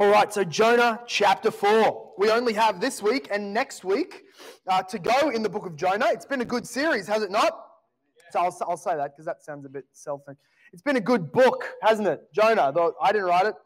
All 0.00 0.08
right, 0.08 0.32
so 0.32 0.44
Jonah 0.44 0.98
chapter 1.06 1.50
4. 1.50 2.14
We 2.16 2.30
only 2.30 2.54
have 2.54 2.80
this 2.80 3.02
week 3.02 3.28
and 3.30 3.52
next 3.52 3.84
week 3.84 4.22
uh, 4.66 4.82
to 4.84 4.98
go 4.98 5.28
in 5.28 5.42
the 5.42 5.48
book 5.50 5.66
of 5.66 5.76
Jonah. 5.76 6.06
It's 6.08 6.24
been 6.24 6.40
a 6.40 6.44
good 6.46 6.66
series, 6.66 7.06
has 7.06 7.22
it 7.22 7.30
not? 7.30 7.52
So 8.30 8.40
I'll, 8.40 8.56
I'll 8.66 8.76
say 8.78 8.96
that 8.96 9.12
because 9.12 9.26
that 9.26 9.42
sounds 9.42 9.66
a 9.66 9.68
bit 9.68 9.84
self 9.92 10.22
It's 10.72 10.80
been 10.80 10.96
a 10.96 11.02
good 11.02 11.30
book, 11.30 11.68
hasn't 11.82 12.08
it? 12.08 12.22
Jonah, 12.32 12.72
though 12.74 12.94
I 12.98 13.12
didn't 13.12 13.26
write 13.26 13.44
it. 13.44 13.56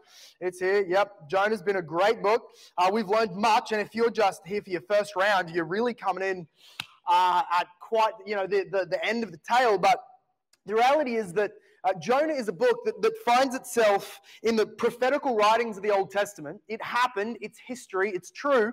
It's 0.41 0.59
here. 0.59 0.85
Yep. 0.85 1.31
Jonah's 1.31 1.63
been 1.63 1.77
a 1.77 1.83
great 1.83 2.21
book. 2.21 2.49
Uh, 2.77 2.91
we've 2.93 3.09
learned 3.09 3.37
much. 3.37 3.71
And 3.71 3.81
if 3.81 3.95
you're 3.95 4.11
just 4.11 4.45
here 4.45 4.61
for 4.61 4.71
your 4.71 4.83
first 4.91 5.15
round, 5.15 5.51
you're 5.51 5.65
really 5.65 5.95
coming 5.95 6.29
in 6.29 6.49
uh, 7.09 7.43
at 7.53 7.69
quite, 7.81 8.15
you 8.27 8.35
know, 8.35 8.49
the, 8.49 8.65
the, 8.73 8.87
the 8.87 9.07
end 9.07 9.23
of 9.23 9.31
the 9.31 9.39
tale. 9.49 9.79
But 9.79 10.03
the 10.67 10.75
reality 10.75 11.15
is 11.15 11.33
that 11.35 11.53
uh, 11.85 11.93
Jonah 12.01 12.33
is 12.33 12.49
a 12.49 12.53
book 12.53 12.85
that, 12.85 13.01
that 13.03 13.13
finds 13.25 13.55
itself 13.55 14.21
in 14.43 14.57
the 14.57 14.67
prophetical 14.67 15.37
writings 15.37 15.77
of 15.77 15.83
the 15.83 15.91
Old 15.91 16.11
Testament. 16.11 16.61
It 16.69 16.83
happened, 16.83 17.37
it's 17.41 17.59
history, 17.59 18.11
it's 18.11 18.31
true, 18.31 18.73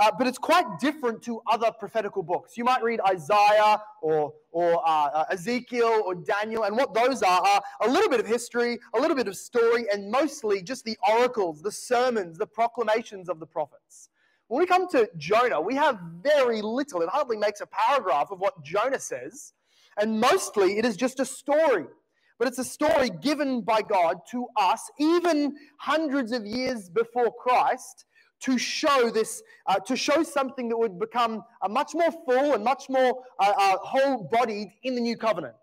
uh, 0.00 0.10
but 0.18 0.26
it's 0.26 0.38
quite 0.38 0.64
different 0.80 1.22
to 1.22 1.40
other 1.50 1.70
prophetical 1.78 2.22
books. 2.22 2.56
You 2.56 2.64
might 2.64 2.82
read 2.82 3.00
Isaiah 3.08 3.80
or, 4.00 4.32
or 4.50 4.82
uh, 4.86 5.06
uh, 5.06 5.24
Ezekiel 5.30 6.02
or 6.04 6.14
Daniel, 6.16 6.64
and 6.64 6.76
what 6.76 6.94
those 6.94 7.22
are 7.22 7.42
are 7.42 7.62
a 7.82 7.88
little 7.88 8.10
bit 8.10 8.18
of 8.18 8.26
history, 8.26 8.78
a 8.94 9.00
little 9.00 9.16
bit 9.16 9.28
of 9.28 9.36
story, 9.36 9.86
and 9.92 10.10
mostly 10.10 10.62
just 10.62 10.84
the 10.84 10.98
oracles, 11.08 11.62
the 11.62 11.70
sermons, 11.70 12.38
the 12.38 12.46
proclamations 12.46 13.28
of 13.28 13.38
the 13.38 13.46
prophets. 13.46 14.08
When 14.48 14.58
we 14.58 14.66
come 14.66 14.88
to 14.88 15.08
Jonah, 15.16 15.60
we 15.60 15.76
have 15.76 15.98
very 16.22 16.60
little. 16.60 17.00
It 17.02 17.08
hardly 17.08 17.36
makes 17.36 17.60
a 17.60 17.66
paragraph 17.66 18.30
of 18.30 18.40
what 18.40 18.62
Jonah 18.64 18.98
says, 18.98 19.52
and 19.98 20.20
mostly 20.20 20.78
it 20.78 20.84
is 20.84 20.96
just 20.96 21.20
a 21.20 21.24
story 21.24 21.86
but 22.38 22.48
it's 22.48 22.58
a 22.58 22.64
story 22.64 23.10
given 23.10 23.60
by 23.60 23.82
God 23.82 24.18
to 24.30 24.46
us, 24.56 24.90
even 24.98 25.54
hundreds 25.78 26.32
of 26.32 26.44
years 26.44 26.88
before 26.88 27.32
Christ, 27.32 28.04
to 28.40 28.58
show 28.58 29.10
this, 29.10 29.42
uh, 29.66 29.78
to 29.80 29.96
show 29.96 30.22
something 30.22 30.68
that 30.68 30.76
would 30.76 30.98
become 30.98 31.42
a 31.62 31.68
much 31.68 31.94
more 31.94 32.10
full 32.26 32.54
and 32.54 32.64
much 32.64 32.88
more 32.88 33.22
uh, 33.38 33.52
uh, 33.56 33.76
whole-bodied 33.78 34.68
in 34.82 34.94
the 34.94 35.00
new 35.00 35.16
covenant. 35.16 35.54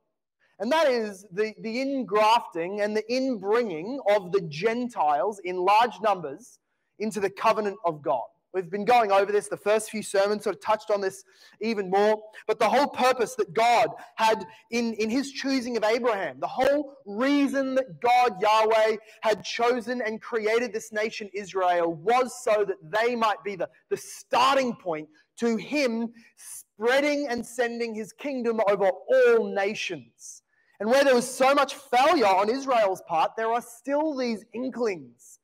And 0.59 0.71
that 0.71 0.88
is 0.88 1.25
the, 1.31 1.53
the 1.61 1.77
ingrafting 1.77 2.83
and 2.83 2.95
the 2.95 3.03
inbringing 3.11 3.99
of 4.09 4.31
the 4.31 4.41
Gentiles 4.41 5.39
in 5.43 5.58
large 5.58 5.99
numbers 6.02 6.59
into 6.99 7.19
the 7.19 7.30
covenant 7.30 7.77
of 7.86 8.02
God. 8.02 8.27
We've 8.53 8.69
been 8.69 8.86
going 8.86 9.11
over 9.11 9.31
this. 9.31 9.47
The 9.47 9.58
first 9.58 9.92
few 9.92 10.02
sermons 10.02 10.44
sort 10.44 10.55
of 10.55 10.61
touched 10.61 10.89
on 10.89 11.02
this 11.02 11.23
even 11.61 11.89
more. 11.89 12.19
But 12.47 12.58
the 12.58 12.67
whole 12.67 12.88
purpose 12.88 13.36
that 13.36 13.53
God 13.53 13.89
had 14.16 14.45
in, 14.72 14.94
in 14.94 15.09
his 15.09 15.31
choosing 15.31 15.78
of 15.78 15.83
Abraham, 15.83 16.39
the 16.39 16.47
whole 16.47 16.95
reason 17.05 17.75
that 17.75 18.02
God, 18.02 18.42
Yahweh, 18.42 18.97
had 19.22 19.44
chosen 19.44 20.02
and 20.02 20.22
created 20.22 20.73
this 20.73 20.92
nation 20.92 21.30
Israel 21.33 21.94
was 21.94 22.44
so 22.44 22.66
that 22.66 22.77
they 22.83 23.16
might 23.16 23.44
be 23.44 23.55
the, 23.55 23.70
the 23.92 23.97
starting 23.97 24.75
point 24.75 25.08
to 25.38 25.55
him 25.55 26.11
spreading 26.38 27.27
and 27.27 27.45
sending 27.45 27.94
his 27.94 28.14
kingdom 28.14 28.59
over 28.67 28.89
all 28.89 29.53
nations. 29.53 30.42
And 30.80 30.89
where 30.89 31.03
there 31.03 31.16
was 31.16 31.30
so 31.30 31.53
much 31.53 31.75
failure 31.75 32.25
on 32.25 32.50
Israel's 32.50 33.02
part, 33.08 33.31
there 33.36 33.52
are 33.52 33.61
still 33.61 34.16
these 34.16 34.45
inklings 34.53 35.38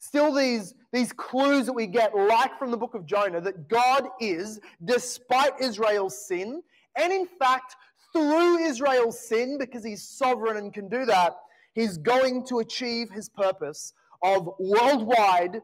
Still, 0.00 0.34
these, 0.34 0.74
these 0.92 1.12
clues 1.12 1.66
that 1.66 1.74
we 1.74 1.86
get, 1.86 2.16
like 2.16 2.58
from 2.58 2.70
the 2.70 2.76
book 2.76 2.94
of 2.94 3.04
Jonah, 3.04 3.40
that 3.42 3.68
God 3.68 4.08
is, 4.18 4.58
despite 4.84 5.52
Israel's 5.60 6.26
sin, 6.26 6.62
and 6.96 7.12
in 7.12 7.26
fact, 7.38 7.76
through 8.12 8.58
Israel's 8.58 9.20
sin, 9.20 9.58
because 9.58 9.84
he's 9.84 10.02
sovereign 10.02 10.56
and 10.56 10.72
can 10.72 10.88
do 10.88 11.04
that, 11.04 11.36
he's 11.74 11.98
going 11.98 12.46
to 12.46 12.60
achieve 12.60 13.10
his 13.10 13.28
purpose 13.28 13.92
of 14.22 14.48
worldwide 14.58 15.60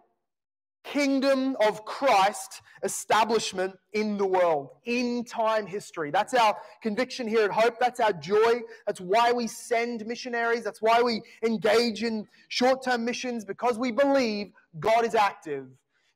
kingdom 0.86 1.56
of 1.60 1.84
Christ 1.84 2.62
establishment 2.84 3.74
in 3.92 4.16
the 4.16 4.26
world, 4.26 4.70
in 4.84 5.24
time 5.24 5.66
history. 5.66 6.10
That's 6.10 6.32
our 6.32 6.56
conviction 6.82 7.26
here 7.26 7.44
at 7.44 7.50
Hope. 7.50 7.78
That's 7.80 8.00
our 8.00 8.12
joy. 8.12 8.60
That's 8.86 9.00
why 9.00 9.32
we 9.32 9.48
send 9.48 10.06
missionaries. 10.06 10.62
That's 10.62 10.80
why 10.80 11.02
we 11.02 11.22
engage 11.44 12.04
in 12.04 12.26
short 12.48 12.84
term 12.84 13.04
missions, 13.04 13.44
because 13.44 13.78
we 13.78 13.90
believe 13.90 14.52
God 14.78 15.04
is 15.04 15.14
active. 15.14 15.66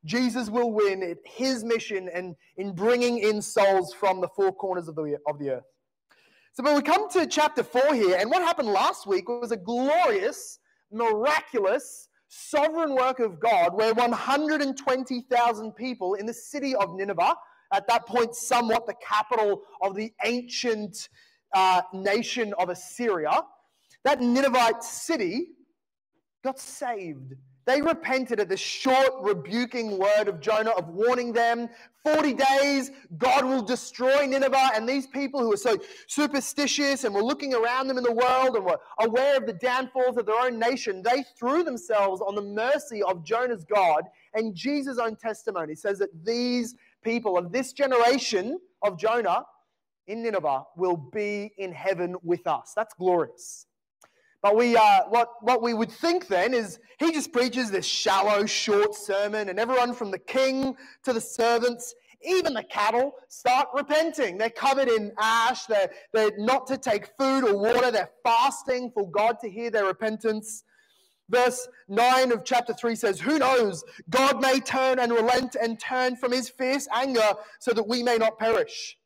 Jesus 0.04 0.48
will 0.48 0.72
win 0.72 1.16
his 1.24 1.64
mission 1.64 2.08
and 2.14 2.34
in 2.56 2.72
bringing 2.72 3.18
in 3.18 3.42
souls 3.42 3.92
from 3.92 4.20
the 4.20 4.28
four 4.28 4.52
corners 4.52 4.88
of 4.88 4.94
the, 4.94 5.18
of 5.26 5.38
the 5.38 5.50
earth. 5.50 5.64
So, 6.52 6.62
but 6.62 6.74
we 6.74 6.82
come 6.82 7.10
to 7.10 7.26
chapter 7.26 7.62
four 7.62 7.94
here, 7.94 8.16
and 8.18 8.30
what 8.30 8.42
happened 8.42 8.68
last 8.68 9.06
week 9.06 9.28
was 9.28 9.52
a 9.52 9.56
glorious, 9.56 10.58
miraculous, 10.90 12.08
sovereign 12.30 12.94
work 12.94 13.18
of 13.18 13.40
God 13.40 13.74
where 13.74 13.92
120,000 13.92 15.72
people 15.72 16.14
in 16.14 16.26
the 16.26 16.32
city 16.32 16.76
of 16.76 16.94
Nineveh, 16.94 17.34
at 17.72 17.88
that 17.88 18.06
point 18.06 18.34
somewhat 18.36 18.86
the 18.86 18.94
capital 19.02 19.62
of 19.82 19.96
the 19.96 20.12
ancient 20.24 21.08
uh, 21.54 21.82
nation 21.92 22.54
of 22.58 22.68
Assyria, 22.68 23.42
that 24.04 24.20
Ninevite 24.20 24.84
city 24.84 25.48
got 26.44 26.58
saved. 26.60 27.34
They 27.70 27.80
repented 27.80 28.40
at 28.40 28.48
the 28.48 28.56
short, 28.56 29.12
rebuking 29.20 29.96
word 29.96 30.26
of 30.26 30.40
Jonah 30.40 30.70
of 30.70 30.88
warning 30.88 31.32
them 31.32 31.68
40 32.02 32.34
days, 32.34 32.90
God 33.16 33.44
will 33.44 33.62
destroy 33.62 34.26
Nineveh. 34.26 34.72
And 34.74 34.88
these 34.88 35.06
people 35.06 35.38
who 35.38 35.52
are 35.52 35.56
so 35.56 35.78
superstitious 36.08 37.04
and 37.04 37.14
were 37.14 37.22
looking 37.22 37.54
around 37.54 37.86
them 37.86 37.96
in 37.96 38.02
the 38.02 38.10
world 38.10 38.56
and 38.56 38.64
were 38.64 38.80
aware 38.98 39.36
of 39.36 39.46
the 39.46 39.52
downfalls 39.52 40.16
of 40.16 40.26
their 40.26 40.40
own 40.40 40.58
nation, 40.58 41.00
they 41.00 41.22
threw 41.38 41.62
themselves 41.62 42.20
on 42.20 42.34
the 42.34 42.42
mercy 42.42 43.04
of 43.04 43.24
Jonah's 43.24 43.64
God. 43.64 44.02
And 44.34 44.52
Jesus' 44.52 44.98
own 44.98 45.14
testimony 45.14 45.76
says 45.76 46.00
that 46.00 46.24
these 46.24 46.74
people 47.04 47.38
of 47.38 47.52
this 47.52 47.72
generation 47.72 48.58
of 48.82 48.98
Jonah 48.98 49.44
in 50.08 50.24
Nineveh 50.24 50.64
will 50.76 50.96
be 50.96 51.52
in 51.56 51.70
heaven 51.70 52.16
with 52.24 52.48
us. 52.48 52.72
That's 52.74 52.94
glorious. 52.94 53.66
But 54.42 54.56
we, 54.56 54.74
uh, 54.74 55.02
what, 55.08 55.28
what 55.42 55.60
we 55.60 55.74
would 55.74 55.90
think 55.90 56.26
then 56.28 56.54
is 56.54 56.78
he 56.98 57.12
just 57.12 57.32
preaches 57.32 57.70
this 57.70 57.84
shallow, 57.84 58.46
short 58.46 58.94
sermon, 58.94 59.50
and 59.50 59.58
everyone 59.58 59.92
from 59.92 60.10
the 60.10 60.18
king 60.18 60.76
to 61.04 61.12
the 61.12 61.20
servants, 61.20 61.94
even 62.22 62.54
the 62.54 62.62
cattle, 62.62 63.12
start 63.28 63.68
repenting. 63.74 64.38
They're 64.38 64.48
covered 64.48 64.88
in 64.88 65.12
ash. 65.18 65.66
They're, 65.66 65.90
they're 66.14 66.32
not 66.38 66.66
to 66.68 66.78
take 66.78 67.10
food 67.18 67.44
or 67.44 67.56
water. 67.58 67.90
They're 67.90 68.10
fasting 68.22 68.92
for 68.94 69.10
God 69.10 69.38
to 69.40 69.50
hear 69.50 69.70
their 69.70 69.84
repentance. 69.86 70.64
Verse 71.28 71.68
9 71.88 72.32
of 72.32 72.44
chapter 72.44 72.72
3 72.72 72.96
says, 72.96 73.20
Who 73.20 73.38
knows? 73.38 73.84
God 74.08 74.40
may 74.40 74.58
turn 74.58 74.98
and 74.98 75.12
relent 75.12 75.54
and 75.54 75.78
turn 75.78 76.16
from 76.16 76.32
his 76.32 76.48
fierce 76.48 76.88
anger 76.92 77.34
so 77.60 77.72
that 77.72 77.86
we 77.86 78.02
may 78.02 78.16
not 78.16 78.38
perish. 78.38 78.96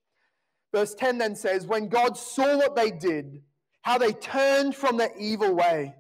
Verse 0.73 0.95
10 0.95 1.19
then 1.19 1.37
says, 1.37 1.67
When 1.67 1.89
God 1.89 2.17
saw 2.17 2.57
what 2.57 2.77
they 2.77 2.91
did, 2.91 3.43
how 3.85 3.99
they 3.99 4.13
turned 4.13 4.75
from 4.75 4.97
their 4.97 5.13
evil 5.19 5.55
way. 5.55 5.95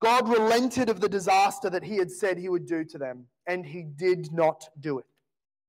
God 0.00 0.28
relented 0.28 0.88
of 0.88 1.00
the 1.00 1.08
disaster 1.08 1.68
that 1.70 1.84
he 1.84 1.96
had 1.96 2.10
said 2.10 2.36
he 2.36 2.48
would 2.48 2.66
do 2.66 2.84
to 2.84 2.98
them, 2.98 3.26
and 3.46 3.64
he 3.64 3.82
did 3.82 4.32
not 4.32 4.64
do 4.80 4.98
it. 4.98 5.04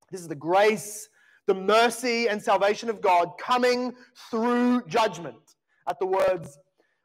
This 0.10 0.22
is 0.22 0.30
the 0.30 0.36
grace, 0.36 1.10
the 1.46 1.54
mercy, 1.54 2.30
and 2.30 2.42
salvation 2.42 2.90
of 2.90 3.02
God 3.02 3.34
coming 3.38 3.94
through 4.32 4.84
judgment 4.88 5.56
at 5.88 6.00
the 6.00 6.08
words 6.08 6.58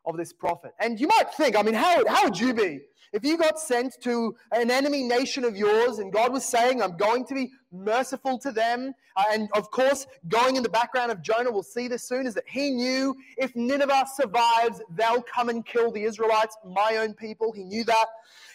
of 0.08 0.16
this 0.16 0.32
prophet. 0.32 0.72
And 0.80 0.98
you 0.98 1.06
might 1.06 1.32
think, 1.34 1.56
I 1.56 1.62
mean, 1.62 1.74
how, 1.74 2.06
how 2.06 2.24
would 2.24 2.38
you 2.38 2.54
be 2.54 2.80
if 3.12 3.24
you 3.24 3.36
got 3.36 3.58
sent 3.58 4.00
to 4.02 4.34
an 4.52 4.70
enemy 4.70 5.02
nation 5.02 5.44
of 5.44 5.56
yours 5.56 5.98
and 5.98 6.12
God 6.12 6.32
was 6.32 6.44
saying, 6.44 6.82
I'm 6.82 6.96
going 6.96 7.26
to 7.26 7.34
be 7.34 7.50
merciful 7.70 8.38
to 8.38 8.50
them? 8.50 8.94
Uh, 9.16 9.24
and 9.32 9.48
of 9.54 9.70
course, 9.70 10.06
going 10.28 10.56
in 10.56 10.62
the 10.62 10.68
background 10.68 11.12
of 11.12 11.20
Jonah, 11.22 11.52
we'll 11.52 11.62
see 11.62 11.88
this 11.88 12.08
soon, 12.08 12.26
is 12.26 12.34
that 12.34 12.44
he 12.46 12.70
knew 12.70 13.14
if 13.36 13.54
Nineveh 13.54 14.06
survives, 14.14 14.80
they'll 14.90 15.22
come 15.22 15.50
and 15.50 15.64
kill 15.64 15.92
the 15.92 16.02
Israelites, 16.02 16.56
my 16.64 16.96
own 16.96 17.12
people. 17.12 17.52
He 17.52 17.64
knew 17.64 17.84
that. 17.84 18.06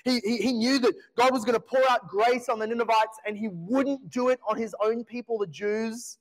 He, 0.04 0.20
he, 0.20 0.38
he 0.38 0.54
knew 0.54 0.80
that 0.80 0.94
God 1.16 1.32
was 1.32 1.46
going 1.46 1.54
to 1.54 1.60
pour 1.60 1.84
out 1.90 2.08
grace 2.08 2.50
on 2.50 2.60
the 2.60 2.68
Ninevites 2.68 3.20
and 3.26 3.38
he 3.38 3.48
wouldn't 3.50 4.10
do 4.10 4.30
it 4.30 4.40
on 4.48 4.58
his 4.58 4.76
own 4.84 5.04
people, 5.04 5.38
the 5.38 5.48
Jews. 5.48 6.18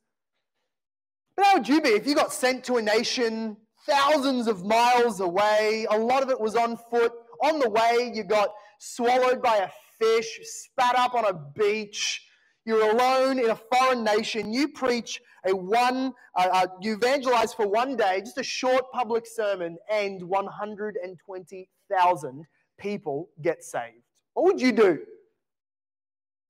But 1.35 1.47
how 1.47 1.55
would 1.55 1.69
you 1.69 1.81
be 1.81 1.89
if 1.91 2.07
you 2.07 2.15
got 2.15 2.33
sent 2.33 2.65
to 2.65 2.77
a 2.77 2.83
nation 2.83 3.57
thousands 3.87 4.47
of 4.47 4.65
miles 4.65 5.21
away? 5.21 5.87
A 5.91 5.99
lot 5.99 6.23
of 6.23 6.31
it 6.31 6.41
was 6.41 6.57
on 6.57 6.79
foot 6.91 7.13
on 7.43 7.59
the 7.59 7.69
way, 7.69 8.11
you 8.15 8.23
got 8.23 8.55
swallowed 8.79 9.43
by 9.43 9.57
a 9.57 9.69
fish, 9.99 10.39
spat 10.43 10.95
up 10.97 11.15
on 11.15 11.27
a 11.27 11.35
beach. 11.35 12.25
You're 12.65 12.93
alone 12.93 13.41
in 13.41 13.51
a 13.51 13.57
foreign 13.57 14.05
nation. 14.05 14.53
You 14.53 14.69
preach 14.69 15.21
a 15.45 15.53
one, 15.55 16.13
uh, 16.37 16.49
uh, 16.53 16.69
you 16.81 16.95
evangelize 16.95 17.53
for 17.53 17.67
one 17.67 17.97
day, 17.97 18.21
just 18.21 18.39
a 18.39 18.45
short 18.45 18.93
public 18.93 19.27
sermon, 19.27 19.77
and 19.91 20.23
120,000 20.23 22.47
people 22.79 23.29
get 23.43 23.65
saved. 23.65 24.05
What 24.35 24.45
would 24.45 24.61
you 24.61 24.71
do? 24.71 25.01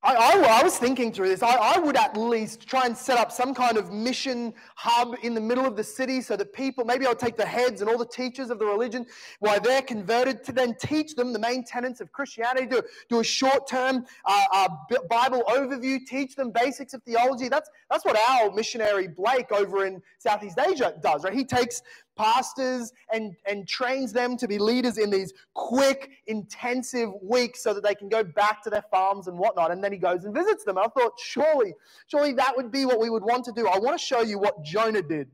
I, 0.05 0.15
I, 0.15 0.61
I, 0.61 0.63
was 0.65 0.77
thinking 0.79 1.13
through 1.13 1.29
this. 1.29 1.45
I, 1.45 1.55
I, 1.55 1.79
would 1.79 1.97
at 1.97 2.17
least 2.17 2.67
try 2.67 2.87
and 2.87 2.97
set 2.97 3.19
up 3.19 3.31
some 3.31 3.55
kind 3.55 3.77
of 3.77 3.93
mission 3.93 4.53
hub 4.75 5.15
in 5.23 5.33
the 5.33 5.41
middle 5.41 5.65
of 5.65 5.77
the 5.77 5.85
city 5.85 6.21
so 6.21 6.35
that 6.37 6.53
people, 6.53 6.85
maybe 6.85 7.07
I'll 7.07 7.15
take 7.15 7.37
the 7.37 7.47
heads 7.47 7.83
and 7.83 7.89
all 7.89 7.99
the 7.99 8.07
teachers 8.07 8.51
of 8.51 8.59
the 8.59 8.65
religion 8.65 9.07
while 9.39 9.61
they're 9.61 9.83
converted 9.83 10.43
to 10.45 10.53
then 10.53 10.75
teach 10.81 11.15
them 11.15 11.33
the 11.33 11.39
main 11.39 11.65
tenets 11.65 12.01
of 12.01 12.11
Christianity, 12.11 12.67
do, 12.67 12.83
do 13.09 13.21
a 13.21 13.25
short 13.25 13.69
term 13.69 14.05
uh, 14.25 14.45
uh, 14.53 14.69
Bible 15.09 15.45
overview, 15.47 16.05
teach 16.05 16.35
them 16.35 16.51
basics 16.51 16.95
of 16.95 17.03
theology. 17.05 17.49
That's, 17.49 17.71
that's 17.89 18.05
what 18.05 18.19
our 18.29 18.51
missionary 18.51 19.07
Blake 19.07 19.53
over 19.53 19.87
in 19.87 20.03
Southeast 20.19 20.59
Asia 20.59 20.95
does, 21.01 21.23
right? 21.23 21.33
He 21.33 21.45
takes 21.45 21.81
pastors 22.17 22.93
and, 23.13 23.35
and 23.47 23.67
trains 23.67 24.13
them 24.13 24.37
to 24.37 24.49
be 24.49 24.59
leaders 24.59 24.99
in 24.99 25.11
these 25.11 25.33
quick, 25.55 26.11
intensive 26.27 27.11
weeks 27.23 27.63
so 27.63 27.73
that 27.75 27.83
they 27.83 27.95
can 27.95 28.09
go 28.09 28.23
back 28.23 28.63
to 28.63 28.71
their 28.71 28.85
farms 28.91 29.29
and 29.29 29.39
whatnot. 29.39 29.71
And 29.71 29.83
then 29.83 29.93
he 29.93 29.99
goes 29.99 30.25
and 30.25 30.35
visits 30.35 30.65
them. 30.65 30.77
And 30.77 30.87
I 30.87 30.89
thought, 30.89 31.13
surely, 31.19 31.75
surely 32.07 32.33
that 32.35 32.57
would 32.57 32.71
be 32.71 32.85
what 32.85 33.01
we 33.01 33.11
would 33.11 33.25
want 33.25 33.45
to 33.47 33.53
do. 33.53 33.67
I 33.67 33.79
want 33.79 33.99
to 33.99 34.05
show 34.05 34.21
you 34.21 34.39
what 34.39 34.63
Jonah 34.63 35.03
did 35.03 35.29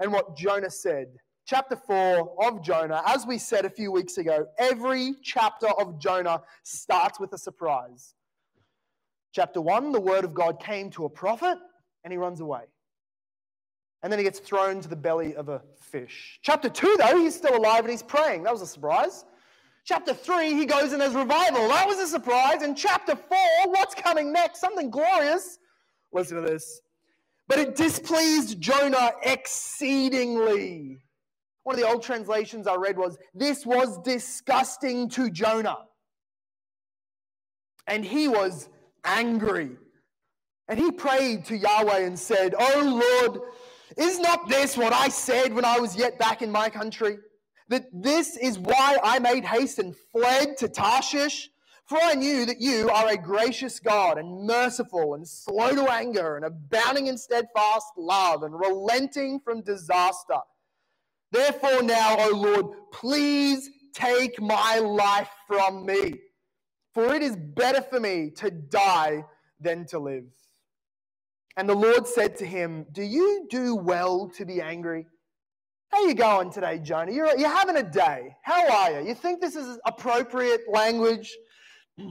and 0.00 0.12
what 0.12 0.36
Jonah 0.36 0.70
said. 0.70 1.08
Chapter 1.46 1.76
4 1.76 2.46
of 2.46 2.62
Jonah, 2.62 3.02
as 3.06 3.26
we 3.26 3.38
said 3.38 3.64
a 3.64 3.70
few 3.70 3.90
weeks 3.90 4.18
ago, 4.18 4.46
every 4.58 5.14
chapter 5.22 5.68
of 5.80 5.98
Jonah 5.98 6.42
starts 6.62 7.18
with 7.18 7.32
a 7.32 7.38
surprise. 7.38 8.14
Chapter 9.32 9.60
1, 9.62 9.92
the 9.92 10.00
word 10.00 10.24
of 10.24 10.34
God 10.34 10.60
came 10.60 10.90
to 10.90 11.06
a 11.06 11.08
prophet 11.08 11.56
and 12.04 12.12
he 12.12 12.18
runs 12.18 12.40
away. 12.40 12.64
And 14.02 14.12
then 14.12 14.18
he 14.18 14.24
gets 14.24 14.38
thrown 14.38 14.80
to 14.80 14.88
the 14.88 14.96
belly 14.96 15.34
of 15.34 15.48
a 15.48 15.62
fish. 15.80 16.38
Chapter 16.42 16.68
2, 16.68 16.96
though, 16.98 17.18
he's 17.18 17.34
still 17.34 17.56
alive 17.56 17.80
and 17.80 17.90
he's 17.90 18.02
praying. 18.02 18.44
That 18.44 18.52
was 18.52 18.62
a 18.62 18.66
surprise. 18.66 19.24
Chapter 19.84 20.14
3, 20.14 20.54
he 20.54 20.66
goes 20.66 20.92
and 20.92 21.00
there's 21.00 21.14
revival. 21.14 21.66
That 21.68 21.86
was 21.86 21.98
a 21.98 22.06
surprise. 22.06 22.62
And 22.62 22.76
chapter 22.76 23.16
4, 23.16 23.38
what's 23.66 23.94
coming 23.94 24.32
next? 24.32 24.60
Something 24.60 24.90
glorious. 24.90 25.58
Listen 26.12 26.36
to 26.36 26.48
this. 26.48 26.80
But 27.48 27.58
it 27.58 27.74
displeased 27.74 28.60
Jonah 28.60 29.12
exceedingly. 29.22 30.98
One 31.64 31.74
of 31.74 31.80
the 31.80 31.88
old 31.88 32.02
translations 32.02 32.66
I 32.66 32.76
read 32.76 32.96
was, 32.96 33.18
This 33.34 33.66
was 33.66 33.98
disgusting 34.02 35.08
to 35.10 35.30
Jonah. 35.30 35.78
And 37.86 38.04
he 38.04 38.28
was 38.28 38.68
angry. 39.04 39.76
And 40.68 40.78
he 40.78 40.92
prayed 40.92 41.46
to 41.46 41.56
Yahweh 41.56 42.00
and 42.00 42.18
said, 42.18 42.54
Oh 42.58 43.22
Lord, 43.22 43.40
is 43.96 44.18
not 44.18 44.48
this 44.48 44.76
what 44.76 44.92
I 44.92 45.08
said 45.08 45.52
when 45.52 45.64
I 45.64 45.78
was 45.78 45.96
yet 45.96 46.18
back 46.18 46.42
in 46.42 46.50
my 46.50 46.68
country? 46.68 47.18
That 47.68 47.86
this 47.92 48.36
is 48.36 48.58
why 48.58 48.98
I 49.02 49.18
made 49.18 49.44
haste 49.44 49.78
and 49.78 49.94
fled 50.12 50.56
to 50.58 50.68
Tarshish? 50.68 51.50
For 51.88 51.98
I 52.02 52.14
knew 52.14 52.44
that 52.44 52.60
you 52.60 52.90
are 52.90 53.08
a 53.08 53.16
gracious 53.16 53.80
God 53.80 54.18
and 54.18 54.46
merciful 54.46 55.14
and 55.14 55.26
slow 55.26 55.74
to 55.74 55.90
anger 55.90 56.36
and 56.36 56.44
abounding 56.44 57.06
in 57.06 57.16
steadfast 57.16 57.86
love 57.96 58.42
and 58.42 58.58
relenting 58.58 59.40
from 59.40 59.62
disaster. 59.62 60.40
Therefore, 61.32 61.82
now, 61.82 62.16
O 62.18 62.36
Lord, 62.36 62.66
please 62.92 63.70
take 63.94 64.40
my 64.40 64.78
life 64.78 65.30
from 65.46 65.86
me, 65.86 66.14
for 66.92 67.14
it 67.14 67.22
is 67.22 67.36
better 67.36 67.80
for 67.80 68.00
me 68.00 68.30
to 68.36 68.50
die 68.50 69.24
than 69.58 69.86
to 69.86 69.98
live. 69.98 70.26
And 71.58 71.68
the 71.68 71.74
Lord 71.74 72.06
said 72.06 72.36
to 72.36 72.46
him, 72.46 72.86
Do 72.92 73.02
you 73.02 73.48
do 73.50 73.74
well 73.74 74.28
to 74.36 74.46
be 74.46 74.60
angry? 74.62 75.08
How 75.90 76.06
you 76.06 76.14
going 76.14 76.52
today, 76.52 76.78
Jonah? 76.78 77.10
You're, 77.10 77.36
you're 77.36 77.48
having 77.48 77.76
a 77.76 77.82
day. 77.82 78.36
How 78.44 78.70
are 78.70 79.00
you? 79.00 79.08
You 79.08 79.14
think 79.14 79.40
this 79.40 79.56
is 79.56 79.76
appropriate 79.84 80.60
language? 80.72 81.36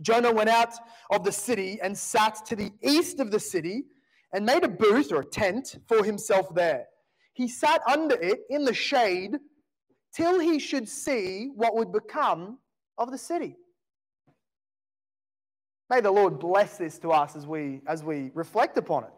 Jonah 0.00 0.32
went 0.32 0.48
out 0.48 0.72
of 1.10 1.22
the 1.22 1.30
city 1.30 1.80
and 1.82 1.96
sat 1.96 2.46
to 2.46 2.56
the 2.56 2.72
east 2.82 3.20
of 3.20 3.30
the 3.30 3.38
city 3.38 3.84
and 4.32 4.46
made 4.46 4.64
a 4.64 4.68
booth 4.68 5.12
or 5.12 5.20
a 5.20 5.26
tent 5.26 5.76
for 5.86 6.02
himself 6.02 6.54
there. 6.54 6.86
He 7.34 7.48
sat 7.48 7.82
under 7.86 8.14
it 8.14 8.40
in 8.48 8.64
the 8.64 8.72
shade 8.72 9.36
till 10.16 10.40
he 10.40 10.58
should 10.58 10.88
see 10.88 11.50
what 11.54 11.76
would 11.76 11.92
become 11.92 12.58
of 12.96 13.10
the 13.10 13.18
city. 13.18 13.54
May 15.92 16.00
the 16.00 16.10
Lord 16.10 16.38
bless 16.38 16.78
this 16.78 16.98
to 17.00 17.10
us 17.10 17.36
as 17.36 17.46
we, 17.46 17.82
as 17.86 18.02
we 18.02 18.30
reflect 18.32 18.78
upon 18.78 19.04
it. 19.04 19.10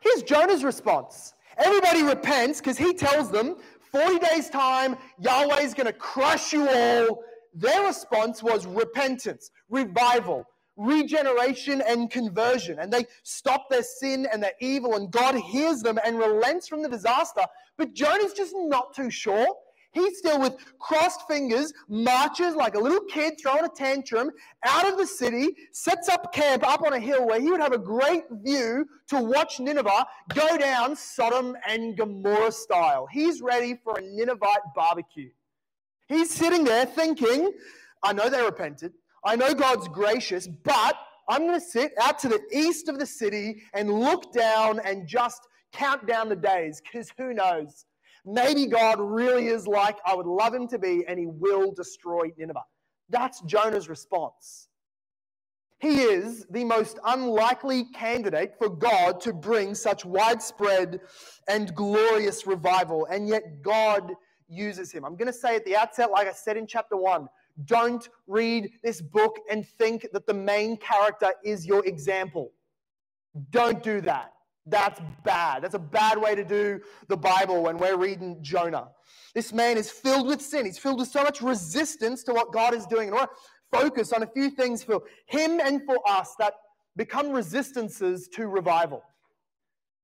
Here's 0.00 0.22
Jonah's 0.22 0.62
response. 0.62 1.32
Everybody 1.56 2.02
repents 2.02 2.60
because 2.60 2.76
he 2.76 2.92
tells 2.92 3.30
them, 3.30 3.56
40 3.90 4.18
days' 4.18 4.50
time, 4.50 4.98
Yahweh 5.18 5.62
is 5.62 5.72
going 5.72 5.86
to 5.86 5.92
crush 5.94 6.52
you 6.52 6.68
all. 6.68 7.22
Their 7.54 7.86
response 7.86 8.42
was 8.42 8.66
repentance, 8.66 9.50
revival, 9.70 10.44
regeneration, 10.76 11.80
and 11.80 12.10
conversion. 12.10 12.78
And 12.78 12.92
they 12.92 13.06
stop 13.22 13.70
their 13.70 13.82
sin 13.82 14.28
and 14.30 14.42
their 14.42 14.52
evil, 14.60 14.96
and 14.96 15.10
God 15.10 15.34
hears 15.34 15.80
them 15.80 15.98
and 16.04 16.18
relents 16.18 16.68
from 16.68 16.82
the 16.82 16.90
disaster. 16.90 17.46
But 17.78 17.94
Jonah's 17.94 18.34
just 18.34 18.52
not 18.54 18.94
too 18.94 19.08
sure. 19.08 19.46
He 19.92 20.14
still, 20.14 20.40
with 20.40 20.54
crossed 20.78 21.26
fingers, 21.26 21.72
marches 21.88 22.54
like 22.54 22.74
a 22.74 22.78
little 22.78 23.00
kid 23.08 23.34
throwing 23.40 23.64
a 23.64 23.68
tantrum 23.68 24.30
out 24.64 24.86
of 24.86 24.98
the 24.98 25.06
city, 25.06 25.48
sets 25.72 26.08
up 26.08 26.32
camp 26.32 26.62
up 26.62 26.82
on 26.82 26.92
a 26.92 27.00
hill 27.00 27.26
where 27.26 27.40
he 27.40 27.50
would 27.50 27.60
have 27.60 27.72
a 27.72 27.78
great 27.78 28.24
view 28.30 28.86
to 29.08 29.20
watch 29.20 29.60
Nineveh 29.60 30.06
go 30.34 30.58
down 30.58 30.94
Sodom 30.94 31.56
and 31.66 31.96
Gomorrah 31.96 32.52
style. 32.52 33.08
He's 33.10 33.40
ready 33.40 33.78
for 33.82 33.98
a 33.98 34.02
Ninevite 34.02 34.74
barbecue. 34.74 35.30
He's 36.06 36.30
sitting 36.30 36.64
there 36.64 36.86
thinking, 36.86 37.52
I 38.02 38.12
know 38.12 38.28
they 38.28 38.42
repented. 38.42 38.92
I 39.24 39.36
know 39.36 39.54
God's 39.54 39.88
gracious, 39.88 40.46
but 40.46 40.96
I'm 41.28 41.42
going 41.42 41.58
to 41.58 41.66
sit 41.66 41.92
out 42.00 42.18
to 42.20 42.28
the 42.28 42.40
east 42.52 42.88
of 42.88 42.98
the 42.98 43.06
city 43.06 43.62
and 43.74 43.90
look 43.90 44.32
down 44.32 44.80
and 44.84 45.06
just 45.06 45.40
count 45.72 46.06
down 46.06 46.28
the 46.28 46.36
days 46.36 46.80
because 46.80 47.10
who 47.18 47.34
knows? 47.34 47.84
Maybe 48.30 48.66
God 48.66 49.00
really 49.00 49.46
is 49.46 49.66
like 49.66 49.98
I 50.04 50.14
would 50.14 50.26
love 50.26 50.54
him 50.54 50.68
to 50.68 50.78
be, 50.78 51.04
and 51.08 51.18
he 51.18 51.26
will 51.26 51.72
destroy 51.72 52.30
Nineveh. 52.36 52.64
That's 53.08 53.40
Jonah's 53.42 53.88
response. 53.88 54.68
He 55.80 56.02
is 56.02 56.44
the 56.50 56.64
most 56.64 56.98
unlikely 57.06 57.86
candidate 57.94 58.54
for 58.58 58.68
God 58.68 59.20
to 59.22 59.32
bring 59.32 59.74
such 59.74 60.04
widespread 60.04 61.00
and 61.48 61.74
glorious 61.74 62.46
revival, 62.46 63.06
and 63.10 63.28
yet 63.28 63.62
God 63.62 64.12
uses 64.48 64.92
him. 64.92 65.04
I'm 65.04 65.16
going 65.16 65.32
to 65.32 65.38
say 65.38 65.56
at 65.56 65.64
the 65.64 65.76
outset, 65.76 66.10
like 66.10 66.26
I 66.26 66.32
said 66.32 66.56
in 66.56 66.66
chapter 66.66 66.96
1, 66.96 67.28
don't 67.64 68.08
read 68.26 68.70
this 68.82 69.00
book 69.00 69.38
and 69.50 69.66
think 69.66 70.06
that 70.12 70.26
the 70.26 70.34
main 70.34 70.76
character 70.76 71.32
is 71.44 71.64
your 71.64 71.86
example. 71.86 72.52
Don't 73.50 73.82
do 73.82 74.00
that. 74.02 74.32
That's 74.68 75.00
bad. 75.24 75.62
That's 75.62 75.74
a 75.74 75.78
bad 75.78 76.20
way 76.20 76.34
to 76.34 76.44
do 76.44 76.80
the 77.08 77.16
Bible 77.16 77.62
when 77.62 77.78
we're 77.78 77.96
reading 77.96 78.38
Jonah. 78.42 78.88
This 79.34 79.52
man 79.52 79.78
is 79.78 79.90
filled 79.90 80.26
with 80.26 80.42
sin. 80.42 80.66
He's 80.66 80.78
filled 80.78 80.98
with 80.98 81.08
so 81.08 81.22
much 81.22 81.40
resistance 81.40 82.22
to 82.24 82.32
what 82.32 82.52
God 82.52 82.74
is 82.74 82.86
doing. 82.86 83.08
And 83.08 83.16
I 83.16 83.20
want 83.20 83.30
to 83.30 83.78
focus 83.78 84.12
on 84.12 84.22
a 84.22 84.26
few 84.26 84.50
things 84.50 84.82
for 84.82 85.02
him 85.26 85.60
and 85.60 85.82
for 85.84 85.96
us 86.08 86.34
that 86.38 86.54
become 86.96 87.30
resistances 87.30 88.28
to 88.28 88.48
revival, 88.48 89.02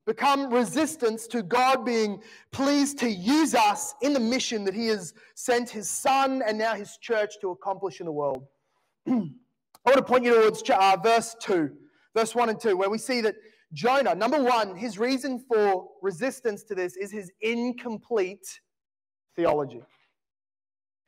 become 0.06 0.52
resistance 0.52 1.26
to 1.26 1.42
God 1.42 1.84
being 1.84 2.22
pleased 2.52 2.98
to 3.00 3.10
use 3.10 3.54
us 3.54 3.94
in 4.00 4.12
the 4.12 4.20
mission 4.20 4.64
that 4.64 4.74
he 4.74 4.86
has 4.86 5.12
sent 5.34 5.68
his 5.68 5.90
son 5.90 6.42
and 6.46 6.56
now 6.56 6.74
his 6.74 6.96
church 6.98 7.34
to 7.40 7.50
accomplish 7.50 8.00
in 8.00 8.06
the 8.06 8.12
world. 8.12 8.46
I 9.08 9.10
want 9.90 9.98
to 9.98 10.02
point 10.02 10.24
you 10.24 10.34
towards 10.34 10.62
uh, 10.70 10.96
verse 11.02 11.36
2, 11.40 11.70
verse 12.14 12.34
1 12.34 12.48
and 12.48 12.60
2, 12.60 12.76
where 12.76 12.90
we 12.90 12.98
see 12.98 13.20
that 13.22 13.36
Jonah, 13.72 14.14
number 14.14 14.42
one, 14.42 14.76
his 14.76 14.98
reason 14.98 15.44
for 15.48 15.88
resistance 16.00 16.62
to 16.64 16.74
this 16.74 16.96
is 16.96 17.10
his 17.10 17.30
incomplete 17.40 18.60
theology. 19.34 19.82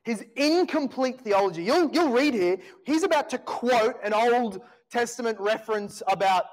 His 0.05 0.25
incomplete 0.37 1.21
theology. 1.21 1.63
You'll, 1.63 1.91
you'll 1.93 2.13
read 2.13 2.35
here, 2.35 2.59
he's 2.85 3.03
about 3.03 3.29
to 3.31 3.39
quote 3.39 3.97
an 4.03 4.13
Old 4.13 4.61
Testament 4.91 5.39
reference 5.41 6.03
about 6.09 6.45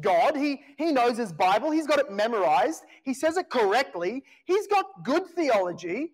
God. 0.00 0.36
He, 0.36 0.62
he 0.78 0.92
knows 0.92 1.16
his 1.16 1.32
Bible, 1.32 1.70
he's 1.70 1.86
got 1.86 1.98
it 1.98 2.10
memorized, 2.10 2.82
he 3.04 3.14
says 3.14 3.36
it 3.36 3.50
correctly, 3.50 4.24
he's 4.46 4.66
got 4.66 5.04
good 5.04 5.26
theology. 5.28 6.12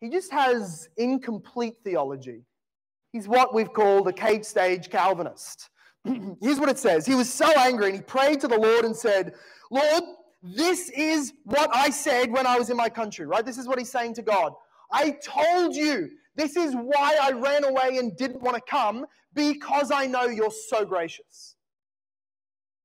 He 0.00 0.10
just 0.10 0.32
has 0.32 0.88
incomplete 0.98 1.76
theology. 1.82 2.42
He's 3.12 3.28
what 3.28 3.54
we've 3.54 3.72
called 3.72 4.08
a 4.08 4.12
cage 4.12 4.44
stage 4.44 4.90
Calvinist. 4.90 5.70
Here's 6.40 6.60
what 6.60 6.68
it 6.68 6.78
says 6.78 7.06
He 7.06 7.14
was 7.14 7.32
so 7.32 7.50
angry 7.58 7.86
and 7.86 7.96
he 7.96 8.02
prayed 8.02 8.40
to 8.40 8.48
the 8.48 8.58
Lord 8.58 8.84
and 8.84 8.96
said, 8.96 9.34
Lord, 9.70 10.02
this 10.42 10.90
is 10.90 11.32
what 11.44 11.74
I 11.74 11.90
said 11.90 12.30
when 12.30 12.46
I 12.46 12.58
was 12.58 12.68
in 12.68 12.76
my 12.76 12.88
country, 12.88 13.26
right? 13.26 13.44
This 13.44 13.58
is 13.58 13.66
what 13.66 13.78
he's 13.78 13.90
saying 13.90 14.14
to 14.14 14.22
God. 14.22 14.52
I 14.92 15.16
told 15.24 15.74
you, 15.74 16.10
this 16.36 16.56
is 16.56 16.74
why 16.74 17.18
I 17.20 17.32
ran 17.32 17.64
away 17.64 17.96
and 17.96 18.16
didn't 18.16 18.42
want 18.42 18.56
to 18.56 18.62
come, 18.68 19.06
because 19.34 19.90
I 19.90 20.06
know 20.06 20.26
you're 20.26 20.50
so 20.50 20.84
gracious. 20.84 21.56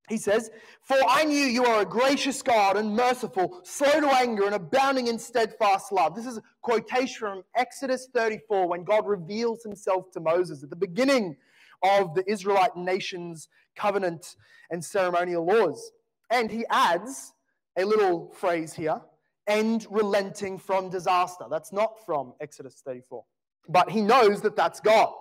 He 0.08 0.18
says, 0.18 0.50
For 0.82 0.98
I 1.08 1.24
knew 1.26 1.46
you 1.46 1.66
are 1.66 1.82
a 1.82 1.86
gracious 1.86 2.42
God 2.42 2.78
and 2.78 2.96
merciful, 2.96 3.60
slow 3.64 4.00
to 4.00 4.08
anger 4.08 4.46
and 4.46 4.56
abounding 4.56 5.08
in 5.08 5.20
steadfast 5.20 5.92
love. 5.92 6.16
This 6.16 6.26
is 6.26 6.38
a 6.38 6.44
quotation 6.62 7.20
from 7.20 7.44
Exodus 7.56 8.08
34 8.14 8.68
when 8.68 8.84
God 8.84 9.06
reveals 9.06 9.64
himself 9.64 10.12
to 10.14 10.20
Moses. 10.20 10.64
At 10.64 10.70
the 10.72 10.76
beginning 10.76 11.36
of 11.84 12.14
the 12.16 12.30
Israelite 12.30 12.76
nation's 12.76 13.48
covenant 13.76 14.36
and 14.70 14.84
ceremonial 14.84 15.46
laws. 15.46 15.92
And 16.32 16.52
he 16.52 16.66
adds 16.70 17.34
a 17.78 17.86
little 17.86 18.32
phrase 18.34 18.74
here 18.74 19.02
and 19.48 19.86
relenting 19.90 20.58
from 20.58 20.90
disaster. 20.90 21.46
That's 21.50 21.74
not 21.74 22.06
from 22.06 22.34
Exodus 22.40 22.82
34. 22.86 23.24
But 23.68 23.90
he 23.90 24.02
knows 24.02 24.42
that 24.42 24.56
that's 24.56 24.80
God. 24.80 25.14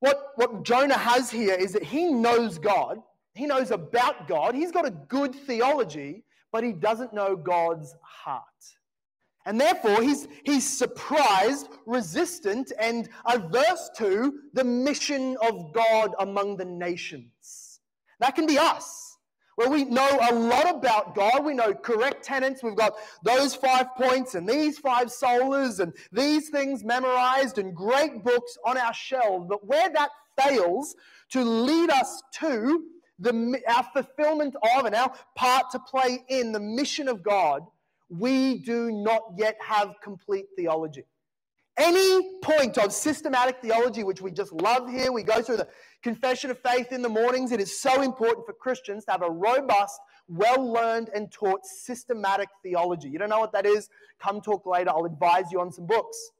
What, 0.00 0.28
what 0.36 0.62
Jonah 0.62 0.96
has 0.96 1.30
here 1.30 1.54
is 1.54 1.72
that 1.72 1.82
he 1.82 2.12
knows 2.12 2.58
God, 2.58 2.98
he 3.34 3.46
knows 3.46 3.70
about 3.70 4.28
God, 4.28 4.54
he's 4.54 4.72
got 4.72 4.86
a 4.86 4.90
good 4.90 5.34
theology, 5.34 6.24
but 6.52 6.64
he 6.64 6.72
doesn't 6.72 7.12
know 7.12 7.36
God's 7.36 7.94
heart. 8.02 8.44
And 9.48 9.58
therefore, 9.58 10.02
he's, 10.02 10.28
he's 10.44 10.68
surprised, 10.68 11.68
resistant, 11.86 12.70
and 12.78 13.08
averse 13.24 13.88
to 13.96 14.40
the 14.52 14.62
mission 14.62 15.38
of 15.40 15.72
God 15.72 16.14
among 16.18 16.58
the 16.58 16.66
nations. 16.66 17.80
That 18.20 18.34
can 18.34 18.44
be 18.44 18.58
us 18.58 19.16
where 19.54 19.70
we 19.70 19.84
know 19.84 20.06
a 20.30 20.34
lot 20.34 20.68
about 20.68 21.14
God. 21.14 21.46
We 21.46 21.54
know 21.54 21.72
correct 21.72 22.22
tenets. 22.22 22.62
We've 22.62 22.76
got 22.76 22.92
those 23.24 23.54
five 23.54 23.86
points 23.96 24.34
and 24.34 24.46
these 24.46 24.78
five 24.78 25.06
solas 25.06 25.80
and 25.80 25.94
these 26.12 26.50
things 26.50 26.84
memorized 26.84 27.56
and 27.56 27.74
great 27.74 28.22
books 28.22 28.58
on 28.66 28.76
our 28.76 28.92
shelves. 28.92 29.46
But 29.48 29.66
where 29.66 29.88
that 29.88 30.10
fails 30.38 30.94
to 31.30 31.42
lead 31.42 31.88
us 31.88 32.22
to 32.34 32.84
the, 33.18 33.62
our 33.66 33.84
fulfillment 33.94 34.56
of 34.76 34.84
and 34.84 34.94
our 34.94 35.10
part 35.34 35.70
to 35.70 35.78
play 35.78 36.22
in 36.28 36.52
the 36.52 36.60
mission 36.60 37.08
of 37.08 37.22
God, 37.22 37.62
we 38.08 38.58
do 38.58 38.90
not 38.90 39.22
yet 39.36 39.56
have 39.60 39.94
complete 40.02 40.46
theology. 40.56 41.04
Any 41.78 42.40
point 42.42 42.76
of 42.76 42.92
systematic 42.92 43.60
theology, 43.62 44.02
which 44.02 44.20
we 44.20 44.32
just 44.32 44.52
love 44.52 44.90
here, 44.90 45.12
we 45.12 45.22
go 45.22 45.40
through 45.42 45.58
the 45.58 45.68
confession 46.02 46.50
of 46.50 46.58
faith 46.58 46.90
in 46.90 47.02
the 47.02 47.08
mornings. 47.08 47.52
It 47.52 47.60
is 47.60 47.80
so 47.80 48.02
important 48.02 48.46
for 48.46 48.52
Christians 48.52 49.04
to 49.04 49.12
have 49.12 49.22
a 49.22 49.30
robust, 49.30 50.00
well 50.26 50.72
learned, 50.72 51.10
and 51.14 51.30
taught 51.30 51.64
systematic 51.64 52.48
theology. 52.64 53.08
You 53.08 53.20
don't 53.20 53.28
know 53.28 53.38
what 53.38 53.52
that 53.52 53.64
is? 53.64 53.88
Come 54.18 54.40
talk 54.40 54.66
later. 54.66 54.90
I'll 54.90 55.04
advise 55.04 55.52
you 55.52 55.60
on 55.60 55.70
some 55.70 55.86
books. 55.86 56.32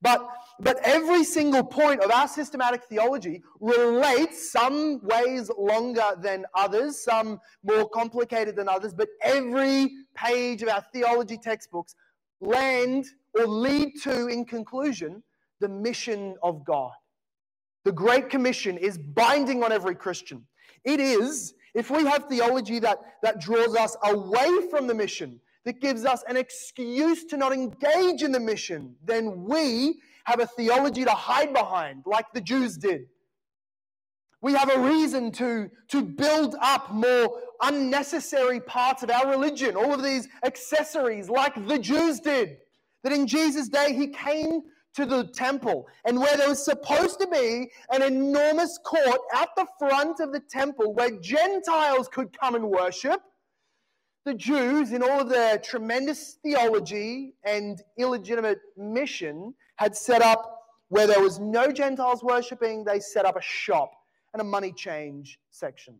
But, 0.00 0.28
but 0.60 0.78
every 0.84 1.24
single 1.24 1.64
point 1.64 2.02
of 2.02 2.10
our 2.10 2.28
systematic 2.28 2.84
theology 2.84 3.42
relates 3.60 4.52
some 4.52 5.00
ways 5.02 5.50
longer 5.58 6.16
than 6.20 6.46
others, 6.54 7.02
some 7.02 7.40
more 7.64 7.88
complicated 7.88 8.54
than 8.54 8.68
others, 8.68 8.94
but 8.94 9.08
every 9.22 9.90
page 10.14 10.62
of 10.62 10.68
our 10.68 10.84
theology 10.92 11.36
textbooks 11.36 11.96
land 12.40 13.06
or 13.34 13.46
lead 13.46 13.94
to, 14.02 14.28
in 14.28 14.44
conclusion, 14.44 15.22
the 15.60 15.68
mission 15.68 16.36
of 16.42 16.64
God. 16.64 16.92
The 17.84 17.92
Great 17.92 18.30
Commission 18.30 18.76
is 18.76 18.98
binding 18.98 19.64
on 19.64 19.72
every 19.72 19.94
Christian. 19.94 20.44
It 20.84 21.00
is, 21.00 21.54
if 21.74 21.90
we 21.90 22.04
have 22.04 22.26
theology 22.26 22.78
that, 22.80 22.98
that 23.22 23.40
draws 23.40 23.74
us 23.74 23.96
away 24.04 24.68
from 24.70 24.86
the 24.86 24.94
mission, 24.94 25.40
that 25.64 25.80
gives 25.80 26.04
us 26.04 26.22
an 26.28 26.36
excuse 26.36 27.24
to 27.26 27.36
not 27.36 27.52
engage 27.52 28.22
in 28.22 28.32
the 28.32 28.40
mission, 28.40 28.94
then 29.04 29.44
we 29.44 30.00
have 30.24 30.40
a 30.40 30.46
theology 30.46 31.04
to 31.04 31.10
hide 31.10 31.52
behind, 31.52 32.02
like 32.06 32.26
the 32.32 32.40
Jews 32.40 32.76
did. 32.76 33.06
We 34.40 34.52
have 34.52 34.70
a 34.70 34.78
reason 34.78 35.32
to, 35.32 35.68
to 35.88 36.02
build 36.02 36.54
up 36.60 36.92
more 36.92 37.40
unnecessary 37.62 38.60
parts 38.60 39.02
of 39.02 39.10
our 39.10 39.28
religion, 39.28 39.74
all 39.74 39.92
of 39.92 40.02
these 40.02 40.28
accessories, 40.44 41.28
like 41.28 41.66
the 41.66 41.78
Jews 41.78 42.20
did. 42.20 42.58
That 43.02 43.12
in 43.12 43.26
Jesus' 43.26 43.68
day, 43.68 43.94
he 43.94 44.08
came 44.08 44.62
to 44.94 45.06
the 45.06 45.24
temple, 45.24 45.86
and 46.04 46.18
where 46.18 46.36
there 46.36 46.48
was 46.48 46.64
supposed 46.64 47.20
to 47.20 47.26
be 47.26 47.70
an 47.90 48.02
enormous 48.02 48.78
court 48.84 49.20
at 49.34 49.48
the 49.56 49.66
front 49.78 50.20
of 50.20 50.32
the 50.32 50.40
temple 50.40 50.92
where 50.94 51.10
Gentiles 51.20 52.08
could 52.08 52.36
come 52.38 52.54
and 52.54 52.68
worship, 52.68 53.20
the 54.28 54.34
Jews, 54.34 54.92
in 54.92 55.02
all 55.02 55.22
of 55.22 55.30
their 55.30 55.56
tremendous 55.56 56.36
theology 56.42 57.32
and 57.44 57.80
illegitimate 57.96 58.60
mission, 58.76 59.54
had 59.76 59.96
set 59.96 60.20
up 60.20 60.66
where 60.88 61.06
there 61.06 61.20
was 61.20 61.38
no 61.38 61.72
Gentiles 61.72 62.22
worshiping, 62.22 62.84
they 62.84 63.00
set 63.00 63.24
up 63.24 63.36
a 63.36 63.40
shop 63.40 63.90
and 64.34 64.42
a 64.42 64.44
money 64.44 64.70
change 64.70 65.38
section. 65.50 65.94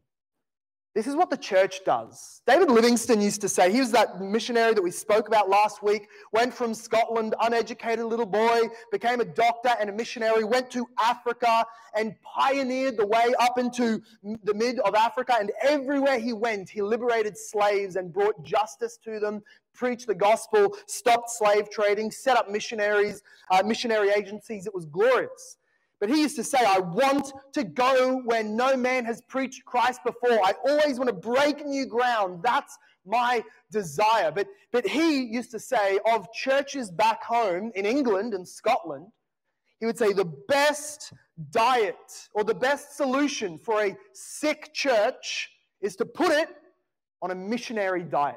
This 0.98 1.06
is 1.06 1.14
what 1.14 1.30
the 1.30 1.36
church 1.36 1.84
does. 1.84 2.42
David 2.44 2.72
Livingstone 2.72 3.20
used 3.20 3.40
to 3.42 3.48
say, 3.48 3.70
he 3.70 3.78
was 3.78 3.92
that 3.92 4.20
missionary 4.20 4.74
that 4.74 4.82
we 4.82 4.90
spoke 4.90 5.28
about 5.28 5.48
last 5.48 5.80
week, 5.80 6.08
went 6.32 6.52
from 6.52 6.74
Scotland, 6.74 7.36
uneducated 7.40 8.04
little 8.04 8.26
boy, 8.26 8.62
became 8.90 9.20
a 9.20 9.24
doctor 9.24 9.70
and 9.78 9.88
a 9.88 9.92
missionary, 9.92 10.42
went 10.42 10.72
to 10.72 10.88
Africa 11.00 11.64
and 11.94 12.16
pioneered 12.22 12.96
the 12.96 13.06
way 13.06 13.32
up 13.38 13.58
into 13.58 14.02
the 14.42 14.52
mid 14.52 14.80
of 14.80 14.96
Africa. 14.96 15.36
And 15.38 15.52
everywhere 15.62 16.18
he 16.18 16.32
went, 16.32 16.68
he 16.68 16.82
liberated 16.82 17.38
slaves 17.38 17.94
and 17.94 18.12
brought 18.12 18.42
justice 18.42 18.98
to 19.04 19.20
them, 19.20 19.40
preached 19.74 20.08
the 20.08 20.16
gospel, 20.16 20.76
stopped 20.88 21.30
slave 21.30 21.70
trading, 21.70 22.10
set 22.10 22.36
up 22.36 22.50
missionaries, 22.50 23.22
uh, 23.52 23.62
missionary 23.64 24.10
agencies. 24.10 24.66
It 24.66 24.74
was 24.74 24.84
glorious. 24.84 25.57
But 26.00 26.10
he 26.10 26.20
used 26.20 26.36
to 26.36 26.44
say, 26.44 26.58
I 26.64 26.78
want 26.78 27.32
to 27.54 27.64
go 27.64 28.20
where 28.24 28.44
no 28.44 28.76
man 28.76 29.04
has 29.04 29.20
preached 29.22 29.64
Christ 29.64 30.00
before. 30.04 30.38
I 30.44 30.52
always 30.64 30.98
want 30.98 31.08
to 31.08 31.12
break 31.12 31.66
new 31.66 31.86
ground. 31.86 32.40
That's 32.42 32.78
my 33.04 33.42
desire. 33.72 34.30
But, 34.30 34.46
but 34.70 34.86
he 34.86 35.24
used 35.24 35.50
to 35.52 35.58
say 35.58 35.98
of 36.10 36.32
churches 36.32 36.90
back 36.90 37.24
home 37.24 37.72
in 37.74 37.84
England 37.84 38.34
and 38.34 38.46
Scotland, 38.46 39.06
he 39.80 39.86
would 39.86 39.98
say 39.98 40.12
the 40.12 40.32
best 40.48 41.12
diet 41.50 42.28
or 42.32 42.44
the 42.44 42.54
best 42.54 42.96
solution 42.96 43.58
for 43.58 43.82
a 43.82 43.96
sick 44.12 44.72
church 44.74 45.50
is 45.80 45.96
to 45.96 46.04
put 46.04 46.30
it 46.30 46.48
on 47.22 47.30
a 47.30 47.34
missionary 47.34 48.04
diet. 48.04 48.36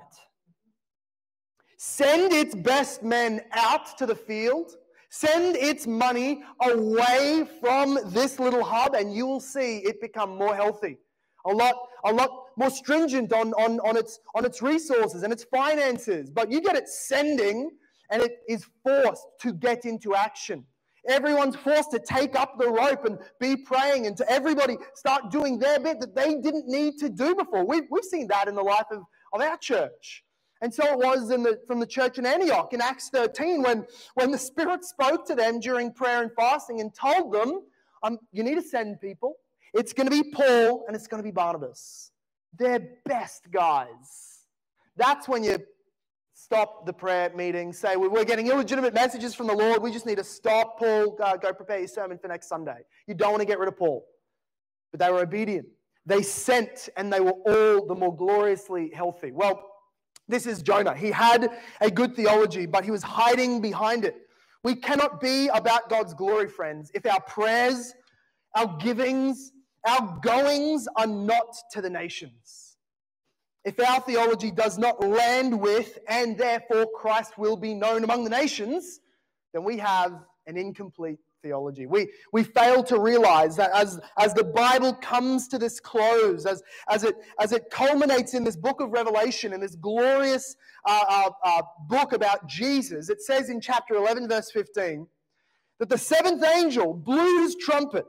Send 1.78 2.32
its 2.32 2.54
best 2.54 3.02
men 3.02 3.42
out 3.54 3.98
to 3.98 4.06
the 4.06 4.16
field 4.16 4.76
Send 5.14 5.58
its 5.58 5.86
money 5.86 6.42
away 6.62 7.46
from 7.60 8.00
this 8.06 8.40
little 8.40 8.64
hub, 8.64 8.96
and 8.96 9.14
you 9.14 9.28
will 9.28 9.42
see 9.42 9.80
it 9.80 10.00
become 10.00 10.38
more 10.38 10.56
healthy. 10.56 10.98
A 11.46 11.50
lot, 11.54 11.76
a 12.06 12.14
lot 12.14 12.30
more 12.56 12.70
stringent 12.70 13.34
on, 13.34 13.52
on, 13.54 13.82
on, 13.82 13.98
its, 13.98 14.20
on 14.36 14.46
its 14.46 14.62
resources 14.62 15.24
and 15.24 15.34
its 15.34 15.44
finances. 15.44 16.30
But 16.30 16.50
you 16.50 16.62
get 16.62 16.78
it 16.78 16.88
sending, 16.88 17.72
and 18.10 18.22
it 18.22 18.38
is 18.48 18.66
forced 18.84 19.28
to 19.42 19.52
get 19.52 19.84
into 19.84 20.16
action. 20.16 20.64
Everyone's 21.06 21.58
forced 21.58 21.92
to 21.92 22.00
take 22.00 22.40
up 22.40 22.58
the 22.58 22.70
rope 22.70 23.04
and 23.04 23.20
be 23.38 23.58
praying, 23.58 24.08
and 24.08 24.16
to 24.16 24.32
everybody 24.32 24.78
start 24.96 25.30
doing 25.30 25.60
their 25.60 25.82
bit 25.82 26.00
that 26.00 26.16
they 26.16 26.36
didn't 26.36 26.70
need 26.70 26.98
to 27.00 27.10
do 27.10 27.36
before. 27.36 27.66
We've, 27.66 27.84
we've 27.92 28.06
seen 28.06 28.28
that 28.28 28.48
in 28.48 28.56
the 28.56 28.64
life 28.64 28.86
of, 28.92 29.04
of 29.34 29.42
our 29.42 29.58
church. 29.58 30.24
And 30.62 30.74
so 30.74 30.84
it 30.86 30.98
was 30.98 31.28
the, 31.28 31.60
from 31.66 31.80
the 31.80 31.88
church 31.88 32.20
in 32.20 32.26
Antioch 32.26 32.72
in 32.74 32.82
Acts 32.82 33.10
13 33.10 33.64
when, 33.64 33.86
when 34.14 34.30
the 34.30 34.38
Spirit 34.38 34.86
spoke 34.86 35.26
to 35.28 35.36
them 35.36 35.60
during 35.60 35.92
prayer 35.92 36.22
and 36.22 36.32
fasting 36.36 36.80
and 36.82 36.94
told 36.94 37.34
them, 37.34 37.62
um, 38.04 38.20
You 38.32 38.44
need 38.44 38.56
to 38.56 38.62
send 38.62 39.02
people. 39.02 39.38
It's 39.74 39.92
going 39.92 40.08
to 40.08 40.24
be 40.24 40.32
Paul 40.32 40.86
and 40.88 40.96
it's 40.96 41.08
going 41.08 41.22
to 41.22 41.28
be 41.28 41.32
Barnabas. 41.32 42.12
They're 42.58 42.88
best 43.06 43.50
guys. 43.52 44.46
That's 44.98 45.28
when 45.28 45.44
you 45.44 45.58
stop 46.36 46.86
the 46.86 46.94
prayer 46.94 47.32
meeting, 47.36 47.74
say, 47.74 47.96
We're 47.96 48.24
getting 48.24 48.48
illegitimate 48.48 48.94
messages 48.94 49.34
from 49.34 49.48
the 49.48 49.56
Lord. 49.56 49.82
We 49.82 49.92
just 49.92 50.06
need 50.06 50.18
to 50.18 50.24
stop. 50.24 50.78
Paul, 50.78 51.18
go 51.42 51.54
prepare 51.54 51.80
your 51.80 51.88
sermon 51.88 52.20
for 52.20 52.28
next 52.28 52.48
Sunday. 52.48 52.82
You 53.08 53.16
don't 53.16 53.32
want 53.32 53.42
to 53.42 53.48
get 53.48 53.58
rid 53.58 53.68
of 53.68 53.78
Paul. 53.78 54.06
But 54.92 55.00
they 55.00 55.10
were 55.10 55.22
obedient. 55.22 55.66
They 56.06 56.22
sent 56.22 56.90
and 56.98 57.12
they 57.12 57.20
were 57.20 57.32
all 57.32 57.86
the 57.86 57.96
more 57.96 58.16
gloriously 58.16 58.92
healthy. 58.94 59.32
Well, 59.32 59.71
this 60.28 60.46
is 60.46 60.62
Jonah. 60.62 60.96
He 60.96 61.12
had 61.12 61.52
a 61.82 61.92
good 61.92 62.16
theology, 62.16 62.66
but 62.66 62.84
he 62.84 62.92
was 62.92 63.04
hiding 63.04 63.62
behind 63.62 64.06
it. 64.06 64.16
We 64.64 64.76
cannot 64.76 65.20
be 65.20 65.48
about 65.48 65.90
God's 65.90 66.14
glory, 66.14 66.48
friends, 66.48 66.92
if 66.94 67.06
our 67.06 67.22
prayers, 67.22 67.94
our 68.56 68.78
givings, 68.78 69.52
our 69.88 70.20
goings 70.22 70.88
are 70.96 71.08
not 71.08 71.56
to 71.72 71.82
the 71.82 71.90
nations. 71.90 72.78
If 73.64 73.80
our 73.80 74.02
theology 74.02 74.52
does 74.52 74.78
not 74.78 75.04
land 75.04 75.60
with, 75.60 76.00
and 76.08 76.38
therefore 76.38 76.88
Christ 76.96 77.38
will 77.38 77.58
be 77.58 77.74
known 77.74 78.04
among 78.04 78.24
the 78.24 78.30
nations, 78.30 79.00
then 79.54 79.64
we 79.64 79.78
have 79.78 80.14
an 80.48 80.58
incomplete 80.58 81.20
theology. 81.42 81.86
We, 81.86 82.10
we 82.32 82.44
fail 82.44 82.84
to 82.84 83.00
realize 83.00 83.56
that 83.58 83.72
as, 83.74 84.00
as 84.18 84.34
the 84.34 84.44
Bible 84.44 84.94
comes 84.94 85.48
to 85.50 85.58
this 85.58 85.80
close, 85.80 86.46
as, 86.46 86.64
as, 86.90 87.04
it, 87.04 87.16
as 87.40 87.52
it 87.52 87.70
culminates 87.70 88.34
in 88.34 88.44
this 88.44 88.56
book 88.56 88.82
of 88.82 88.92
Revelation, 88.92 89.54
in 89.54 89.60
this 89.60 89.76
glorious 89.76 90.56
uh, 90.86 91.04
uh, 91.10 91.30
uh, 91.44 91.62
book 91.88 92.14
about 92.14 92.48
Jesus, 92.48 93.10
it 93.10 93.22
says 93.22 93.50
in 93.50 93.60
chapter 93.62 93.96
11, 93.96 94.28
verse 94.28 94.52
15, 94.52 95.08
that 95.80 95.90
the 95.90 95.98
seventh 95.98 96.44
angel 96.44 96.94
blew 96.94 97.42
his 97.42 97.56
trumpet, 97.56 98.06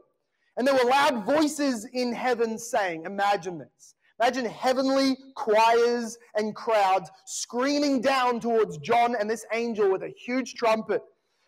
and 0.56 0.66
there 0.66 0.74
were 0.74 0.90
loud 0.90 1.24
voices 1.24 1.86
in 1.92 2.12
heaven 2.12 2.58
saying, 2.58 3.04
Imagine 3.06 3.58
this. 3.58 3.94
Imagine 4.20 4.44
heavenly 4.44 5.16
choirs 5.34 6.16
and 6.36 6.54
crowds 6.54 7.10
screaming 7.24 8.00
down 8.00 8.38
towards 8.38 8.78
John 8.78 9.16
and 9.18 9.28
this 9.28 9.44
angel 9.52 9.90
with 9.90 10.02
a 10.02 10.10
huge 10.10 10.54
trumpet. 10.54 11.02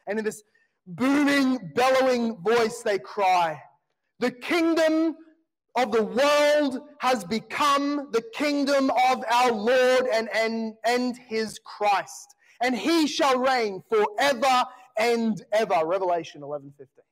And 0.08 0.18
in 0.18 0.24
this 0.24 0.42
booming, 0.86 1.72
bellowing 1.74 2.36
voice, 2.42 2.82
they 2.82 2.98
cry, 2.98 3.60
The 4.20 4.30
kingdom 4.30 5.16
of 5.76 5.90
the 5.90 6.04
world 6.04 6.80
has 6.98 7.24
become 7.24 8.08
the 8.12 8.22
kingdom 8.32 8.90
of 9.10 9.24
our 9.30 9.50
Lord 9.52 10.06
and, 10.12 10.28
and, 10.32 10.74
and 10.84 11.16
his 11.16 11.58
Christ. 11.64 12.34
And 12.62 12.76
he 12.76 13.06
shall 13.06 13.38
reign 13.38 13.82
forever 13.88 14.64
and 14.96 15.42
ever. 15.52 15.84
Revelation 15.84 16.42
11 16.42 16.72
15. 16.78 17.04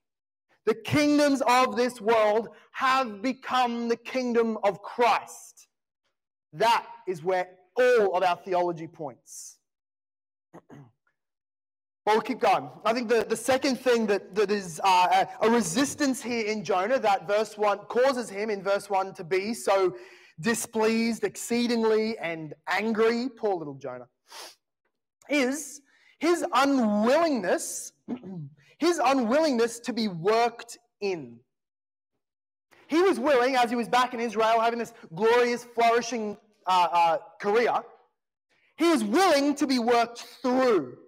The 0.65 0.75
kingdoms 0.75 1.43
of 1.43 1.77
this 1.77 2.01
world 2.01 2.51
have 2.71 3.21
become 3.21 3.89
the 3.89 3.97
kingdom 3.97 4.59
of 4.63 4.81
Christ. 4.81 5.67
That 6.53 6.87
is 7.09 7.25
where 7.25 7.49
all 7.77 8.15
of 8.15 8.23
our 8.23 8.37
theology 8.37 8.87
points. 8.87 9.59
Well, 12.05 12.17
we'll 12.17 12.23
keep 12.23 12.41
going. 12.41 12.69
I 12.85 12.93
think 12.93 13.09
the, 13.09 13.25
the 13.29 13.37
second 13.37 13.79
thing 13.79 14.07
that, 14.07 14.35
that 14.35 14.51
is 14.51 14.81
uh, 14.83 15.25
a 15.41 15.49
resistance 15.49 16.21
here 16.21 16.47
in 16.47 16.65
Jonah 16.65 16.99
that 16.99 17.29
verse 17.29 17.57
1 17.57 17.79
causes 17.89 18.29
him 18.29 18.51
in 18.51 18.61
verse 18.61 18.91
1 18.91 19.15
to 19.15 19.25
be 19.25 19.55
so 19.55 19.95
displeased 20.41 21.23
exceedingly 21.23 22.19
and 22.19 22.55
angry, 22.69 23.29
poor 23.29 23.55
little 23.55 23.75
Jonah, 23.75 24.09
is 25.29 25.81
his 26.19 26.45
unwillingness, 26.53 27.93
his 28.79 29.01
unwillingness 29.05 29.79
to 29.81 29.93
be 29.93 30.09
worked 30.09 30.79
in. 31.01 31.39
He 32.89 33.01
was 33.01 33.21
willing, 33.21 33.55
as 33.55 33.71
he 33.71 33.77
was 33.77 33.89
back 33.89 34.13
in 34.13 34.19
Israel, 34.19 34.61
having 34.61 34.81
this 34.81 34.93
glorious, 35.15 35.63
flourishing 35.63 36.37
uh, 36.67 36.89
uh, 36.93 37.19
career, 37.41 37.75
he 38.77 38.89
was 38.89 39.05
willing 39.05 39.55
to 39.55 39.69
be 39.69 39.79
worked 39.79 40.27
through. 40.43 40.99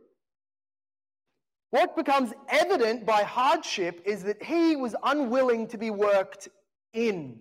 What 1.75 1.97
becomes 1.97 2.33
evident 2.50 3.04
by 3.04 3.25
hardship 3.25 4.00
is 4.04 4.23
that 4.23 4.40
he 4.40 4.76
was 4.76 4.95
unwilling 5.02 5.66
to 5.66 5.76
be 5.76 5.90
worked 5.90 6.47
in. 6.93 7.40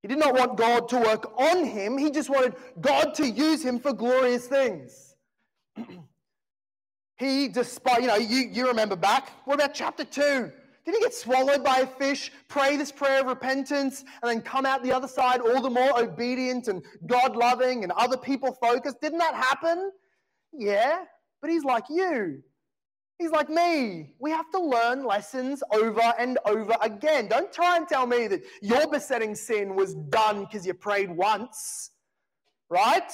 He 0.00 0.08
did 0.08 0.18
not 0.18 0.32
want 0.32 0.56
God 0.56 0.88
to 0.88 0.96
work 0.96 1.38
on 1.38 1.62
him, 1.62 1.98
he 1.98 2.10
just 2.10 2.30
wanted 2.30 2.54
God 2.80 3.12
to 3.16 3.28
use 3.28 3.62
him 3.62 3.78
for 3.78 3.92
glorious 3.92 4.46
things. 4.46 5.16
he, 7.18 7.48
despite, 7.48 8.00
you 8.00 8.06
know, 8.06 8.16
you, 8.16 8.48
you 8.50 8.68
remember 8.68 8.96
back, 8.96 9.28
what 9.44 9.56
about 9.56 9.74
chapter 9.74 10.04
2? 10.04 10.50
Did 10.86 10.94
he 10.94 11.00
get 11.02 11.12
swallowed 11.12 11.62
by 11.62 11.80
a 11.80 11.86
fish, 11.86 12.32
pray 12.48 12.78
this 12.78 12.90
prayer 12.90 13.20
of 13.20 13.26
repentance, 13.26 14.02
and 14.22 14.30
then 14.30 14.40
come 14.40 14.64
out 14.64 14.82
the 14.82 14.94
other 14.94 15.08
side 15.08 15.42
all 15.42 15.60
the 15.60 15.68
more 15.68 16.00
obedient 16.00 16.68
and 16.68 16.82
God 17.06 17.36
loving 17.36 17.82
and 17.82 17.92
other 17.92 18.16
people 18.16 18.56
focused? 18.62 19.02
Didn't 19.02 19.18
that 19.18 19.34
happen? 19.34 19.92
Yeah, 20.54 21.00
but 21.42 21.50
he's 21.50 21.64
like 21.64 21.84
you. 21.90 22.42
He's 23.18 23.30
like 23.30 23.48
me. 23.48 24.14
We 24.18 24.30
have 24.30 24.50
to 24.50 24.60
learn 24.60 25.06
lessons 25.06 25.62
over 25.72 26.12
and 26.18 26.38
over 26.44 26.76
again. 26.82 27.28
Don't 27.28 27.50
try 27.50 27.78
and 27.78 27.88
tell 27.88 28.06
me 28.06 28.26
that 28.26 28.42
your 28.60 28.90
besetting 28.90 29.34
sin 29.34 29.74
was 29.74 29.94
done 29.94 30.44
because 30.44 30.66
you 30.66 30.74
prayed 30.74 31.10
once, 31.10 31.92
right? 32.68 33.10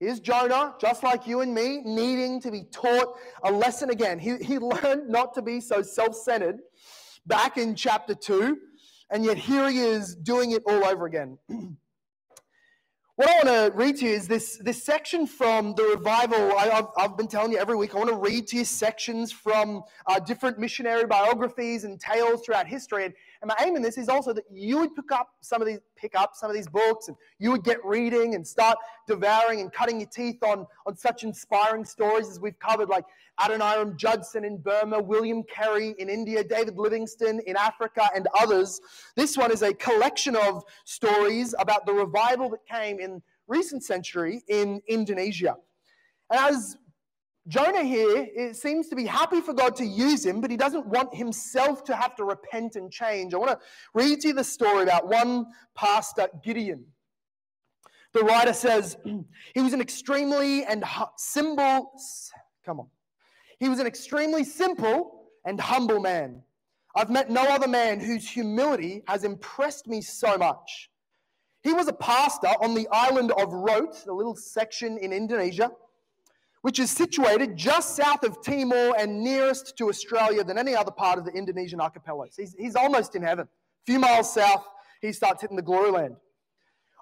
Here's 0.00 0.20
Jonah, 0.20 0.74
just 0.80 1.02
like 1.02 1.26
you 1.26 1.40
and 1.40 1.52
me, 1.52 1.82
needing 1.84 2.40
to 2.40 2.50
be 2.50 2.64
taught 2.72 3.16
a 3.42 3.52
lesson 3.52 3.90
again. 3.90 4.18
He, 4.18 4.36
he 4.36 4.58
learned 4.58 5.08
not 5.10 5.34
to 5.34 5.42
be 5.42 5.60
so 5.60 5.82
self 5.82 6.14
centered 6.14 6.60
back 7.26 7.58
in 7.58 7.74
chapter 7.74 8.14
2, 8.14 8.56
and 9.10 9.24
yet 9.24 9.36
here 9.36 9.68
he 9.68 9.80
is 9.80 10.14
doing 10.14 10.52
it 10.52 10.62
all 10.66 10.84
over 10.86 11.04
again. 11.04 11.38
What 13.18 13.28
I 13.28 13.32
want 13.42 13.48
to 13.48 13.76
read 13.76 13.96
to 13.96 14.04
you 14.04 14.12
is 14.12 14.28
this, 14.28 14.58
this 14.58 14.80
section 14.80 15.26
from 15.26 15.74
the 15.74 15.82
revival. 15.82 16.56
I, 16.56 16.66
have 16.68 16.90
I've 16.96 17.16
been 17.16 17.26
telling 17.26 17.50
you 17.50 17.58
every 17.58 17.74
week, 17.74 17.92
I 17.96 17.98
want 17.98 18.10
to 18.10 18.16
read 18.16 18.46
to 18.46 18.58
you 18.58 18.64
sections 18.64 19.32
from 19.32 19.82
uh, 20.06 20.20
different 20.20 20.60
missionary 20.60 21.04
biographies 21.04 21.82
and 21.82 21.98
tales 21.98 22.42
throughout 22.42 22.68
history. 22.68 23.06
And, 23.06 23.14
and 23.40 23.48
my 23.48 23.54
aim 23.64 23.76
in 23.76 23.82
this 23.82 23.98
is 23.98 24.08
also 24.08 24.32
that 24.32 24.44
you 24.50 24.78
would 24.78 24.94
pick 24.96 25.12
up 25.12 25.28
some 25.40 25.62
of 25.62 25.68
these, 25.68 25.78
pick 25.96 26.16
up 26.16 26.32
some 26.34 26.50
of 26.50 26.56
these 26.56 26.66
books 26.66 27.08
and 27.08 27.16
you 27.38 27.52
would 27.52 27.62
get 27.62 27.84
reading 27.84 28.34
and 28.34 28.46
start 28.46 28.76
devouring 29.06 29.60
and 29.60 29.72
cutting 29.72 30.00
your 30.00 30.08
teeth 30.08 30.42
on, 30.42 30.66
on 30.86 30.96
such 30.96 31.22
inspiring 31.22 31.84
stories 31.84 32.28
as 32.28 32.40
we've 32.40 32.58
covered, 32.58 32.88
like 32.88 33.04
Adoniram 33.38 33.96
Judson 33.96 34.44
in 34.44 34.58
Burma, 34.58 35.00
William 35.00 35.44
Carey 35.44 35.94
in 35.98 36.08
India, 36.08 36.42
David 36.42 36.76
Livingstone 36.76 37.40
in 37.46 37.56
Africa, 37.56 38.08
and 38.14 38.26
others. 38.38 38.80
This 39.14 39.36
one 39.36 39.52
is 39.52 39.62
a 39.62 39.72
collection 39.72 40.34
of 40.34 40.64
stories 40.84 41.54
about 41.60 41.86
the 41.86 41.92
revival 41.92 42.50
that 42.50 42.66
came 42.66 42.98
in 42.98 43.22
recent 43.46 43.84
century 43.84 44.42
in 44.48 44.80
Indonesia. 44.88 45.56
And 46.30 46.54
as 46.54 46.76
Jonah 47.48 47.82
here 47.82 48.28
it 48.36 48.56
seems 48.56 48.88
to 48.88 48.96
be 48.96 49.06
happy 49.06 49.40
for 49.40 49.54
God 49.54 49.74
to 49.76 49.84
use 49.84 50.24
him, 50.24 50.42
but 50.42 50.50
he 50.50 50.56
doesn't 50.56 50.86
want 50.86 51.14
himself 51.14 51.82
to 51.84 51.96
have 51.96 52.14
to 52.16 52.24
repent 52.24 52.76
and 52.76 52.92
change. 52.92 53.32
I 53.32 53.38
want 53.38 53.52
to 53.52 53.66
read 53.94 54.20
to 54.20 54.28
you 54.28 54.34
the 54.34 54.44
story 54.44 54.82
about 54.82 55.08
one 55.08 55.46
pastor, 55.74 56.28
Gideon. 56.44 56.84
The 58.12 58.20
writer 58.20 58.52
says 58.52 58.98
he 59.54 59.60
was 59.62 59.72
an 59.72 59.80
extremely 59.80 60.64
and 60.64 60.84
simple, 61.16 61.92
come 62.66 62.80
on, 62.80 62.88
he 63.58 63.70
was 63.70 63.78
an 63.78 63.86
extremely 63.86 64.44
simple 64.44 65.30
and 65.46 65.58
humble 65.58 66.00
man. 66.00 66.42
I've 66.94 67.10
met 67.10 67.30
no 67.30 67.42
other 67.44 67.68
man 67.68 68.00
whose 68.00 68.28
humility 68.28 69.02
has 69.06 69.24
impressed 69.24 69.86
me 69.86 70.02
so 70.02 70.36
much. 70.36 70.90
He 71.62 71.72
was 71.72 71.88
a 71.88 71.92
pastor 71.92 72.48
on 72.60 72.74
the 72.74 72.88
island 72.92 73.32
of 73.32 73.52
Rote, 73.52 74.04
a 74.06 74.12
little 74.12 74.36
section 74.36 74.98
in 74.98 75.12
Indonesia, 75.12 75.70
which 76.62 76.78
is 76.78 76.90
situated 76.90 77.56
just 77.56 77.96
south 77.96 78.24
of 78.24 78.42
Timor 78.42 78.94
and 78.98 79.22
nearest 79.22 79.76
to 79.78 79.88
Australia 79.88 80.42
than 80.42 80.58
any 80.58 80.74
other 80.74 80.90
part 80.90 81.18
of 81.18 81.24
the 81.24 81.32
Indonesian 81.32 81.80
archipelago. 81.80 82.30
He's, 82.36 82.54
he's 82.58 82.74
almost 82.74 83.14
in 83.14 83.22
heaven. 83.22 83.46
A 83.46 83.84
few 83.86 83.98
miles 83.98 84.32
south, 84.32 84.64
he 85.00 85.12
starts 85.12 85.42
hitting 85.42 85.56
the 85.56 85.62
glory 85.62 85.90
land. 85.90 86.16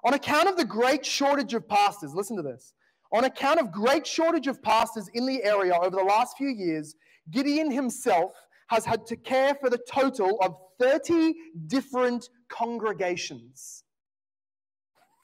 On 0.03 0.13
account 0.13 0.47
of 0.47 0.57
the 0.57 0.65
great 0.65 1.05
shortage 1.05 1.53
of 1.53 1.67
pastors, 1.67 2.13
listen 2.13 2.37
to 2.37 2.43
this. 2.43 2.73
On 3.11 3.23
account 3.23 3.59
of 3.59 3.71
great 3.71 4.05
shortage 4.05 4.47
of 4.47 4.61
pastors 4.61 5.09
in 5.13 5.25
the 5.25 5.43
area 5.43 5.73
over 5.73 5.95
the 5.95 6.03
last 6.03 6.37
few 6.37 6.49
years, 6.49 6.95
Gideon 7.31 7.71
himself 7.71 8.33
has 8.67 8.85
had 8.85 9.05
to 9.07 9.15
care 9.15 9.55
for 9.55 9.69
the 9.69 9.79
total 9.89 10.37
of 10.41 10.55
30 10.79 11.33
different 11.67 12.29
congregations. 12.49 13.83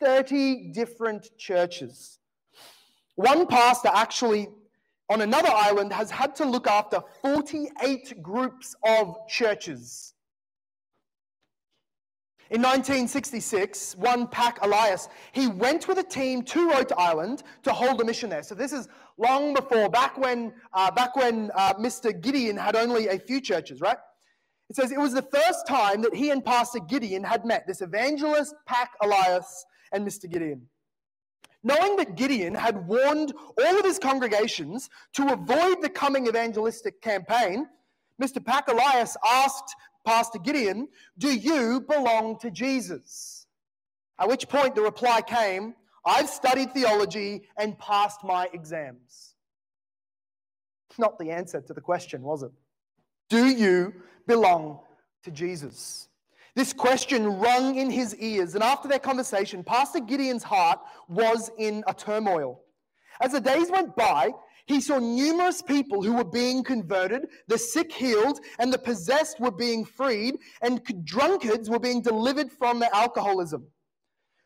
30 0.01 0.71
different 0.71 1.27
churches. 1.37 2.19
One 3.15 3.47
pastor 3.47 3.89
actually 3.93 4.49
on 5.09 5.21
another 5.21 5.51
island 5.51 5.93
has 5.93 6.09
had 6.09 6.35
to 6.37 6.45
look 6.45 6.67
after 6.67 7.01
48 7.21 8.21
groups 8.21 8.75
of 8.85 9.15
churches. 9.27 10.13
In 12.49 12.61
1966, 12.61 13.95
one 13.95 14.27
Pak 14.27 14.59
Elias, 14.61 15.09
he 15.31 15.47
went 15.47 15.87
with 15.87 15.97
a 15.97 16.03
team 16.03 16.43
to 16.43 16.69
Rote 16.69 16.91
Island 16.97 17.43
to 17.63 17.73
hold 17.73 17.99
a 18.01 18.05
mission 18.05 18.29
there. 18.29 18.43
So 18.43 18.53
this 18.53 18.73
is 18.73 18.87
long 19.17 19.53
before, 19.53 19.89
back 19.89 20.17
when, 20.17 20.53
uh, 20.73 20.91
back 20.91 21.15
when 21.15 21.51
uh, 21.55 21.73
Mr. 21.75 22.19
Gideon 22.19 22.57
had 22.57 22.75
only 22.75 23.07
a 23.07 23.17
few 23.17 23.41
churches, 23.41 23.81
right? 23.81 23.97
It 24.69 24.75
says 24.75 24.91
it 24.91 24.99
was 24.99 25.13
the 25.13 25.27
first 25.33 25.67
time 25.67 26.01
that 26.01 26.13
he 26.13 26.29
and 26.31 26.43
Pastor 26.43 26.79
Gideon 26.79 27.23
had 27.23 27.45
met, 27.45 27.65
this 27.65 27.81
evangelist 27.81 28.53
Pak 28.67 28.91
Elias 29.01 29.65
and 29.91 30.05
Mr. 30.05 30.29
Gideon. 30.29 30.67
Knowing 31.63 31.95
that 31.95 32.15
Gideon 32.15 32.53
had 32.53 32.87
warned 32.87 33.33
all 33.57 33.79
of 33.79 33.85
his 33.85 33.97
congregations 33.97 34.89
to 35.13 35.31
avoid 35.31 35.81
the 35.81 35.89
coming 35.89 36.27
evangelistic 36.27 37.01
campaign, 37.01 37.67
Mr. 38.21 38.43
Pak 38.43 38.67
Elias 38.67 39.15
asked 39.25 39.75
Pastor 40.05 40.39
Gideon, 40.39 40.89
Do 41.17 41.33
you 41.33 41.81
belong 41.81 42.37
to 42.39 42.51
Jesus? 42.51 43.47
At 44.19 44.27
which 44.27 44.49
point 44.49 44.75
the 44.75 44.81
reply 44.81 45.21
came, 45.21 45.73
I've 46.05 46.29
studied 46.29 46.73
theology 46.73 47.43
and 47.57 47.79
passed 47.79 48.23
my 48.23 48.49
exams. 48.53 49.35
Not 50.97 51.17
the 51.17 51.31
answer 51.31 51.61
to 51.61 51.73
the 51.73 51.81
question, 51.81 52.21
was 52.21 52.43
it? 52.43 52.51
Do 53.29 53.47
you 53.47 53.93
belong 54.27 54.79
to 55.23 55.31
Jesus? 55.31 56.07
This 56.55 56.71
question 56.71 57.39
rung 57.39 57.75
in 57.75 57.89
his 57.89 58.15
ears, 58.17 58.53
and 58.53 58.63
after 58.63 58.87
their 58.87 58.99
conversation, 58.99 59.63
Pastor 59.63 59.99
Gideon's 59.99 60.43
heart 60.43 60.79
was 61.07 61.49
in 61.57 61.83
a 61.87 61.93
turmoil. 61.93 62.61
As 63.19 63.31
the 63.31 63.41
days 63.41 63.71
went 63.71 63.95
by, 63.95 64.31
he 64.65 64.79
saw 64.79 64.99
numerous 64.99 65.61
people 65.61 66.03
who 66.03 66.13
were 66.13 66.23
being 66.23 66.63
converted, 66.63 67.27
the 67.47 67.57
sick 67.57 67.91
healed, 67.91 68.39
and 68.59 68.71
the 68.71 68.77
possessed 68.77 69.39
were 69.39 69.51
being 69.51 69.83
freed, 69.83 70.35
and 70.61 70.81
drunkards 71.03 71.69
were 71.69 71.79
being 71.79 72.01
delivered 72.01 72.51
from 72.51 72.79
their 72.79 72.93
alcoholism. 72.93 73.67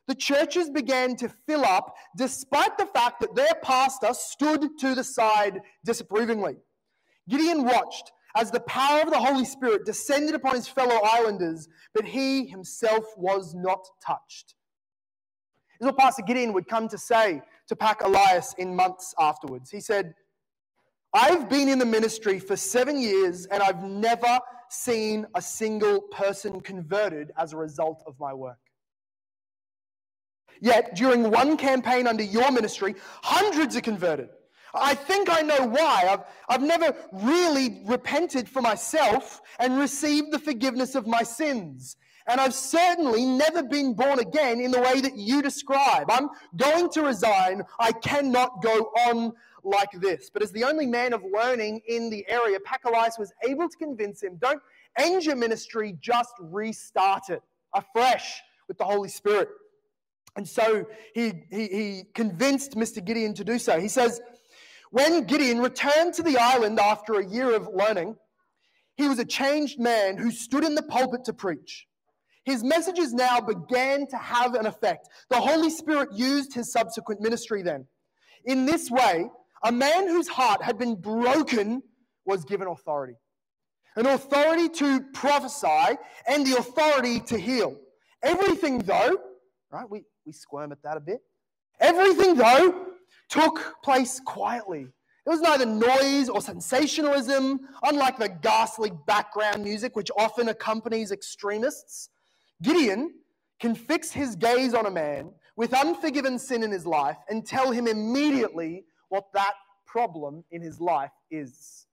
The 0.07 0.15
churches 0.15 0.69
began 0.69 1.17
to 1.17 1.29
fill 1.45 1.65
up 1.65 1.93
despite 2.15 2.77
the 2.77 2.85
fact 2.85 3.19
that 3.19 3.35
their 3.35 3.53
pastor 3.61 4.13
stood 4.13 4.79
to 4.79 4.95
the 4.95 5.03
side 5.03 5.61
disapprovingly. 5.83 6.55
Gideon 7.27 7.65
watched 7.65 8.11
as 8.37 8.51
the 8.51 8.59
power 8.61 9.01
of 9.01 9.09
the 9.09 9.19
Holy 9.19 9.45
Spirit 9.45 9.83
descended 9.85 10.35
upon 10.35 10.53
his 10.55 10.67
fellow 10.67 10.99
islanders, 11.03 11.67
but 11.93 12.05
he 12.05 12.45
himself 12.45 13.05
was 13.17 13.55
not 13.55 13.83
touched. 14.05 14.53
This 15.79 15.87
is 15.87 15.91
what 15.91 15.97
Pastor 15.97 16.21
Gideon 16.21 16.53
would 16.53 16.67
come 16.67 16.87
to 16.89 16.97
say 16.97 17.41
to 17.67 17.75
Pak 17.75 18.03
Elias 18.03 18.53
in 18.57 18.75
months 18.75 19.13
afterwards. 19.19 19.71
He 19.71 19.79
said, 19.79 20.13
I've 21.13 21.49
been 21.49 21.67
in 21.67 21.79
the 21.79 21.85
ministry 21.85 22.39
for 22.39 22.55
seven 22.55 22.99
years 22.99 23.47
and 23.47 23.63
I've 23.63 23.83
never 23.83 24.39
seen 24.69 25.25
a 25.33 25.41
single 25.41 26.01
person 26.01 26.61
converted 26.61 27.31
as 27.37 27.53
a 27.53 27.57
result 27.57 28.03
of 28.05 28.19
my 28.19 28.33
work. 28.33 28.59
Yet, 30.59 30.95
during 30.95 31.29
one 31.29 31.57
campaign 31.57 32.07
under 32.07 32.23
your 32.23 32.51
ministry, 32.51 32.95
hundreds 33.23 33.75
are 33.75 33.81
converted. 33.81 34.29
I 34.79 34.95
think 34.95 35.29
I 35.29 35.41
know 35.41 35.65
why. 35.65 36.07
I've, 36.09 36.23
I've 36.49 36.61
never 36.61 36.95
really 37.11 37.81
repented 37.85 38.49
for 38.49 38.61
myself 38.61 39.41
and 39.59 39.79
received 39.79 40.31
the 40.31 40.39
forgiveness 40.39 40.95
of 40.95 41.07
my 41.07 41.23
sins. 41.23 41.97
And 42.27 42.41
I've 42.41 42.53
certainly 42.53 43.25
never 43.25 43.63
been 43.63 43.93
born 43.93 44.19
again 44.19 44.59
in 44.59 44.71
the 44.71 44.81
way 44.81 44.99
that 44.99 45.15
you 45.15 45.41
describe. 45.41 46.11
I'm 46.11 46.29
going 46.57 46.89
to 46.91 47.01
resign. 47.01 47.63
I 47.79 47.93
cannot 47.93 48.61
go 48.61 48.91
on 49.07 49.31
like 49.63 49.91
this. 49.93 50.29
But 50.29 50.43
as 50.43 50.51
the 50.51 50.65
only 50.65 50.85
man 50.85 51.13
of 51.13 51.23
learning 51.23 51.81
in 51.87 52.09
the 52.09 52.25
area, 52.27 52.59
Pak 52.59 52.83
Elias 52.85 53.17
was 53.17 53.31
able 53.47 53.69
to 53.69 53.77
convince 53.77 54.21
him 54.21 54.37
don't 54.41 54.61
end 54.97 55.23
your 55.23 55.35
ministry, 55.35 55.97
just 56.01 56.33
restart 56.39 57.29
it 57.29 57.41
afresh 57.73 58.41
with 58.67 58.77
the 58.77 58.83
Holy 58.83 59.09
Spirit. 59.09 59.49
And 60.35 60.47
so 60.47 60.85
he, 61.13 61.45
he, 61.49 61.67
he 61.67 62.03
convinced 62.13 62.75
Mr. 62.75 63.03
Gideon 63.03 63.33
to 63.35 63.43
do 63.43 63.57
so. 63.57 63.79
He 63.79 63.87
says, 63.87 64.21
when 64.91 65.25
Gideon 65.25 65.59
returned 65.59 66.13
to 66.15 66.23
the 66.23 66.37
island 66.37 66.79
after 66.79 67.15
a 67.15 67.25
year 67.25 67.55
of 67.55 67.69
learning, 67.73 68.15
he 68.95 69.07
was 69.07 69.19
a 69.19 69.25
changed 69.25 69.79
man 69.79 70.17
who 70.17 70.31
stood 70.31 70.63
in 70.63 70.75
the 70.75 70.83
pulpit 70.83 71.23
to 71.25 71.33
preach. 71.33 71.85
His 72.43 72.63
messages 72.63 73.13
now 73.13 73.41
began 73.41 74.07
to 74.07 74.17
have 74.17 74.55
an 74.55 74.65
effect. 74.65 75.09
The 75.29 75.39
Holy 75.39 75.69
Spirit 75.69 76.09
used 76.13 76.53
his 76.53 76.71
subsequent 76.71 77.21
ministry 77.21 77.61
then. 77.61 77.85
In 78.45 78.65
this 78.65 78.89
way, 78.89 79.29
a 79.63 79.71
man 79.71 80.07
whose 80.07 80.27
heart 80.27 80.63
had 80.63 80.77
been 80.77 80.95
broken 80.95 81.83
was 82.25 82.45
given 82.45 82.67
authority 82.67 83.15
an 83.97 84.05
authority 84.05 84.69
to 84.69 85.01
prophesy 85.11 85.97
and 86.27 86.45
the 86.45 86.57
authority 86.57 87.19
to 87.19 87.37
heal. 87.37 87.75
Everything, 88.23 88.77
though, 88.79 89.17
right, 89.71 89.89
we, 89.89 90.03
we 90.25 90.31
squirm 90.31 90.71
at 90.71 90.81
that 90.83 90.97
a 90.97 90.99
bit. 90.99 91.19
Everything, 91.79 92.35
though, 92.35 92.86
took 93.29 93.75
place 93.83 94.19
quietly. 94.25 94.87
There 95.25 95.35
was 95.35 95.41
neither 95.41 95.65
noise 95.65 96.29
or 96.29 96.41
sensationalism, 96.41 97.59
unlike 97.83 98.17
the 98.17 98.29
ghastly 98.29 98.91
background 99.07 99.63
music 99.63 99.95
which 99.95 100.09
often 100.17 100.47
accompanies 100.47 101.11
extremists. 101.11 102.09
Gideon 102.61 103.13
can 103.59 103.75
fix 103.75 104.11
his 104.11 104.35
gaze 104.35 104.73
on 104.73 104.85
a 104.85 104.91
man 104.91 105.31
with 105.57 105.73
unforgiven 105.73 106.39
sin 106.39 106.63
in 106.63 106.71
his 106.71 106.85
life 106.85 107.17
and 107.29 107.45
tell 107.45 107.71
him 107.71 107.87
immediately 107.87 108.85
what 109.09 109.25
that 109.33 109.53
problem 109.85 110.43
in 110.51 110.61
his 110.61 110.79
life 110.79 111.11
is. 111.29 111.87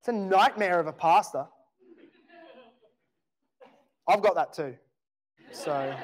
It's 0.00 0.08
a 0.08 0.12
nightmare 0.12 0.78
of 0.78 0.86
a 0.86 0.92
pastor. 0.92 1.46
I've 4.06 4.22
got 4.22 4.34
that 4.34 4.52
too. 4.52 4.76
So. 5.52 5.94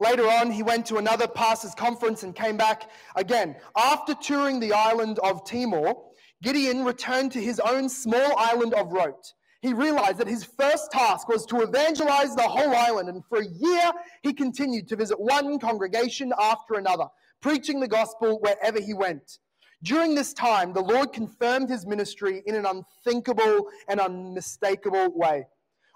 Later 0.00 0.26
on, 0.26 0.50
he 0.50 0.62
went 0.62 0.86
to 0.86 0.96
another 0.96 1.28
pastors' 1.28 1.74
conference 1.74 2.22
and 2.22 2.34
came 2.34 2.56
back 2.56 2.90
again. 3.16 3.54
After 3.76 4.14
touring 4.14 4.58
the 4.58 4.72
island 4.72 5.18
of 5.18 5.44
Timor, 5.44 5.94
Gideon 6.42 6.84
returned 6.84 7.32
to 7.32 7.40
his 7.40 7.60
own 7.60 7.88
small 7.90 8.34
island 8.38 8.72
of 8.72 8.92
Rote. 8.92 9.34
He 9.60 9.74
realized 9.74 10.16
that 10.16 10.26
his 10.26 10.42
first 10.42 10.90
task 10.90 11.28
was 11.28 11.44
to 11.46 11.60
evangelize 11.60 12.34
the 12.34 12.48
whole 12.48 12.74
island, 12.74 13.10
and 13.10 13.22
for 13.26 13.40
a 13.40 13.46
year 13.46 13.92
he 14.22 14.32
continued 14.32 14.88
to 14.88 14.96
visit 14.96 15.20
one 15.20 15.58
congregation 15.58 16.32
after 16.40 16.74
another, 16.74 17.08
preaching 17.42 17.78
the 17.78 17.86
gospel 17.86 18.38
wherever 18.40 18.80
he 18.80 18.94
went. 18.94 19.38
During 19.82 20.14
this 20.14 20.32
time, 20.32 20.72
the 20.72 20.80
Lord 20.80 21.12
confirmed 21.12 21.68
his 21.68 21.86
ministry 21.86 22.42
in 22.46 22.54
an 22.54 22.64
unthinkable 22.64 23.68
and 23.86 24.00
unmistakable 24.00 25.10
way. 25.14 25.46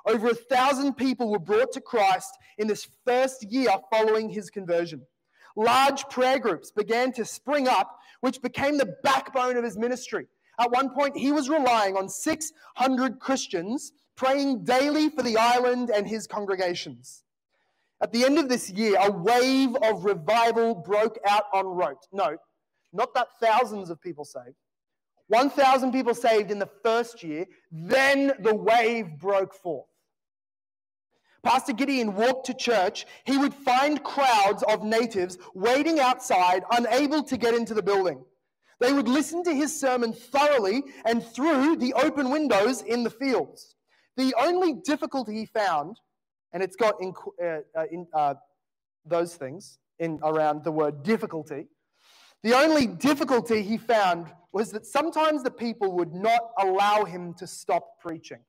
Over 0.07 0.29
a 0.29 0.35
thousand 0.35 0.95
people 0.95 1.31
were 1.31 1.39
brought 1.39 1.73
to 1.73 1.81
Christ 1.81 2.37
in 2.59 2.67
this 2.67 2.87
first 3.07 3.43
year 3.51 3.71
following 3.91 4.29
his 4.29 4.51
conversion. 4.51 5.03
Large 5.57 6.09
prayer 6.09 6.39
groups 6.39 6.71
began 6.71 7.13
to 7.13 7.25
spring 7.25 7.69
up, 7.69 7.99
which 8.21 8.43
became 8.43 8.77
the 8.77 8.97
backbone 9.03 9.57
of 9.57 9.65
his 9.65 9.79
ministry. 9.79 10.27
At 10.59 10.71
one 10.71 10.91
point, 10.91 11.17
he 11.17 11.33
was 11.33 11.49
relying 11.49 11.97
on 11.97 12.09
600 12.09 13.19
Christians 13.19 13.93
praying 14.17 14.65
daily 14.65 15.11
for 15.11 15.23
the 15.23 15.37
island 15.37 15.91
and 15.91 16.07
his 16.07 16.27
congregations. 16.27 17.25
At 18.01 18.13
the 18.13 18.25
end 18.25 18.39
of 18.39 18.49
this 18.49 18.71
year, 18.71 18.97
a 19.01 19.11
wave 19.11 19.75
of 19.77 20.05
revival 20.05 20.75
broke 20.75 21.19
out 21.27 21.45
on 21.53 21.67
Rote. 21.67 22.07
Note, 22.13 22.39
not 22.93 23.15
that 23.15 23.29
thousands 23.41 23.91
of 23.91 24.01
people 24.01 24.25
saved. 24.25 24.57
1,000 25.29 25.91
people 25.91 26.15
saved 26.15 26.51
in 26.51 26.59
the 26.59 26.69
first 26.83 27.23
year, 27.23 27.47
then 27.73 28.33
the 28.41 28.55
wave 28.55 29.19
broke 29.19 29.55
forth. 29.55 29.87
Pastor 31.45 31.75
Gideon 31.75 32.15
walked 32.15 32.47
to 32.47 32.55
church, 32.55 33.07
he 33.25 33.37
would 33.37 33.55
find 33.55 34.03
crowds 34.03 34.65
of 34.65 34.83
natives 34.83 35.39
waiting 35.55 36.01
outside, 36.01 36.65
unable 36.73 37.23
to 37.23 37.37
get 37.37 37.55
into 37.55 37.75
the 37.75 37.83
building. 37.83 38.25
They 38.81 38.93
would 38.93 39.09
listen 39.09 39.45
to 39.45 39.55
his 39.55 39.79
sermon 39.79 40.13
thoroughly 40.13 40.83
and 41.05 41.25
through 41.25 41.77
the 41.77 41.95
open 41.95 42.31
windows 42.31 42.83
in 42.83 43.05
the 43.05 43.11
fields. 43.11 43.77
The 44.17 44.35
only 44.41 44.73
difficulty 44.73 45.35
he 45.35 45.47
found, 45.47 46.01
and 46.53 46.63
it's 46.63 46.77
got 46.77 46.95
in, 47.01 47.13
uh, 47.43 47.59
uh, 47.77 47.85
in 47.91 48.07
uh, 48.13 48.35
those 49.05 49.37
things 49.37 49.79
in 49.99 50.19
around 50.23 50.65
the 50.65 50.73
word 50.73 51.03
difficulty. 51.03 51.67
The 52.43 52.55
only 52.55 52.87
difficulty 52.87 53.63
he 53.63 53.79
found 53.79 54.33
was 54.53 54.71
that 54.73 54.87
sometimes 54.87 55.43
the 55.43 55.51
people 55.51 55.93
would 55.93 56.13
not 56.13 56.41
allow 56.59 57.05
him 57.05 57.35
to 57.35 57.47
stop 57.47 58.01
preaching 58.01 58.41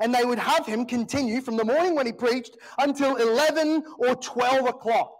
and 0.00 0.14
they 0.14 0.24
would 0.24 0.38
have 0.38 0.66
him 0.66 0.86
continue 0.86 1.40
from 1.40 1.56
the 1.56 1.64
morning 1.64 1.94
when 1.94 2.06
he 2.06 2.12
preached 2.12 2.56
until 2.78 3.16
11 3.16 3.84
or 3.98 4.16
12 4.16 4.66
o'clock 4.66 5.12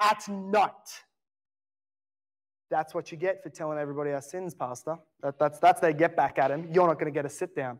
at 0.00 0.26
night. 0.28 0.72
That's 2.70 2.94
what 2.94 3.12
you 3.12 3.18
get 3.18 3.42
for 3.42 3.50
telling 3.50 3.78
everybody 3.78 4.10
our 4.12 4.20
sins, 4.20 4.54
Pastor. 4.54 4.96
That, 5.22 5.38
that's, 5.38 5.58
that's 5.58 5.80
their 5.80 5.92
get 5.92 6.16
back 6.16 6.38
at 6.38 6.50
him. 6.50 6.68
You're 6.72 6.86
not 6.86 6.94
going 6.94 7.12
to 7.12 7.16
get 7.16 7.24
a 7.24 7.30
sit 7.30 7.54
down. 7.54 7.78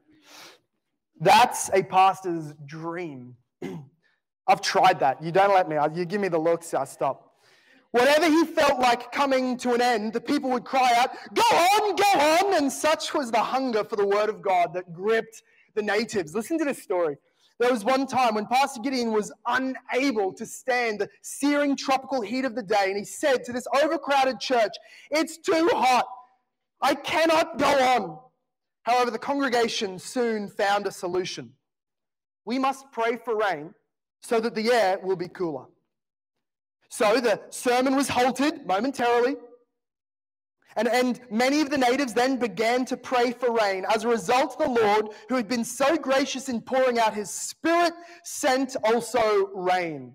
That's 1.20 1.70
a 1.72 1.82
pastor's 1.82 2.54
dream. 2.64 3.36
I've 4.46 4.62
tried 4.62 5.00
that. 5.00 5.22
You 5.22 5.32
don't 5.32 5.52
let 5.52 5.68
me. 5.68 5.76
You 5.94 6.04
give 6.04 6.20
me 6.20 6.28
the 6.28 6.38
looks, 6.38 6.72
I 6.72 6.84
stop. 6.84 7.24
Whatever 7.90 8.26
he 8.26 8.44
felt 8.44 8.80
like 8.80 9.10
coming 9.12 9.56
to 9.58 9.72
an 9.72 9.80
end, 9.80 10.12
the 10.12 10.20
people 10.20 10.50
would 10.50 10.64
cry 10.64 10.92
out, 10.98 11.10
Go 11.34 11.42
on, 11.42 11.96
go 11.96 12.04
on. 12.04 12.54
And 12.54 12.70
such 12.70 13.14
was 13.14 13.30
the 13.30 13.40
hunger 13.40 13.82
for 13.82 13.96
the 13.96 14.06
word 14.06 14.28
of 14.28 14.42
God 14.42 14.74
that 14.74 14.92
gripped 14.92 15.42
the 15.78 15.82
natives. 15.82 16.34
Listen 16.34 16.58
to 16.58 16.64
this 16.64 16.82
story. 16.82 17.16
There 17.60 17.70
was 17.70 17.84
one 17.84 18.06
time 18.06 18.34
when 18.34 18.46
Pastor 18.46 18.80
Gideon 18.80 19.12
was 19.12 19.32
unable 19.46 20.32
to 20.34 20.44
stand 20.44 21.00
the 21.00 21.08
searing 21.22 21.76
tropical 21.76 22.20
heat 22.20 22.44
of 22.44 22.54
the 22.54 22.62
day, 22.62 22.86
and 22.86 22.96
he 22.96 23.04
said 23.04 23.44
to 23.44 23.52
this 23.52 23.66
overcrowded 23.82 24.40
church, 24.40 24.72
It's 25.10 25.38
too 25.38 25.68
hot. 25.72 26.06
I 26.80 26.94
cannot 26.94 27.58
go 27.58 27.66
on. 27.66 28.18
However, 28.82 29.10
the 29.10 29.18
congregation 29.18 29.98
soon 29.98 30.48
found 30.48 30.86
a 30.86 30.92
solution. 30.92 31.52
We 32.44 32.58
must 32.58 32.90
pray 32.92 33.16
for 33.24 33.36
rain 33.36 33.74
so 34.20 34.40
that 34.40 34.54
the 34.54 34.72
air 34.72 34.98
will 35.02 35.16
be 35.16 35.28
cooler. 35.28 35.66
So 36.88 37.20
the 37.20 37.40
sermon 37.50 37.94
was 37.94 38.08
halted 38.08 38.66
momentarily. 38.66 39.36
And, 40.76 40.88
and 40.88 41.20
many 41.30 41.60
of 41.60 41.70
the 41.70 41.78
natives 41.78 42.12
then 42.12 42.36
began 42.36 42.84
to 42.86 42.96
pray 42.96 43.32
for 43.32 43.52
rain. 43.52 43.84
As 43.88 44.04
a 44.04 44.08
result, 44.08 44.58
the 44.58 44.68
Lord, 44.68 45.08
who 45.28 45.34
had 45.34 45.48
been 45.48 45.64
so 45.64 45.96
gracious 45.96 46.48
in 46.48 46.60
pouring 46.60 46.98
out 46.98 47.14
his 47.14 47.30
Spirit, 47.30 47.94
sent 48.22 48.76
also 48.84 49.48
rain. 49.54 50.14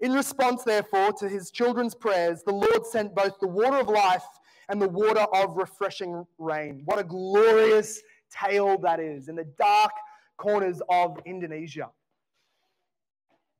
In 0.00 0.12
response, 0.12 0.64
therefore, 0.64 1.12
to 1.14 1.28
his 1.28 1.50
children's 1.50 1.94
prayers, 1.94 2.42
the 2.42 2.52
Lord 2.52 2.86
sent 2.86 3.14
both 3.14 3.38
the 3.40 3.48
water 3.48 3.76
of 3.76 3.88
life 3.88 4.24
and 4.70 4.80
the 4.80 4.88
water 4.88 5.26
of 5.34 5.56
refreshing 5.56 6.24
rain. 6.38 6.82
What 6.86 6.98
a 6.98 7.04
glorious 7.04 8.00
tale 8.30 8.78
that 8.78 9.00
is 9.00 9.28
in 9.28 9.36
the 9.36 9.44
dark 9.58 9.92
corners 10.38 10.80
of 10.88 11.18
Indonesia. 11.26 11.90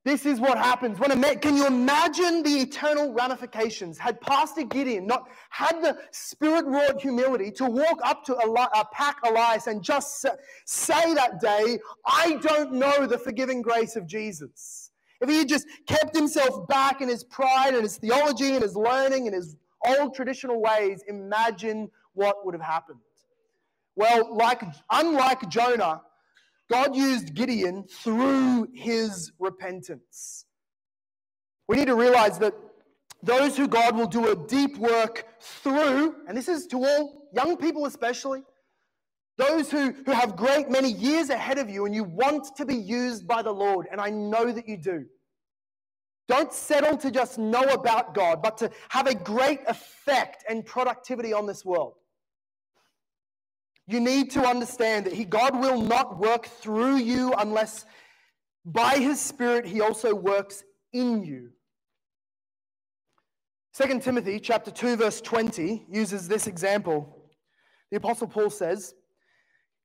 This 0.03 0.25
is 0.25 0.41
what 0.41 0.57
happens 0.57 0.99
when 0.99 1.11
a 1.11 1.17
man, 1.17 1.41
can 1.41 1.57
you 1.57 1.67
imagine 1.67 2.43
the 2.43 2.61
eternal 2.61 3.13
ramifications? 3.13 3.99
Had 3.99 4.19
Pastor 4.23 4.65
Gideon 4.65 5.07
not 5.07 5.29
had 5.51 5.83
the 5.83 5.99
spirit 6.11 6.65
wrought 6.65 7.03
humility 7.03 7.51
to 7.53 7.67
walk 7.67 7.99
up 8.03 8.25
to 8.25 8.35
a, 8.37 8.51
a 8.51 8.69
uh, 8.75 8.85
Pak 8.95 9.19
Elias 9.27 9.67
and 9.67 9.83
just 9.83 10.25
say 10.65 11.15
that 11.15 11.39
day, 11.39 11.79
I 12.07 12.37
don't 12.37 12.73
know 12.73 13.07
the 13.07 13.19
forgiving 13.19 13.61
grace 13.61 13.95
of 13.95 14.07
Jesus. 14.07 14.91
If 15.21 15.29
he 15.29 15.37
had 15.37 15.49
just 15.49 15.67
kept 15.87 16.17
himself 16.17 16.67
back 16.67 17.03
in 17.03 17.09
his 17.09 17.25
pride 17.25 17.75
and 17.75 17.83
his 17.83 17.99
theology 17.99 18.55
and 18.55 18.63
his 18.63 18.75
learning 18.75 19.27
and 19.27 19.35
his 19.35 19.57
old 19.87 20.15
traditional 20.15 20.63
ways, 20.63 21.05
imagine 21.09 21.91
what 22.15 22.47
would 22.47 22.55
have 22.55 22.63
happened. 22.63 23.01
Well, 23.97 24.35
like 24.35 24.63
unlike 24.91 25.47
Jonah, 25.51 26.01
God 26.71 26.95
used 26.95 27.35
Gideon 27.35 27.85
through 27.85 28.69
his 28.73 29.33
repentance. 29.41 30.45
We 31.67 31.77
need 31.77 31.89
to 31.89 31.97
realize 31.97 32.39
that 32.39 32.55
those 33.23 33.57
who 33.57 33.67
God 33.67 33.97
will 33.97 34.07
do 34.07 34.31
a 34.31 34.37
deep 34.47 34.79
work 34.79 35.27
through, 35.41 36.15
and 36.29 36.37
this 36.37 36.49
is 36.49 36.67
to 36.69 36.77
all 36.85 37.29
young 37.35 37.57
people 37.57 37.87
especially, 37.87 38.43
those 39.37 39.71
who, 39.71 39.93
who 40.07 40.13
have 40.13 40.37
great 40.37 40.71
many 40.71 40.93
years 40.93 41.31
ahead 41.31 41.59
of 41.59 41.69
you 41.69 41.87
and 41.87 41.95
you 41.95 42.05
want 42.05 42.57
to 42.57 42.65
be 42.65 42.77
used 42.77 43.27
by 43.27 43.43
the 43.43 43.53
Lord, 43.53 43.87
and 43.91 44.01
I 44.01 44.11
know 44.11 44.53
that 44.53 44.69
you 44.69 44.77
do. 44.77 45.07
Don't 46.29 46.53
settle 46.53 46.97
to 46.99 47.11
just 47.11 47.39
know 47.39 47.63
about 47.63 48.15
God, 48.15 48.43
but 48.43 48.57
to 48.59 48.71
have 48.91 49.09
a 49.09 49.15
great 49.15 49.61
effect 49.67 50.45
and 50.49 50.65
productivity 50.65 51.33
on 51.33 51.47
this 51.47 51.65
world. 51.65 51.95
You 53.87 54.01
need 54.01 54.31
to 54.33 54.47
understand 54.47 55.07
that 55.07 55.13
he, 55.13 55.25
God 55.25 55.59
will 55.59 55.81
not 55.81 56.19
work 56.19 56.47
through 56.47 56.97
you 56.97 57.33
unless 57.39 57.85
by 58.65 58.97
his 58.97 59.21
Spirit 59.21 59.67
he 59.67 59.81
also 59.81 60.15
works 60.15 60.63
in 60.93 61.23
you. 61.25 61.51
2 63.75 64.01
Timothy 64.01 64.39
chapter 64.41 64.71
2 64.71 64.97
verse 64.97 65.21
20 65.21 65.87
uses 65.89 66.29
this 66.29 66.47
example. 66.47 67.31
The 67.91 67.97
apostle 67.97 68.29
Paul 68.29 68.51
says, 68.51 68.95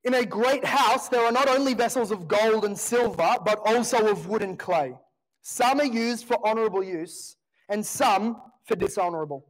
in 0.04 0.14
a 0.14 0.26
great 0.26 0.64
house, 0.64 1.10
there 1.10 1.26
are 1.26 1.32
not 1.32 1.50
only 1.50 1.74
vessels 1.74 2.12
of 2.12 2.28
gold 2.28 2.64
and 2.64 2.78
silver, 2.78 3.38
but 3.44 3.60
also 3.66 4.08
of 4.08 4.28
wood 4.28 4.44
and 4.44 4.58
clay. 4.58 4.94
Some 5.42 5.80
are 5.80 5.86
used 5.86 6.26
for 6.26 6.38
honorable 6.48 6.84
use, 6.84 7.38
and 7.70 7.84
some 7.84 8.40
for 8.66 8.76
dishonorable. 8.76 9.48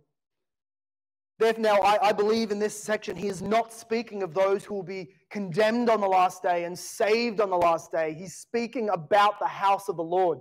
Therefore, 1.37 1.61
now 1.61 1.75
I, 1.77 2.09
I, 2.09 2.11
believe 2.13 2.51
in 2.51 2.59
this 2.59 2.81
section, 2.81 3.15
he 3.15 3.27
is 3.27 3.41
not 3.41 3.73
speaking 3.73 4.23
of 4.23 4.33
those 4.33 4.63
who 4.63 4.73
will 4.73 4.83
be 4.83 5.09
condemned 5.29 5.89
on 5.89 5.99
the 5.99 6.07
last 6.07 6.41
day 6.41 6.63
and 6.63 6.77
saved 6.77 7.41
on 7.41 7.49
the 7.49 7.57
last 7.57 7.91
day. 7.91 8.15
He's 8.17 8.35
speaking 8.35 8.89
about 8.89 9.39
the 9.39 9.47
house 9.47 9.89
of 9.89 9.97
the 9.97 10.03
Lord. 10.03 10.39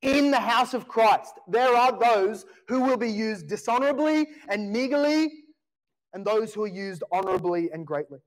In 0.00 0.30
the 0.30 0.40
house 0.40 0.72
of 0.72 0.88
Christ, 0.88 1.34
there 1.46 1.76
are 1.76 1.92
those 1.98 2.46
who 2.68 2.80
will 2.80 2.96
be 2.96 3.10
used 3.10 3.48
dishonorably 3.48 4.28
and 4.48 4.72
meagerly, 4.72 5.30
and 6.14 6.24
those 6.24 6.54
who 6.54 6.64
are 6.64 6.68
used 6.68 7.02
honorably 7.12 7.70
and 7.70 7.86
greatly. 7.86 8.18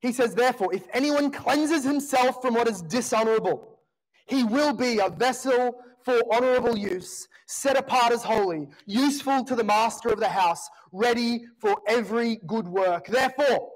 He 0.00 0.12
says, 0.12 0.34
therefore, 0.34 0.74
if 0.74 0.86
anyone 0.92 1.30
cleanses 1.30 1.84
himself 1.84 2.42
from 2.42 2.52
what 2.52 2.68
is 2.68 2.82
dishonorable, 2.82 3.80
he 4.26 4.44
will 4.44 4.74
be 4.74 4.98
a 4.98 5.08
vessel 5.08 5.80
for 6.04 6.20
honorable 6.32 6.76
use, 6.78 7.28
set 7.48 7.78
apart 7.78 8.12
as 8.12 8.22
holy, 8.22 8.68
useful 8.86 9.42
to 9.42 9.56
the 9.56 9.64
master 9.64 10.10
of 10.10 10.20
the 10.20 10.28
house, 10.28 10.68
ready 10.92 11.46
for 11.58 11.80
every 11.88 12.36
good 12.46 12.68
work. 12.68 13.06
Therefore, 13.06 13.70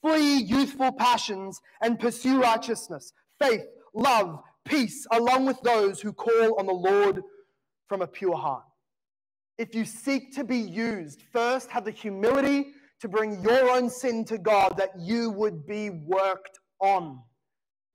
flee 0.00 0.38
youthful 0.38 0.90
passions 0.90 1.60
and 1.82 2.00
pursue 2.00 2.40
righteousness, 2.40 3.12
faith, 3.38 3.62
love, 3.94 4.40
peace, 4.64 5.06
along 5.12 5.44
with 5.44 5.60
those 5.60 6.00
who 6.00 6.14
call 6.14 6.58
on 6.58 6.66
the 6.66 6.72
Lord 6.72 7.22
from 7.88 8.00
a 8.00 8.06
pure 8.06 8.36
heart. 8.36 8.64
If 9.58 9.74
you 9.74 9.84
seek 9.84 10.34
to 10.36 10.44
be 10.44 10.56
used, 10.56 11.22
first 11.30 11.70
have 11.70 11.84
the 11.84 11.90
humility 11.90 12.72
to 13.00 13.08
bring 13.08 13.42
your 13.42 13.70
own 13.70 13.90
sin 13.90 14.24
to 14.26 14.38
God 14.38 14.78
that 14.78 14.98
you 14.98 15.30
would 15.30 15.66
be 15.66 15.90
worked 15.90 16.58
on. 16.80 17.20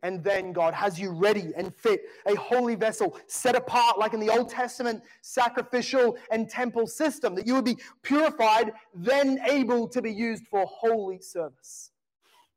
And 0.06 0.24
then 0.24 0.54
God 0.54 0.76
has 0.76 1.00
you 1.00 1.10
ready 1.10 1.52
and 1.58 1.74
fit, 1.74 2.02
a 2.28 2.36
holy 2.36 2.76
vessel, 2.76 3.18
set 3.26 3.56
apart 3.56 3.98
like 3.98 4.14
in 4.14 4.20
the 4.20 4.30
Old 4.30 4.50
Testament 4.50 5.02
sacrificial 5.22 6.16
and 6.30 6.48
temple 6.48 6.86
system, 6.86 7.34
that 7.34 7.48
you 7.48 7.56
would 7.56 7.66
be 7.66 7.80
purified, 8.04 8.74
then 8.94 9.40
able 9.50 9.88
to 9.88 10.04
be 10.04 10.14
used 10.14 10.46
for 10.46 10.64
holy 10.68 11.20
service. 11.20 11.90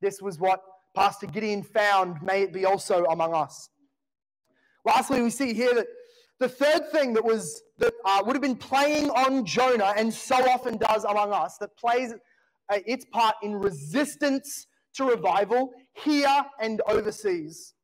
This 0.03 0.21
was 0.21 0.39
what 0.39 0.63
Pastor 0.95 1.27
Gideon 1.27 1.63
found. 1.63 2.21
May 2.21 2.43
it 2.43 2.53
be 2.53 2.67
also 2.67 3.05
among 3.07 3.33
us. 3.33 3.71
Lastly, 4.85 5.23
we 5.23 5.31
see 5.31 5.55
here 5.55 5.75
that 5.75 5.87
the 6.41 6.51
third 6.51 6.91
thing 6.93 7.15
that 7.15 7.25
was 7.25 7.63
that 7.79 7.95
uh, 8.05 8.23
would 8.27 8.37
have 8.37 8.43
been 8.43 8.57
playing 8.57 9.09
on 9.09 9.47
Jonah, 9.47 9.95
and 9.97 10.13
so 10.13 10.37
often 10.51 10.77
does 10.77 11.05
among 11.05 11.33
us, 11.33 11.57
that 11.59 11.75
plays 11.79 12.13
uh, 12.69 12.79
its 12.85 13.07
part 13.07 13.37
in 13.43 13.55
resistance 13.55 14.67
to 14.99 15.05
revival 15.05 15.73
here 15.95 16.45
and 16.61 16.83
overseas 16.87 17.75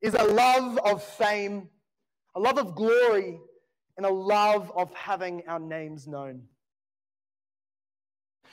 is 0.00 0.14
a 0.14 0.24
love 0.24 0.78
of 0.78 1.02
fame, 1.02 1.68
a 2.34 2.40
love 2.40 2.58
of 2.58 2.74
glory, 2.74 3.38
and 3.96 4.06
a 4.06 4.10
love 4.10 4.72
of 4.74 4.92
having 4.94 5.42
our 5.48 5.58
names 5.58 6.06
known. 6.06 6.42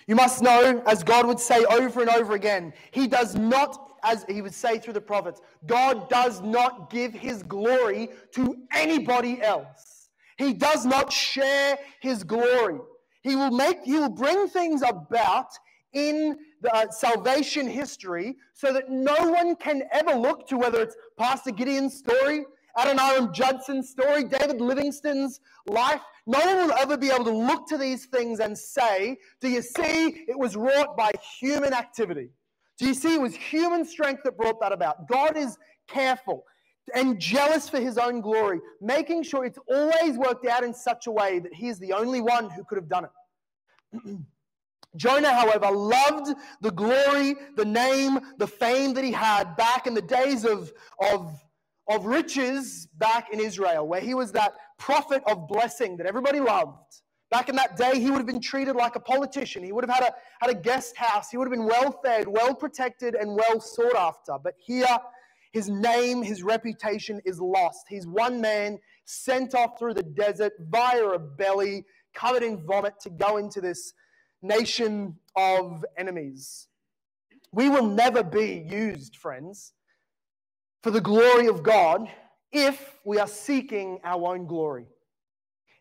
You 0.08 0.16
must 0.16 0.42
know, 0.42 0.82
as 0.88 1.04
God 1.04 1.28
would 1.28 1.40
say 1.40 1.64
over 1.66 2.02
and 2.02 2.10
over 2.10 2.34
again, 2.34 2.74
He 2.90 3.08
does 3.08 3.36
not, 3.36 3.92
as 4.04 4.26
He 4.28 4.42
would 4.42 4.54
say 4.54 4.80
through 4.80 4.94
the 4.94 5.02
prophets, 5.02 5.42
God 5.68 6.10
does 6.10 6.42
not 6.42 6.90
give 6.90 7.14
His 7.14 7.44
glory 7.44 8.10
to 8.34 8.58
anybody 8.74 9.42
else. 9.42 10.10
He 10.38 10.54
does 10.54 10.86
not 10.86 11.14
share 11.14 11.78
His 12.02 12.24
glory. 12.24 12.80
He 13.22 13.36
will 13.36 13.52
make, 13.52 13.84
he 13.84 13.94
will 13.94 14.10
bring 14.10 14.48
things 14.48 14.82
about 14.82 15.50
in 15.94 16.38
the 16.62 16.74
uh, 16.74 16.90
salvation 16.92 17.68
history 17.68 18.38
so 18.54 18.72
that 18.72 18.90
no 18.90 19.16
one 19.16 19.56
can 19.56 19.84
ever 19.92 20.14
look 20.14 20.48
to 20.48 20.58
whether 20.58 20.82
it's 20.82 20.96
Pastor 21.18 21.52
Gideon's 21.52 21.98
story, 21.98 22.46
Adoniram 22.78 23.34
Judson's 23.34 23.90
story, 23.90 24.24
David 24.24 24.62
Livingstone's 24.62 25.40
life. 25.68 26.02
No 26.28 26.40
one 26.40 26.68
will 26.68 26.74
ever 26.74 26.98
be 26.98 27.10
able 27.10 27.26
to 27.26 27.32
look 27.32 27.68
to 27.70 27.78
these 27.78 28.06
things 28.06 28.40
and 28.40 28.58
say, 28.58 29.18
Do 29.42 29.50
you 29.50 29.62
see 29.62 30.26
it 30.28 30.38
was 30.38 30.56
wrought 30.56 30.96
by 30.96 31.12
human 31.40 31.74
activity? 31.74 32.30
Do 32.78 32.88
you 32.88 32.94
see 32.94 33.16
it 33.16 33.22
was 33.22 33.36
human 33.36 33.84
strength 33.84 34.24
that 34.24 34.38
brought 34.38 34.60
that 34.62 34.72
about? 34.72 35.08
God 35.08 35.36
is 35.36 35.58
careful 35.88 36.46
and 36.96 37.20
jealous 37.20 37.70
for 37.70 37.80
his 37.80 37.98
own 37.98 38.22
glory, 38.22 38.60
making 38.82 39.24
sure 39.24 39.46
it's 39.46 39.60
always 39.70 40.18
worked 40.18 40.46
out 40.46 40.64
in 40.64 40.74
such 40.74 41.08
a 41.08 41.12
way 41.12 41.40
that 41.40 41.54
he 41.54 41.68
is 41.68 41.80
the 41.80 41.94
only 41.94 42.22
one 42.22 42.50
who 42.50 42.64
could 42.64 42.78
have 42.78 42.90
done 42.90 43.06
it. 43.06 44.18
Jonah, 44.96 45.34
however, 45.34 45.72
loved 45.72 46.36
the 46.62 46.72
glory, 46.72 47.36
the 47.56 47.66
name, 47.66 48.20
the 48.38 48.48
fame 48.48 48.94
that 48.96 49.04
he 49.04 49.12
had 49.12 49.56
back 49.56 49.88
in 49.88 49.94
the 49.94 50.02
days 50.02 50.44
of, 50.44 50.72
of, 51.00 51.34
of 51.90 52.06
riches 52.06 52.88
back 52.98 53.34
in 53.34 53.40
Israel, 53.40 53.88
where 53.88 54.02
he 54.02 54.14
was 54.14 54.34
that 54.34 54.54
prophet 54.78 55.24
of 55.28 55.48
blessing 55.48 55.98
that 55.98 56.08
everybody 56.08 56.40
loved. 56.40 57.02
Back 57.30 57.48
in 57.48 57.56
that 57.56 57.78
day, 57.78 57.98
he 57.98 58.12
would 58.12 58.18
have 58.18 58.28
been 58.28 58.42
treated 58.42 58.76
like 58.76 58.98
a 58.98 59.00
politician. 59.00 59.64
He 59.64 59.72
would 59.72 59.88
have 59.88 59.96
had 59.96 60.10
a, 60.10 60.14
had 60.42 60.50
a 60.50 60.60
guest 60.60 60.98
house. 60.98 61.32
He 61.32 61.38
would 61.38 61.48
have 61.48 61.58
been 61.58 61.66
well 61.66 61.98
fed, 62.04 62.28
well 62.28 62.54
protected, 62.54 63.16
and 63.16 63.34
well 63.34 63.62
sought 63.62 63.96
after. 63.96 64.34
But 64.44 64.56
here, 64.58 64.98
his 65.54 65.70
name, 65.70 66.22
his 66.22 66.44
reputation 66.44 67.22
is 67.24 67.40
lost. 67.40 67.86
He's 67.88 68.06
one 68.06 68.42
man 68.42 68.80
sent 69.06 69.56
off 69.56 69.80
through 69.80 69.94
the 69.94 70.04
desert 70.04 70.52
via 70.60 71.06
a 71.06 71.20
belly 71.20 71.86
covered 72.14 72.44
in 72.44 72.66
vomit 72.66 72.96
to 73.04 73.10
go 73.10 73.38
into 73.38 73.62
this 73.62 73.94
nation 74.42 75.16
of 75.36 75.86
enemies. 75.98 76.68
We 77.52 77.70
will 77.70 77.86
never 77.86 78.24
be 78.24 78.66
used, 78.68 79.18
friends, 79.18 79.74
for 80.84 80.92
the 80.92 81.02
glory 81.02 81.48
of 81.48 81.64
God 81.64 82.10
if 82.52 83.00
we 83.06 83.20
are 83.20 83.28
seeking 83.28 84.00
our 84.04 84.34
own 84.34 84.46
glory. 84.46 84.86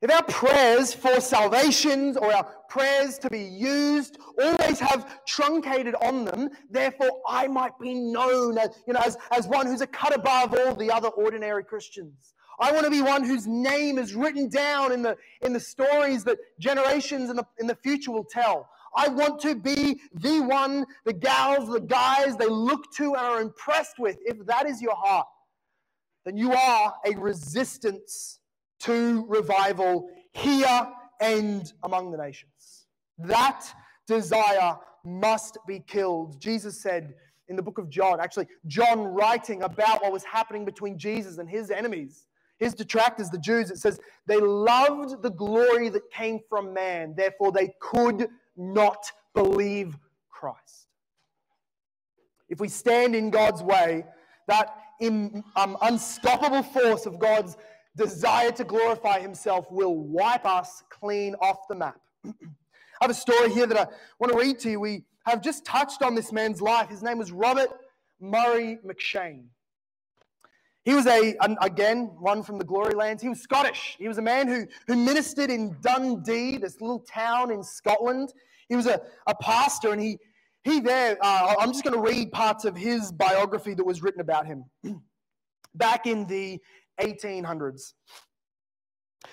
If 0.02 0.10
our 0.10 0.22
prayers 0.22 0.94
for 0.94 1.20
salvation 1.20 2.16
or 2.16 2.32
our 2.32 2.44
prayers 2.70 3.18
to 3.18 3.28
be 3.28 3.42
used 3.42 4.16
always 4.40 4.80
have 4.80 5.24
truncated 5.26 5.94
on 5.96 6.24
them, 6.24 6.48
therefore 6.70 7.20
I 7.28 7.48
might 7.48 7.78
be 7.78 7.94
known 7.94 8.56
as, 8.56 8.70
you 8.86 8.94
know, 8.94 9.00
as, 9.04 9.18
as 9.30 9.46
one 9.46 9.66
who's 9.66 9.82
a 9.82 9.86
cut 9.86 10.14
above 10.14 10.54
all 10.54 10.74
the 10.74 10.90
other 10.90 11.08
ordinary 11.08 11.64
Christians. 11.64 12.32
I 12.60 12.72
want 12.72 12.84
to 12.84 12.90
be 12.90 13.00
one 13.00 13.24
whose 13.24 13.46
name 13.46 13.98
is 13.98 14.14
written 14.14 14.48
down 14.48 14.92
in 14.92 15.00
the, 15.00 15.16
in 15.40 15.54
the 15.54 15.60
stories 15.60 16.24
that 16.24 16.38
generations 16.58 17.30
in 17.30 17.36
the, 17.36 17.46
in 17.58 17.66
the 17.66 17.74
future 17.74 18.10
will 18.10 18.24
tell. 18.24 18.68
I 18.94 19.08
want 19.08 19.40
to 19.42 19.54
be 19.54 20.00
the 20.12 20.40
one 20.40 20.84
the 21.06 21.14
gals, 21.14 21.70
the 21.70 21.80
guys 21.80 22.36
they 22.36 22.46
look 22.46 22.92
to 22.96 23.14
and 23.14 23.16
are 23.16 23.40
impressed 23.40 23.98
with. 23.98 24.18
If 24.26 24.44
that 24.46 24.68
is 24.68 24.82
your 24.82 24.94
heart, 24.94 25.26
then 26.26 26.36
you 26.36 26.52
are 26.52 26.94
a 27.06 27.16
resistance 27.16 28.40
to 28.80 29.24
revival 29.26 30.10
here 30.34 30.88
and 31.20 31.72
among 31.82 32.10
the 32.10 32.18
nations. 32.18 32.86
That 33.18 33.66
desire 34.06 34.76
must 35.04 35.56
be 35.66 35.80
killed. 35.80 36.40
Jesus 36.40 36.82
said 36.82 37.14
in 37.48 37.56
the 37.56 37.62
book 37.62 37.78
of 37.78 37.88
John, 37.88 38.20
actually, 38.20 38.48
John 38.66 39.00
writing 39.00 39.62
about 39.62 40.02
what 40.02 40.12
was 40.12 40.24
happening 40.24 40.64
between 40.64 40.98
Jesus 40.98 41.38
and 41.38 41.48
his 41.48 41.70
enemies 41.70 42.26
his 42.60 42.74
detractors, 42.74 43.30
the 43.30 43.38
Jews, 43.38 43.70
it 43.70 43.78
says, 43.78 43.98
they 44.26 44.38
loved 44.38 45.22
the 45.22 45.30
glory 45.30 45.88
that 45.88 46.10
came 46.10 46.40
from 46.48 46.74
man, 46.74 47.14
therefore 47.16 47.50
they 47.50 47.74
could 47.80 48.28
not 48.56 49.10
believe 49.34 49.96
Christ. 50.28 50.88
If 52.50 52.60
we 52.60 52.68
stand 52.68 53.16
in 53.16 53.30
God's 53.30 53.62
way, 53.62 54.04
that 54.46 54.76
um, 55.02 55.42
unstoppable 55.80 56.62
force 56.62 57.06
of 57.06 57.18
God's 57.18 57.56
desire 57.96 58.52
to 58.52 58.64
glorify 58.64 59.20
himself 59.20 59.66
will 59.70 59.96
wipe 59.96 60.44
us 60.44 60.82
clean 60.90 61.34
off 61.36 61.66
the 61.68 61.74
map. 61.74 61.98
I 62.26 62.30
have 63.00 63.10
a 63.10 63.14
story 63.14 63.50
here 63.50 63.66
that 63.66 63.78
I 63.78 63.86
want 64.18 64.32
to 64.32 64.38
read 64.38 64.58
to 64.60 64.70
you. 64.70 64.80
We 64.80 65.04
have 65.24 65.40
just 65.40 65.64
touched 65.64 66.02
on 66.02 66.14
this 66.14 66.30
man's 66.30 66.60
life. 66.60 66.90
His 66.90 67.02
name 67.02 67.16
was 67.16 67.32
Robert 67.32 67.70
Murray 68.20 68.78
M'Cheyne. 68.84 69.44
He 70.84 70.94
was 70.94 71.06
a, 71.06 71.36
again, 71.60 72.10
one 72.18 72.42
from 72.42 72.58
the 72.58 72.64
glory 72.64 72.94
lands. 72.94 73.22
He 73.22 73.28
was 73.28 73.40
Scottish. 73.40 73.96
He 73.98 74.08
was 74.08 74.18
a 74.18 74.22
man 74.22 74.48
who, 74.48 74.66
who 74.86 74.96
ministered 74.96 75.50
in 75.50 75.76
Dundee, 75.82 76.56
this 76.56 76.80
little 76.80 77.00
town 77.00 77.50
in 77.50 77.62
Scotland. 77.62 78.32
He 78.68 78.76
was 78.76 78.86
a, 78.86 79.00
a 79.26 79.34
pastor, 79.34 79.92
and 79.92 80.00
he, 80.00 80.18
he 80.64 80.80
there, 80.80 81.18
uh, 81.20 81.54
I'm 81.58 81.72
just 81.72 81.84
going 81.84 81.94
to 81.94 82.00
read 82.00 82.32
parts 82.32 82.64
of 82.64 82.76
his 82.76 83.12
biography 83.12 83.74
that 83.74 83.84
was 83.84 84.02
written 84.02 84.20
about 84.22 84.46
him 84.46 84.64
back 85.74 86.06
in 86.06 86.26
the 86.26 86.58
1800s. 86.98 87.92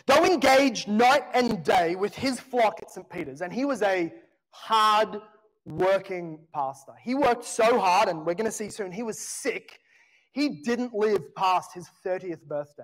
Though 0.06 0.26
engaged 0.26 0.90
night 0.90 1.24
and 1.34 1.64
day 1.64 1.96
with 1.96 2.14
his 2.14 2.40
flock 2.40 2.80
at 2.82 2.92
St. 2.92 3.10
Peter's, 3.10 3.42
and 3.42 3.54
he 3.54 3.64
was 3.64 3.82
a 3.82 4.12
hard 4.50 5.22
working 5.66 6.40
pastor. 6.54 6.94
He 7.02 7.16
worked 7.16 7.46
so 7.46 7.80
hard, 7.80 8.10
and 8.10 8.26
we're 8.26 8.34
going 8.34 8.46
to 8.46 8.52
see 8.52 8.70
soon, 8.70 8.92
he 8.92 9.04
was 9.04 9.18
sick. 9.18 9.80
He 10.38 10.50
didn't 10.50 10.94
live 10.94 11.34
past 11.34 11.74
his 11.74 11.90
30th 12.06 12.44
birthday. 12.44 12.84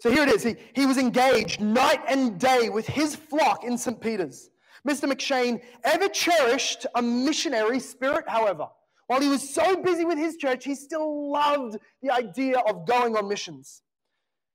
so 0.00 0.10
here 0.10 0.24
it 0.24 0.28
is. 0.28 0.42
He, 0.42 0.56
he 0.74 0.86
was 0.86 0.98
engaged 0.98 1.60
night 1.60 2.00
and 2.08 2.36
day 2.36 2.68
with 2.68 2.84
his 2.84 3.14
flock 3.14 3.62
in 3.62 3.78
St. 3.78 4.00
Peter's. 4.00 4.50
Mr. 4.84 5.08
M'Cheyne 5.08 5.62
ever 5.84 6.08
cherished 6.08 6.84
a 6.96 7.00
missionary 7.00 7.78
spirit, 7.78 8.24
however. 8.26 8.66
While 9.06 9.20
he 9.20 9.28
was 9.28 9.54
so 9.54 9.76
busy 9.76 10.04
with 10.04 10.18
his 10.18 10.36
church, 10.36 10.64
he 10.64 10.74
still 10.74 11.30
loved 11.30 11.76
the 12.02 12.10
idea 12.10 12.58
of 12.58 12.84
going 12.84 13.16
on 13.16 13.28
missions. 13.28 13.82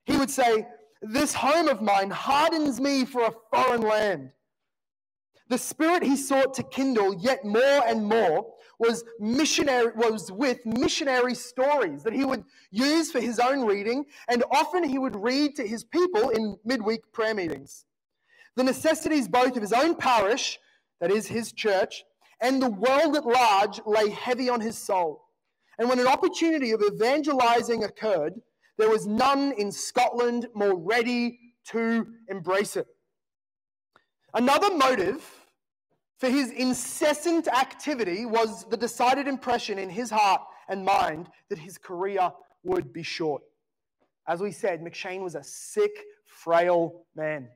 He 0.04 0.18
would 0.18 0.30
say, 0.30 0.68
This 1.02 1.34
home 1.34 1.70
of 1.70 1.82
mine 1.82 2.10
hardens 2.10 2.82
me 2.82 3.06
for 3.06 3.22
a 3.22 3.34
foreign 3.50 3.82
land. 3.82 4.32
The 5.48 5.58
spirit 5.58 6.04
he 6.04 6.16
sought 6.16 6.56
to 6.56 6.64
kindle 6.64 7.14
yet 7.14 7.46
more 7.46 7.84
and 7.86 8.06
more 8.06 8.48
was 8.80 9.04
missionary 9.20 9.92
was 9.96 10.32
with 10.32 10.66
missionary 10.66 11.36
stories 11.36 12.04
that 12.04 12.14
he 12.14 12.26
would 12.26 12.44
use 12.72 13.12
for 13.12 13.20
his 13.20 13.40
own 13.40 13.66
reading 13.66 14.06
and 14.28 14.44
often 14.52 14.84
he 14.84 14.98
would 14.98 15.16
read 15.16 15.56
to 15.56 15.68
his 15.68 15.84
people 15.84 16.30
in 16.30 16.58
midweek 16.66 17.02
prayer 17.14 17.34
meetings. 17.36 17.86
The 18.56 18.64
necessities 18.64 19.28
both 19.28 19.56
of 19.56 19.62
his 19.62 19.74
own 19.74 19.96
parish, 19.96 20.60
that 21.00 21.12
is 21.12 21.28
his 21.28 21.52
church, 21.52 22.04
and 22.42 22.62
the 22.62 22.70
world 22.70 23.16
at 23.16 23.26
large 23.26 23.80
lay 23.86 24.10
heavy 24.10 24.50
on 24.50 24.62
his 24.62 24.78
soul. 24.78 25.26
And 25.78 25.90
when 25.90 26.00
an 26.00 26.08
opportunity 26.08 26.72
of 26.72 26.82
evangelizing 26.82 27.84
occurred, 27.84 28.34
there 28.78 28.90
was 28.90 29.06
none 29.06 29.54
in 29.58 29.72
Scotland 29.72 30.48
more 30.54 30.76
ready 30.76 31.40
to 31.68 32.08
embrace 32.30 32.76
it. 32.76 32.88
Another 34.34 34.76
motive 34.76 35.35
for 36.18 36.30
his 36.30 36.52
incessant 36.52 37.48
activity 37.48 38.26
was 38.26 38.66
the 38.66 38.78
decided 38.78 39.28
impression 39.28 39.78
in 39.78 39.90
his 39.90 40.10
heart 40.10 40.42
and 40.70 40.86
mind 40.86 41.30
that 41.50 41.60
his 41.60 41.78
career 41.78 42.32
would 42.64 42.94
be 42.94 43.04
short. 43.04 43.44
As 44.28 44.40
we 44.40 44.52
said, 44.52 44.82
McCheyne 44.82 45.22
was 45.22 45.36
a 45.36 45.44
sick, 45.44 45.92
frail 46.26 47.06
man. 47.16 47.50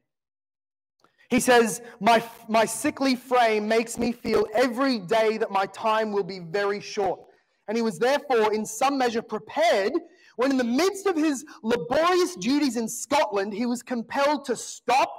He 1.29 1.39
says, 1.39 1.81
my, 1.99 2.23
my 2.47 2.65
sickly 2.65 3.15
frame 3.15 3.67
makes 3.67 3.97
me 3.97 4.11
feel 4.11 4.45
every 4.53 4.99
day 4.99 5.37
that 5.37 5.51
my 5.51 5.67
time 5.67 6.11
will 6.11 6.23
be 6.23 6.39
very 6.39 6.81
short. 6.81 7.19
And 7.67 7.77
he 7.77 7.83
was 7.83 7.99
therefore, 7.99 8.51
in 8.51 8.65
some 8.65 8.97
measure, 8.97 9.21
prepared 9.21 9.93
when, 10.37 10.51
in 10.51 10.57
the 10.57 10.63
midst 10.63 11.05
of 11.05 11.15
his 11.15 11.45
laborious 11.61 12.35
duties 12.35 12.77
in 12.77 12.87
Scotland, 12.87 13.53
he 13.53 13.67
was 13.67 13.83
compelled 13.83 14.45
to 14.45 14.55
stop, 14.55 15.11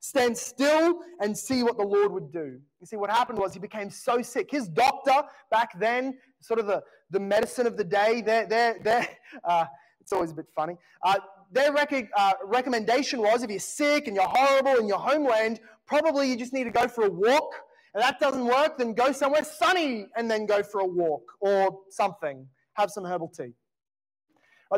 stand 0.00 0.36
still, 0.36 1.00
and 1.20 1.36
see 1.36 1.62
what 1.62 1.76
the 1.76 1.84
Lord 1.84 2.12
would 2.12 2.32
do. 2.32 2.58
You 2.80 2.86
see, 2.86 2.96
what 2.96 3.10
happened 3.10 3.38
was 3.38 3.52
he 3.52 3.60
became 3.60 3.90
so 3.90 4.22
sick. 4.22 4.50
His 4.50 4.68
doctor 4.68 5.22
back 5.50 5.78
then, 5.78 6.18
sort 6.40 6.60
of 6.60 6.66
the, 6.66 6.82
the 7.10 7.20
medicine 7.20 7.66
of 7.66 7.76
the 7.76 7.84
day, 7.84 8.22
their, 8.22 8.46
their, 8.46 8.78
their, 8.82 9.08
uh, 9.44 9.66
it's 10.00 10.12
always 10.12 10.30
a 10.30 10.34
bit 10.34 10.46
funny. 10.54 10.76
Uh, 11.02 11.18
their 11.50 11.72
rec- 11.72 12.10
uh, 12.16 12.32
recommendation 12.44 13.20
was 13.20 13.42
if 13.42 13.50
you're 13.50 13.58
sick 13.58 14.06
and 14.06 14.16
you're 14.16 14.28
horrible 14.28 14.76
in 14.80 14.86
your 14.86 14.98
homeland, 14.98 15.60
probably 15.86 16.28
you 16.28 16.36
just 16.36 16.52
need 16.52 16.64
to 16.64 16.70
go 16.70 16.86
for 16.86 17.04
a 17.04 17.10
walk. 17.10 17.54
And 17.94 18.02
that 18.02 18.20
doesn't 18.20 18.44
work, 18.44 18.78
then 18.78 18.92
go 18.92 19.12
somewhere 19.12 19.44
sunny 19.44 20.06
and 20.16 20.30
then 20.30 20.46
go 20.46 20.62
for 20.62 20.80
a 20.80 20.86
walk 20.86 21.22
or 21.40 21.80
something. 21.90 22.46
Have 22.74 22.90
some 22.90 23.04
herbal 23.04 23.32
tea. 23.36 23.54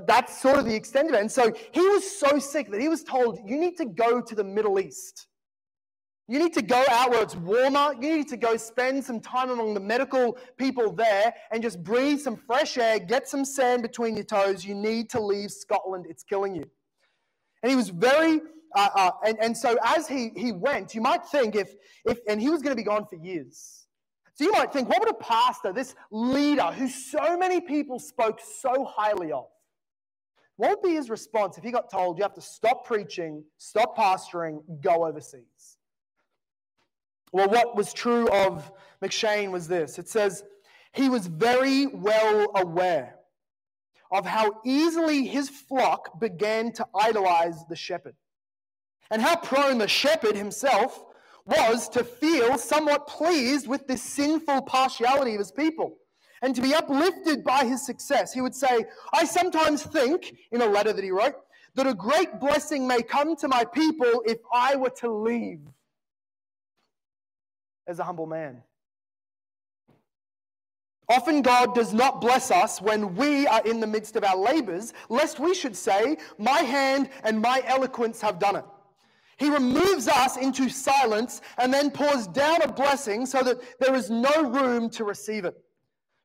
That's 0.07 0.41
sort 0.41 0.59
of 0.59 0.65
the 0.65 0.75
extent 0.75 1.09
of 1.09 1.15
it. 1.15 1.21
And 1.21 1.31
so 1.31 1.53
he 1.73 1.81
was 1.81 2.19
so 2.19 2.39
sick 2.39 2.71
that 2.71 2.81
he 2.81 2.89
was 2.89 3.03
told, 3.03 3.41
You 3.45 3.59
need 3.59 3.77
to 3.79 3.85
go 3.85 4.21
to 4.21 4.35
the 4.35 4.45
Middle 4.45 4.79
East. 4.79 5.27
You 6.31 6.39
need 6.39 6.55
to 6.55 6.63
go 6.63 6.85
out 6.89 7.11
where 7.11 7.23
it's 7.23 7.35
warmer. 7.35 7.93
You 8.01 8.17
need 8.17 8.29
to 8.29 8.37
go 8.37 8.57
spend 8.57 9.05
some 9.05 9.19
time 9.19 9.51
among 9.51 9.75
the 9.75 9.81
medical 9.81 10.39
people 10.57 10.93
there 10.93 11.35
and 11.51 11.61
just 11.61 11.83
breathe 11.83 12.21
some 12.21 12.37
fresh 12.37 12.79
air, 12.79 13.01
get 13.01 13.27
some 13.29 13.45
sand 13.45 13.83
between 13.83 14.15
your 14.15 14.25
toes. 14.25 14.65
You 14.65 14.77
need 14.77 15.11
to 15.11 15.21
leave 15.21 15.51
Scotland. 15.51 16.07
It's 16.09 16.23
killing 16.23 16.55
you. 16.55 16.71
And 17.65 17.71
he 17.71 17.75
was 17.75 17.89
very, 17.89 18.41
uh, 18.77 18.89
uh, 18.95 19.11
and, 19.27 19.39
and 19.41 19.57
so 19.57 19.77
as 19.85 20.07
he, 20.07 20.31
he 20.37 20.53
went, 20.53 20.95
you 20.95 21.01
might 21.01 21.27
think 21.27 21.57
if, 21.57 21.75
if, 22.05 22.21
and 22.29 22.41
he 22.41 22.49
was 22.49 22.63
going 22.63 22.77
to 22.77 22.81
be 22.81 22.85
gone 22.85 23.07
for 23.07 23.17
years. 23.17 23.89
So 24.35 24.45
you 24.45 24.53
might 24.53 24.73
think, 24.73 24.89
what 24.89 25.01
would 25.01 25.11
a 25.11 25.15
pastor, 25.15 25.73
this 25.73 25.97
leader 26.13 26.63
who 26.63 26.89
so 26.89 27.37
many 27.37 27.61
people 27.61 27.99
spoke 27.99 28.39
so 28.61 28.85
highly 28.85 29.33
of, 29.33 29.49
what 30.61 30.83
would 30.83 30.83
be 30.91 30.95
his 30.95 31.09
response 31.09 31.57
if 31.57 31.65
he 31.65 31.71
got 31.71 31.91
told 31.91 32.19
you 32.19 32.23
have 32.23 32.35
to 32.35 32.43
stop 32.43 32.85
preaching, 32.85 33.43
stop 33.57 33.97
pastoring, 33.97 34.61
go 34.83 35.07
overseas? 35.07 35.79
Well, 37.33 37.49
what 37.49 37.75
was 37.77 37.95
true 37.95 38.29
of 38.29 38.71
M'Cheyne 39.01 39.53
was 39.53 39.69
this. 39.69 39.99
It 39.99 40.07
says, 40.07 40.45
he 40.93 41.09
was 41.09 41.27
very 41.29 41.87
well 41.87 42.51
aware 42.55 43.15
of 44.13 44.27
how 44.27 44.61
easily 44.63 45.27
his 45.27 45.49
flock 45.49 46.21
began 46.21 46.73
to 46.73 46.87
idolize 46.95 47.65
the 47.71 47.77
shepherd, 47.77 48.17
and 49.11 49.23
how 49.23 49.37
prone 49.37 49.79
the 49.79 49.89
shepherd 49.89 50.37
himself 50.37 51.07
was 51.47 51.89
to 51.89 52.05
feel 52.05 52.59
somewhat 52.59 53.07
pleased 53.07 53.67
with 53.67 53.87
this 53.87 54.03
sinful 54.03 54.61
partiality 54.63 55.33
of 55.33 55.39
his 55.39 55.53
people 55.53 55.97
and 56.43 56.55
to 56.55 56.63
be 56.63 56.75
uplifted 56.75 57.45
by 57.45 57.65
his 57.65 57.85
success. 57.85 58.33
He 58.33 58.41
would 58.41 58.55
say, 58.55 58.87
I 59.13 59.25
sometimes 59.25 59.83
think, 59.83 60.35
in 60.53 60.63
a 60.63 60.67
letter 60.67 60.93
that 60.93 61.05
he 61.05 61.11
wrote, 61.11 61.35
that 61.75 61.87
a 61.87 61.95
great 61.95 62.41
blessing 62.41 62.87
may 62.87 63.03
come 63.03 63.37
to 63.37 63.49
my 63.49 63.65
people 63.65 64.23
if 64.27 64.39
I 64.53 64.77
were 64.77 64.91
to 65.01 65.11
leave 65.13 65.61
as 67.87 67.99
a 67.99 68.05
humble 68.05 68.27
man. 68.27 68.63
Often 71.09 71.43
God 71.43 71.75
does 71.75 71.93
not 71.93 72.21
bless 72.21 72.53
us 72.53 72.81
when 72.81 73.17
we 73.17 73.47
are 73.49 73.63
in 73.67 73.81
the 73.81 73.87
midst 73.87 74.15
of 74.15 74.23
our 74.23 74.37
labors, 74.37 74.93
lest 75.09 75.41
we 75.41 75.55
should 75.55 75.75
say, 75.75 76.17
My 76.39 76.61
hand 76.61 77.11
and 77.25 77.41
my 77.41 77.63
eloquence 77.67 78.21
have 78.21 78.39
done 78.39 78.57
it. 78.57 78.65
He 79.37 79.51
removes 79.51 80.07
us 80.07 80.37
into 80.37 80.69
silence 80.69 81.41
and 81.59 81.75
then 81.75 81.91
pours 81.91 82.29
down 82.29 82.63
a 82.63 82.71
blessing 82.71 83.27
so 83.27 83.43
that 83.43 83.59
there 83.81 83.95
is 83.95 84.11
no 84.11 84.43
room 84.43 84.89
to 84.91 85.05
receive 85.05 85.45
it 85.45 85.57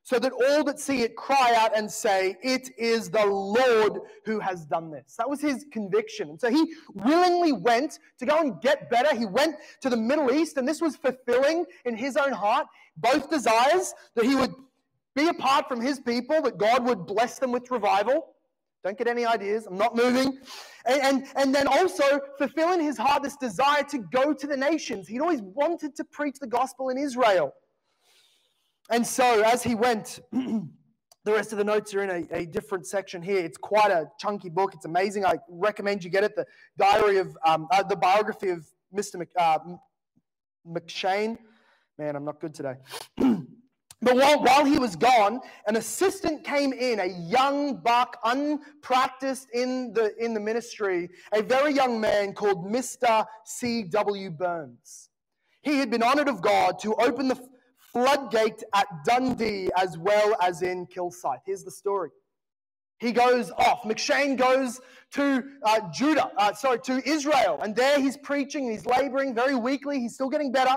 so 0.06 0.20
that 0.20 0.30
all 0.30 0.62
that 0.62 0.78
see 0.78 1.02
it 1.02 1.16
cry 1.16 1.52
out 1.56 1.76
and 1.76 1.90
say, 1.90 2.36
It 2.40 2.70
is 2.78 3.10
the 3.10 3.26
Lord 3.26 3.98
who 4.24 4.38
has 4.38 4.64
done 4.64 4.88
this. 4.88 5.16
That 5.18 5.28
was 5.28 5.40
his 5.40 5.66
conviction. 5.72 6.30
And 6.30 6.40
so 6.40 6.48
he 6.48 6.72
willingly 6.94 7.52
went 7.52 7.98
to 8.20 8.24
go 8.24 8.38
and 8.38 8.60
get 8.60 8.88
better. 8.88 9.16
He 9.16 9.26
went 9.26 9.56
to 9.80 9.90
the 9.90 9.96
Middle 9.96 10.32
East, 10.32 10.58
and 10.58 10.68
this 10.68 10.80
was 10.80 10.94
fulfilling 10.94 11.64
in 11.86 11.96
his 11.96 12.16
own 12.16 12.30
heart 12.30 12.68
both 12.96 13.28
desires 13.28 13.94
that 14.14 14.24
he 14.24 14.36
would 14.36 14.54
be 15.16 15.26
apart 15.26 15.66
from 15.66 15.80
his 15.80 15.98
people, 15.98 16.40
that 16.40 16.56
God 16.56 16.86
would 16.86 17.04
bless 17.04 17.40
them 17.40 17.50
with 17.50 17.68
revival. 17.72 18.28
Don't 18.84 18.96
get 18.96 19.08
any 19.08 19.26
ideas. 19.26 19.66
I'm 19.66 19.76
not 19.76 19.96
moving. 19.96 20.38
And, 20.84 21.02
and, 21.02 21.26
and 21.34 21.52
then 21.52 21.66
also 21.66 22.20
fulfilling 22.38 22.80
his 22.80 22.96
heart 22.96 23.24
this 23.24 23.36
desire 23.36 23.82
to 23.90 23.98
go 24.12 24.32
to 24.32 24.46
the 24.46 24.56
nations. 24.56 25.08
He'd 25.08 25.20
always 25.20 25.42
wanted 25.42 25.96
to 25.96 26.04
preach 26.04 26.36
the 26.38 26.46
gospel 26.46 26.90
in 26.90 26.96
Israel. 26.96 27.52
And 28.90 29.06
so 29.06 29.42
as 29.42 29.62
he 29.62 29.74
went, 29.74 30.20
the 30.32 31.32
rest 31.32 31.52
of 31.52 31.58
the 31.58 31.64
notes 31.64 31.92
are 31.94 32.02
in 32.02 32.10
a, 32.10 32.36
a, 32.36 32.46
different 32.46 32.86
section 32.86 33.20
here. 33.20 33.38
It's 33.38 33.58
quite 33.58 33.90
a 33.90 34.08
chunky 34.18 34.48
book. 34.48 34.74
It's 34.74 34.84
amazing. 34.84 35.24
I 35.24 35.38
recommend 35.48 36.04
you 36.04 36.10
get 36.10 36.22
it. 36.22 36.36
The 36.36 36.46
diary 36.78 37.18
of, 37.18 37.36
um, 37.44 37.66
uh, 37.72 37.82
the 37.82 37.96
biography 37.96 38.50
of 38.50 38.64
Mr. 38.94 39.16
Mc, 39.16 39.28
uh, 39.36 39.58
McCheyne. 40.66 41.36
Man, 41.98 42.14
I'm 42.14 42.24
not 42.24 42.40
good 42.40 42.54
today. 42.54 42.76
but 43.16 44.14
while, 44.14 44.40
while 44.40 44.64
he 44.64 44.78
was 44.78 44.94
gone, 44.94 45.40
an 45.66 45.74
assistant 45.76 46.44
came 46.44 46.72
in, 46.72 47.00
a 47.00 47.06
young 47.06 47.78
buck, 47.78 48.18
unpracticed 48.22 49.48
in 49.52 49.92
the, 49.94 50.14
in 50.22 50.32
the 50.32 50.40
ministry, 50.40 51.08
a 51.32 51.42
very 51.42 51.72
young 51.72 52.00
man 52.00 52.34
called 52.34 52.70
Mr. 52.70 53.26
C.W. 53.44 54.30
Burns. 54.30 55.10
He 55.62 55.78
had 55.78 55.90
been 55.90 56.04
honored 56.04 56.28
of 56.28 56.40
God 56.40 56.78
to 56.80 56.94
open 56.94 57.26
the 57.26 57.55
floodgate 57.96 58.62
at 58.74 58.86
Dundee 59.06 59.70
as 59.74 59.96
well 59.96 60.36
as 60.42 60.60
in 60.60 60.86
Kilsyth. 60.86 61.40
Here's 61.46 61.64
the 61.64 61.70
story. 61.70 62.10
He 62.98 63.10
goes 63.10 63.50
off. 63.52 63.84
McCheyne 63.84 64.36
goes 64.36 64.82
to 65.12 65.42
uh, 65.62 65.80
Judah, 65.94 66.30
uh, 66.36 66.52
sorry, 66.52 66.78
to 66.80 67.00
Israel, 67.08 67.58
and 67.62 67.74
there 67.74 67.98
he's 67.98 68.18
preaching, 68.18 68.70
he's 68.70 68.84
laboring 68.84 69.34
very 69.34 69.54
weakly, 69.54 69.98
he's 69.98 70.12
still 70.12 70.28
getting 70.28 70.52
better. 70.52 70.76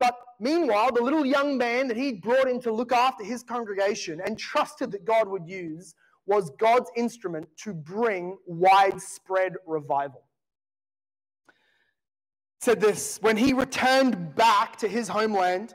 But 0.00 0.16
meanwhile, 0.40 0.90
the 0.92 1.00
little 1.00 1.24
young 1.24 1.56
man 1.58 1.86
that 1.86 1.96
he 1.96 2.14
brought 2.14 2.48
in 2.48 2.60
to 2.62 2.72
look 2.72 2.90
after 2.90 3.22
his 3.22 3.44
congregation 3.44 4.20
and 4.24 4.36
trusted 4.36 4.90
that 4.92 5.04
God 5.04 5.28
would 5.28 5.46
use 5.46 5.94
was 6.26 6.50
God's 6.58 6.90
instrument 6.96 7.46
to 7.58 7.72
bring 7.72 8.36
widespread 8.46 9.54
revival. 9.64 10.24
Said 12.60 12.80
this 12.80 13.20
when 13.22 13.36
he 13.36 13.52
returned 13.52 14.34
back 14.34 14.76
to 14.78 14.88
his 14.88 15.06
homeland, 15.06 15.74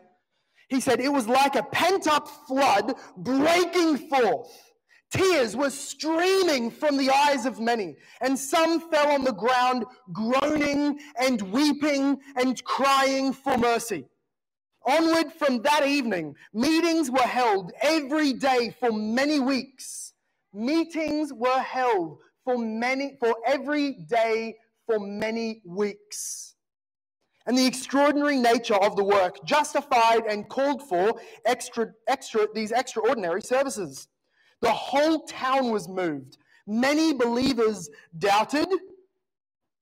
he 0.72 0.80
said 0.80 1.02
it 1.02 1.12
was 1.12 1.28
like 1.28 1.56
a 1.56 1.64
pent 1.64 2.08
up 2.08 2.30
flood 2.48 2.96
breaking 3.18 3.98
forth. 4.10 4.72
Tears 5.12 5.54
were 5.54 5.70
streaming 5.70 6.72
from 6.72 6.96
the 6.96 7.10
eyes 7.10 7.46
of 7.46 7.60
many, 7.60 7.98
and 8.22 8.40
some 8.40 8.90
fell 8.90 9.10
on 9.10 9.26
the 9.26 9.34
ground, 9.34 9.84
groaning 10.14 10.98
and 11.20 11.42
weeping 11.42 12.18
and 12.38 12.64
crying 12.64 13.34
for 13.34 13.58
mercy. 13.58 14.06
Onward 14.86 15.34
from 15.34 15.62
that 15.64 15.86
evening, 15.86 16.36
meetings 16.54 17.12
were 17.12 17.20
held 17.20 17.74
every 17.82 18.32
day 18.32 18.74
for 18.80 18.94
many 18.94 19.42
weeks. 19.42 20.14
Meetings 20.54 21.34
were 21.34 21.60
held 21.60 22.20
for 22.46 22.58
many 22.58 23.18
for 23.20 23.36
every 23.46 24.06
day 24.10 24.56
for 24.86 25.00
many 25.02 25.62
weeks. 25.66 26.51
And 27.48 27.58
the 27.58 27.66
extraordinary 27.66 28.38
nature 28.38 28.76
of 28.76 28.96
the 28.96 29.04
work 29.04 29.44
justified 29.46 30.26
and 30.30 30.48
called 30.48 30.88
for 30.88 31.20
extra, 31.46 31.92
extra, 32.08 32.48
these 32.54 32.72
extraordinary 32.72 33.42
services. 33.42 34.08
The 34.62 34.72
whole 34.72 35.24
town 35.24 35.72
was 35.72 35.90
moved. 35.90 36.38
Many 36.68 37.14
believers 37.14 37.90
doubted 38.18 38.68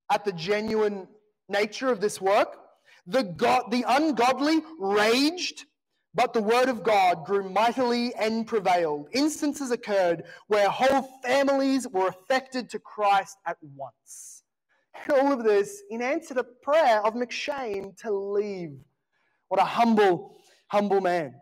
at 0.10 0.24
the 0.24 0.32
genuine 0.32 1.07
nature 1.49 1.89
of 1.89 1.99
this 1.99 2.22
work. 2.22 2.55
The, 3.07 3.24
God, 3.24 3.72
the 3.72 3.84
ungodly 3.88 4.62
raged, 4.80 5.66
but 6.14 6.34
the 6.34 6.41
word 6.41 6.70
of 6.70 6.84
God 6.84 7.26
grew 7.26 7.49
mightily 7.49 8.14
and 8.16 8.47
prevailed. 8.47 9.10
Instances 9.12 9.72
occurred 9.72 10.24
where 10.47 10.70
whole 10.70 11.10
families 11.24 11.88
were 11.88 12.07
affected 12.07 12.70
to 12.70 12.80
Christ 12.80 13.38
at 13.45 13.57
once. 13.76 14.39
All 15.14 15.32
of 15.32 15.43
this 15.43 15.84
in 15.89 16.02
answer 16.02 16.34
to 16.36 16.43
prayer 16.43 17.06
of 17.06 17.14
M'Cheyne 17.14 17.95
to 18.02 18.12
leave. 18.12 18.78
What 19.47 19.60
a 19.60 19.66
humble, 19.66 20.38
humble 20.68 21.02
man. 21.02 21.36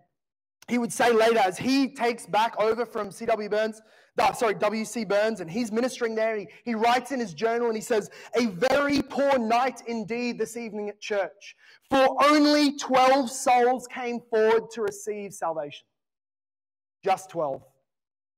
He 0.67 0.77
would 0.77 0.91
say 0.91 1.13
later, 1.13 1.39
as 1.39 1.57
he 1.57 1.93
takes 1.93 2.25
back 2.25 2.59
over 2.59 2.85
from 2.85 3.09
C.W. 3.09 3.49
Burns, 3.49 3.81
sorry, 4.35 4.55
W.C. 4.55 5.05
Burns, 5.05 5.39
and 5.39 5.49
he's 5.49 5.71
ministering 5.71 6.13
there. 6.13 6.35
He, 6.35 6.47
he 6.65 6.75
writes 6.75 7.11
in 7.11 7.19
his 7.19 7.33
journal 7.33 7.67
and 7.67 7.75
he 7.75 7.81
says, 7.81 8.09
A 8.35 8.47
very 8.47 9.01
poor 9.01 9.37
night 9.37 9.81
indeed 9.87 10.37
this 10.37 10.57
evening 10.57 10.89
at 10.89 10.99
church, 10.99 11.55
for 11.89 12.17
only 12.25 12.77
12 12.77 13.31
souls 13.31 13.87
came 13.87 14.19
forward 14.29 14.69
to 14.71 14.81
receive 14.81 15.33
salvation. 15.33 15.85
Just 17.03 17.29
12. 17.29 17.61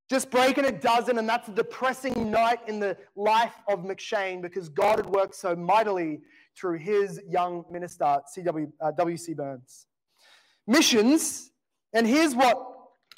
Just 0.10 0.32
breaking 0.32 0.66
a 0.66 0.72
dozen, 0.72 1.20
and 1.20 1.30
that's 1.30 1.48
a 1.50 1.52
depressing 1.52 2.32
night 2.32 2.60
in 2.68 2.80
the 2.80 2.98
life 3.16 3.54
of 3.68 3.84
M'Cheyne 3.84 4.42
because 4.42 4.68
God 4.68 4.98
had 4.98 5.06
worked 5.06 5.36
so 5.36 5.56
mightily 5.56 6.22
through 6.58 6.80
his 6.80 7.22
young 7.30 7.64
minister, 7.72 8.20
C.W. 8.26 8.72
Uh, 8.82 8.92
W.C. 8.92 9.36
Burns. 9.36 9.86
Missions, 10.66 11.52
and 11.94 12.08
here's 12.08 12.34
what, 12.34 12.58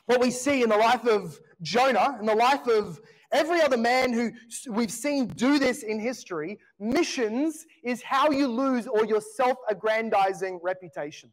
what 0.05 0.19
we 0.19 0.31
see 0.31 0.63
in 0.63 0.69
the 0.69 0.77
life 0.77 1.05
of 1.05 1.39
Jonah, 1.61 2.17
in 2.19 2.25
the 2.25 2.35
life 2.35 2.67
of 2.67 2.99
every 3.31 3.61
other 3.61 3.77
man 3.77 4.11
who 4.11 4.31
we've 4.69 4.91
seen 4.91 5.27
do 5.27 5.59
this 5.59 5.83
in 5.83 5.97
history, 5.97 6.59
missions 6.77 7.65
is 7.83 8.01
how 8.01 8.31
you 8.31 8.47
lose 8.47 8.85
all 8.85 9.05
your 9.05 9.21
self 9.21 9.57
aggrandizing 9.69 10.59
reputation. 10.61 11.31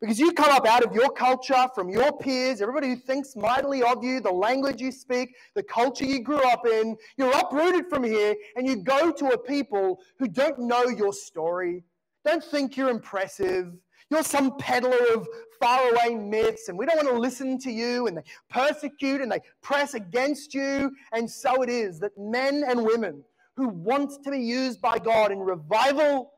Because 0.00 0.18
you 0.20 0.32
come 0.32 0.50
up 0.50 0.64
out 0.66 0.84
of 0.84 0.94
your 0.94 1.10
culture, 1.10 1.66
from 1.74 1.88
your 1.88 2.12
peers, 2.12 2.60
everybody 2.60 2.90
who 2.90 2.96
thinks 2.96 3.34
mightily 3.34 3.82
of 3.82 4.04
you, 4.04 4.20
the 4.20 4.30
language 4.30 4.80
you 4.80 4.92
speak, 4.92 5.34
the 5.54 5.62
culture 5.62 6.04
you 6.04 6.20
grew 6.20 6.42
up 6.48 6.66
in, 6.66 6.96
you're 7.16 7.36
uprooted 7.36 7.86
from 7.90 8.04
here 8.04 8.36
and 8.56 8.66
you 8.66 8.76
go 8.76 9.10
to 9.10 9.28
a 9.30 9.38
people 9.38 9.98
who 10.18 10.28
don't 10.28 10.58
know 10.60 10.84
your 10.84 11.12
story, 11.12 11.82
don't 12.24 12.44
think 12.44 12.76
you're 12.76 12.90
impressive. 12.90 13.72
You're 14.10 14.22
some 14.22 14.56
peddler 14.56 15.14
of 15.14 15.28
faraway 15.60 16.14
myths, 16.14 16.68
and 16.68 16.78
we 16.78 16.86
don't 16.86 16.96
want 16.96 17.08
to 17.08 17.18
listen 17.18 17.58
to 17.58 17.70
you, 17.70 18.06
and 18.06 18.16
they 18.16 18.22
persecute 18.48 19.20
and 19.20 19.30
they 19.30 19.40
press 19.60 19.92
against 19.94 20.54
you. 20.54 20.92
And 21.12 21.30
so 21.30 21.62
it 21.62 21.68
is 21.68 21.98
that 22.00 22.16
men 22.16 22.64
and 22.66 22.84
women 22.84 23.22
who 23.56 23.68
want 23.68 24.12
to 24.24 24.30
be 24.30 24.40
used 24.40 24.80
by 24.80 24.98
God 24.98 25.30
in 25.30 25.40
revival 25.40 26.32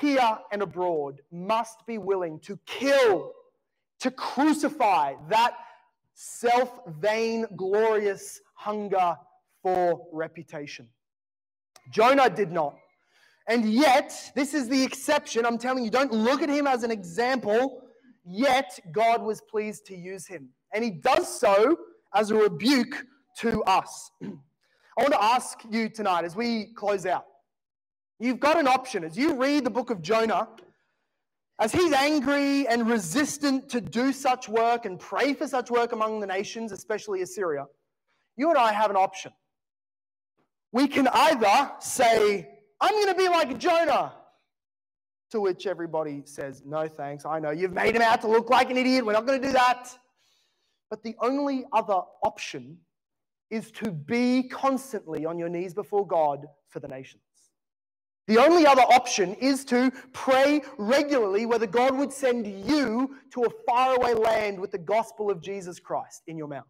here 0.00 0.38
and 0.52 0.62
abroad 0.62 1.20
must 1.30 1.86
be 1.86 1.98
willing 1.98 2.38
to 2.40 2.58
kill, 2.66 3.32
to 4.00 4.10
crucify 4.10 5.14
that 5.28 5.54
self 6.14 6.80
vain, 7.00 7.46
glorious 7.56 8.40
hunger 8.54 9.16
for 9.62 10.06
reputation. 10.12 10.88
Jonah 11.90 12.30
did 12.30 12.52
not. 12.52 12.76
And 13.46 13.64
yet, 13.64 14.32
this 14.34 14.54
is 14.54 14.68
the 14.68 14.82
exception. 14.82 15.44
I'm 15.44 15.58
telling 15.58 15.84
you, 15.84 15.90
don't 15.90 16.12
look 16.12 16.40
at 16.40 16.48
him 16.48 16.66
as 16.66 16.82
an 16.82 16.90
example. 16.90 17.82
Yet, 18.24 18.78
God 18.90 19.22
was 19.22 19.42
pleased 19.42 19.84
to 19.86 19.96
use 19.96 20.26
him. 20.26 20.48
And 20.72 20.82
he 20.82 20.90
does 20.90 21.40
so 21.40 21.76
as 22.14 22.30
a 22.30 22.34
rebuke 22.34 23.04
to 23.38 23.62
us. 23.64 24.10
I 24.22 25.02
want 25.02 25.12
to 25.12 25.22
ask 25.22 25.58
you 25.68 25.88
tonight 25.88 26.24
as 26.24 26.36
we 26.36 26.72
close 26.74 27.04
out 27.04 27.26
You've 28.18 28.40
got 28.40 28.58
an 28.58 28.68
option. 28.68 29.04
As 29.04 29.16
you 29.16 29.34
read 29.34 29.64
the 29.64 29.70
book 29.70 29.90
of 29.90 30.00
Jonah, 30.00 30.48
as 31.58 31.72
he's 31.72 31.92
angry 31.92 32.66
and 32.66 32.88
resistant 32.88 33.68
to 33.70 33.80
do 33.80 34.12
such 34.12 34.48
work 34.48 34.86
and 34.86 34.98
pray 34.98 35.34
for 35.34 35.46
such 35.46 35.70
work 35.70 35.92
among 35.92 36.20
the 36.20 36.26
nations, 36.26 36.72
especially 36.72 37.22
Assyria, 37.22 37.66
you 38.36 38.48
and 38.48 38.58
I 38.58 38.72
have 38.72 38.90
an 38.90 38.96
option. 38.96 39.32
We 40.72 40.88
can 40.88 41.06
either 41.06 41.70
say, 41.78 42.48
I'm 42.80 42.90
going 42.90 43.06
to 43.06 43.14
be 43.14 43.28
like 43.28 43.56
Jonah, 43.58 44.12
to 45.30 45.40
which 45.40 45.66
everybody 45.66 46.22
says, 46.24 46.62
No 46.66 46.88
thanks, 46.88 47.24
I 47.24 47.38
know 47.38 47.50
you've 47.50 47.72
made 47.72 47.94
him 47.94 48.02
out 48.02 48.20
to 48.22 48.28
look 48.28 48.50
like 48.50 48.70
an 48.70 48.76
idiot, 48.76 49.06
we're 49.06 49.12
not 49.12 49.26
going 49.26 49.40
to 49.40 49.46
do 49.46 49.52
that. 49.52 49.96
But 50.90 51.02
the 51.02 51.14
only 51.20 51.64
other 51.72 52.00
option 52.22 52.78
is 53.50 53.70
to 53.72 53.92
be 53.92 54.48
constantly 54.48 55.24
on 55.24 55.38
your 55.38 55.48
knees 55.48 55.74
before 55.74 56.06
God 56.06 56.46
for 56.68 56.80
the 56.80 56.88
nations. 56.88 57.22
The 58.26 58.38
only 58.38 58.66
other 58.66 58.82
option 58.82 59.34
is 59.34 59.64
to 59.66 59.92
pray 60.12 60.62
regularly 60.78 61.44
whether 61.44 61.66
God 61.66 61.96
would 61.96 62.12
send 62.12 62.46
you 62.46 63.16
to 63.32 63.42
a 63.44 63.50
faraway 63.66 64.14
land 64.14 64.58
with 64.58 64.70
the 64.70 64.78
gospel 64.78 65.30
of 65.30 65.42
Jesus 65.42 65.78
Christ 65.78 66.22
in 66.26 66.38
your 66.38 66.48
mouth. 66.48 66.64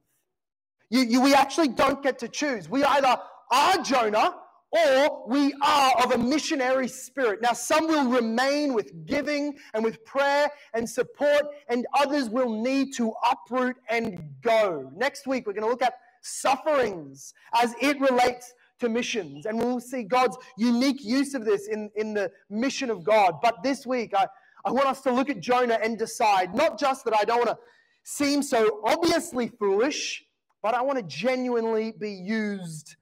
You, 0.90 1.02
you, 1.02 1.20
we 1.20 1.34
actually 1.34 1.68
don't 1.68 2.02
get 2.02 2.18
to 2.20 2.28
choose. 2.28 2.68
We 2.68 2.82
either 2.82 3.16
are 3.52 3.78
Jonah 3.78 4.34
or 4.72 5.24
we 5.28 5.54
are 5.62 6.02
of 6.02 6.10
a 6.12 6.18
missionary 6.18 6.88
spirit. 6.88 7.40
Now, 7.40 7.52
some 7.52 7.86
will 7.86 8.10
remain 8.10 8.74
with 8.74 9.06
giving 9.06 9.56
and 9.72 9.84
with 9.84 10.04
prayer 10.04 10.50
and 10.74 10.88
support, 10.88 11.46
and 11.68 11.86
others 11.94 12.28
will 12.28 12.60
need 12.60 12.92
to 12.96 13.12
uproot 13.30 13.76
and 13.88 14.18
go. 14.42 14.90
Next 14.96 15.28
week, 15.28 15.46
we're 15.46 15.52
going 15.52 15.62
to 15.62 15.70
look 15.70 15.82
at 15.82 15.94
sufferings 16.22 17.34
as 17.54 17.74
it 17.80 18.00
relates 18.00 18.52
to 18.84 18.88
missions. 18.88 19.46
And 19.46 19.58
we'll 19.58 19.80
see 19.80 20.02
God's 20.02 20.36
unique 20.56 21.04
use 21.04 21.34
of 21.34 21.44
this 21.44 21.68
in, 21.68 21.90
in 21.96 22.14
the 22.14 22.30
mission 22.48 22.90
of 22.90 23.04
God. 23.04 23.36
But 23.42 23.62
this 23.62 23.86
week, 23.86 24.12
I, 24.16 24.26
I 24.64 24.70
want 24.70 24.86
us 24.86 25.00
to 25.02 25.12
look 25.12 25.28
at 25.28 25.40
Jonah 25.40 25.78
and 25.82 25.98
decide 25.98 26.54
not 26.54 26.78
just 26.78 27.04
that 27.04 27.14
I 27.14 27.24
don't 27.24 27.38
want 27.38 27.50
to 27.50 27.58
seem 28.04 28.42
so 28.42 28.80
obviously 28.84 29.48
foolish, 29.48 30.24
but 30.62 30.74
I 30.74 30.82
want 30.82 30.98
to 30.98 31.04
genuinely 31.04 31.92
be 31.92 32.12
used 32.12 32.96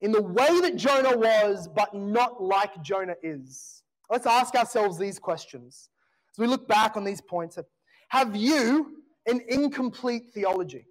in 0.00 0.12
the 0.12 0.22
way 0.22 0.60
that 0.60 0.76
Jonah 0.76 1.16
was, 1.16 1.68
but 1.68 1.94
not 1.94 2.42
like 2.42 2.82
Jonah 2.82 3.16
is. 3.22 3.82
Let's 4.10 4.26
ask 4.26 4.54
ourselves 4.54 4.98
these 4.98 5.18
questions 5.18 5.88
as 6.32 6.38
we 6.38 6.46
look 6.46 6.68
back 6.68 6.96
on 6.96 7.04
these 7.04 7.20
points. 7.20 7.58
Have 8.08 8.36
you 8.36 9.02
an 9.26 9.40
incomplete 9.48 10.32
theology? 10.32 10.86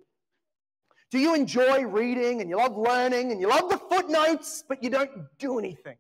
Do 1.12 1.20
you 1.20 1.36
enjoy 1.36 1.84
reading 1.86 2.42
and 2.42 2.50
you 2.50 2.58
love 2.58 2.78
learning 2.78 3.32
and 3.32 3.40
you 3.40 3.48
love 3.48 3.70
the 3.70 3.78
footnotes, 3.78 4.64
but 4.68 4.84
you 4.84 4.90
don't 4.90 5.12
do 5.38 5.60
anything? 5.60 5.98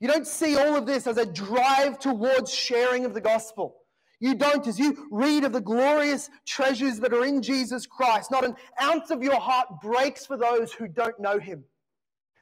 You 0.00 0.08
don't 0.08 0.26
see 0.26 0.56
all 0.56 0.76
of 0.76 0.86
this 0.86 1.06
as 1.06 1.16
a 1.16 1.26
drive 1.26 1.98
towards 1.98 2.52
sharing 2.52 3.04
of 3.04 3.14
the 3.14 3.20
gospel. 3.20 3.76
You 4.20 4.34
don't, 4.34 4.66
as 4.66 4.78
you 4.78 5.08
read 5.10 5.44
of 5.44 5.52
the 5.52 5.60
glorious 5.60 6.30
treasures 6.46 7.00
that 7.00 7.12
are 7.12 7.24
in 7.24 7.42
Jesus 7.42 7.86
Christ, 7.86 8.30
not 8.30 8.44
an 8.44 8.54
ounce 8.80 9.10
of 9.10 9.22
your 9.22 9.38
heart 9.40 9.80
breaks 9.82 10.24
for 10.24 10.36
those 10.36 10.72
who 10.72 10.88
don't 10.88 11.18
know 11.20 11.38
him. 11.38 11.64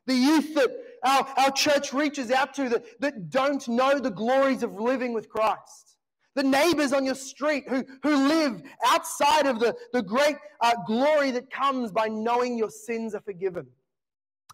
The 0.07 0.15
youth 0.15 0.55
that 0.55 0.71
our, 1.05 1.27
our 1.37 1.51
church 1.51 1.93
reaches 1.93 2.31
out 2.31 2.55
to 2.55 2.69
that, 2.69 3.01
that 3.01 3.31
don't 3.31 3.67
know 3.69 3.99
the 3.99 4.11
glories 4.11 4.63
of 4.63 4.79
living 4.79 5.13
with 5.13 5.29
Christ 5.29 5.94
the 6.35 6.43
neighbors 6.43 6.93
on 6.93 7.05
your 7.05 7.15
street 7.15 7.65
who, 7.69 7.85
who 8.03 8.29
live 8.29 8.63
outside 8.87 9.47
of 9.47 9.61
the, 9.61 9.75
the 9.93 10.03
great 10.03 10.37
uh, 10.61 10.75
glory 10.87 11.31
that 11.31 11.51
comes 11.51 11.93
by 11.93 12.09
knowing 12.09 12.59
your 12.59 12.71
sins 12.71 13.15
are 13.15 13.21
forgiven. 13.21 13.67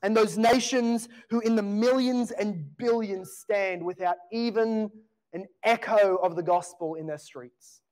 And 0.02 0.16
those 0.16 0.38
nations 0.38 1.08
who 1.28 1.40
in 1.40 1.56
the 1.56 1.62
millions 1.62 2.30
and 2.30 2.76
billions 2.76 3.32
stand 3.38 3.84
without 3.84 4.16
even 4.32 4.90
an 5.32 5.46
echo 5.62 6.16
of 6.16 6.36
the 6.36 6.42
gospel 6.42 6.94
in 6.94 7.06
their 7.06 7.18
streets? 7.18 7.82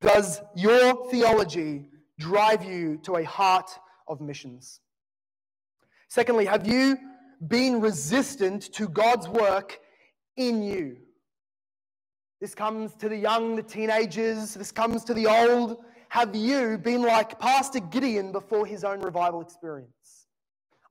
Does 0.00 0.40
your 0.54 1.10
theology 1.10 1.88
drive 2.18 2.64
you 2.64 2.98
to 3.04 3.16
a 3.16 3.24
heart 3.24 3.70
of 4.06 4.20
missions? 4.20 4.80
Secondly, 6.08 6.44
have 6.44 6.66
you 6.66 6.98
been 7.48 7.80
resistant 7.80 8.72
to 8.74 8.88
God's 8.88 9.28
work 9.28 9.78
in 10.36 10.62
you? 10.62 10.98
This 12.40 12.54
comes 12.54 12.94
to 12.96 13.08
the 13.08 13.16
young, 13.16 13.56
the 13.56 13.62
teenagers, 13.62 14.52
this 14.54 14.70
comes 14.70 15.04
to 15.04 15.14
the 15.14 15.26
old. 15.26 15.78
Have 16.10 16.36
you 16.36 16.76
been 16.76 17.00
like 17.00 17.40
Pastor 17.40 17.80
Gideon 17.80 18.30
before 18.30 18.66
his 18.66 18.84
own 18.84 19.00
revival 19.00 19.40
experience? 19.40 20.26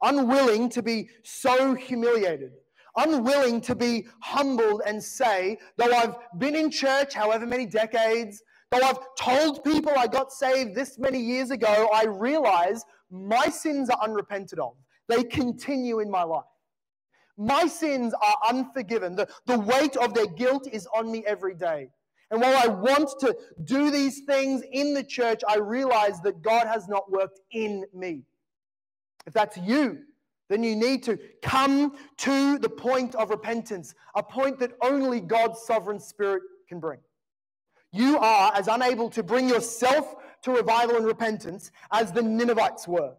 Unwilling 0.01 0.69
to 0.69 0.81
be 0.81 1.07
so 1.23 1.75
humiliated, 1.75 2.53
unwilling 2.97 3.61
to 3.61 3.75
be 3.75 4.07
humbled 4.21 4.81
and 4.87 5.01
say, 5.01 5.59
though 5.77 5.91
I've 5.91 6.15
been 6.39 6.55
in 6.55 6.71
church 6.71 7.13
however 7.13 7.45
many 7.45 7.67
decades, 7.67 8.41
though 8.71 8.81
I've 8.81 8.99
told 9.15 9.63
people 9.63 9.91
I 9.95 10.07
got 10.07 10.31
saved 10.31 10.73
this 10.73 10.97
many 10.97 11.19
years 11.19 11.51
ago, 11.51 11.89
I 11.93 12.05
realize 12.05 12.83
my 13.11 13.49
sins 13.49 13.91
are 13.91 13.99
unrepented 14.01 14.57
of. 14.57 14.73
They 15.07 15.23
continue 15.23 15.99
in 15.99 16.09
my 16.09 16.23
life. 16.23 16.43
My 17.37 17.67
sins 17.67 18.13
are 18.13 18.49
unforgiven. 18.49 19.15
The, 19.15 19.27
the 19.45 19.59
weight 19.59 19.97
of 19.97 20.13
their 20.13 20.27
guilt 20.27 20.67
is 20.71 20.87
on 20.95 21.11
me 21.11 21.23
every 21.25 21.55
day. 21.55 21.89
And 22.31 22.41
while 22.41 22.57
I 22.57 22.67
want 22.67 23.09
to 23.19 23.35
do 23.63 23.91
these 23.91 24.21
things 24.25 24.63
in 24.71 24.93
the 24.93 25.03
church, 25.03 25.41
I 25.47 25.57
realize 25.57 26.21
that 26.21 26.41
God 26.41 26.67
has 26.67 26.87
not 26.87 27.11
worked 27.11 27.39
in 27.51 27.85
me. 27.93 28.23
If 29.27 29.33
that's 29.33 29.57
you, 29.57 29.99
then 30.49 30.63
you 30.63 30.75
need 30.75 31.03
to 31.03 31.17
come 31.41 31.95
to 32.17 32.57
the 32.57 32.69
point 32.69 33.15
of 33.15 33.29
repentance, 33.29 33.93
a 34.15 34.23
point 34.23 34.59
that 34.59 34.73
only 34.81 35.19
God's 35.19 35.61
sovereign 35.61 35.99
spirit 35.99 36.43
can 36.67 36.79
bring. 36.79 36.99
You 37.91 38.17
are 38.19 38.53
as 38.55 38.67
unable 38.67 39.09
to 39.11 39.23
bring 39.23 39.47
yourself 39.49 40.15
to 40.43 40.51
revival 40.51 40.97
and 40.97 41.05
repentance 41.05 41.71
as 41.91 42.11
the 42.11 42.21
Ninevites 42.21 42.87
were. 42.87 43.15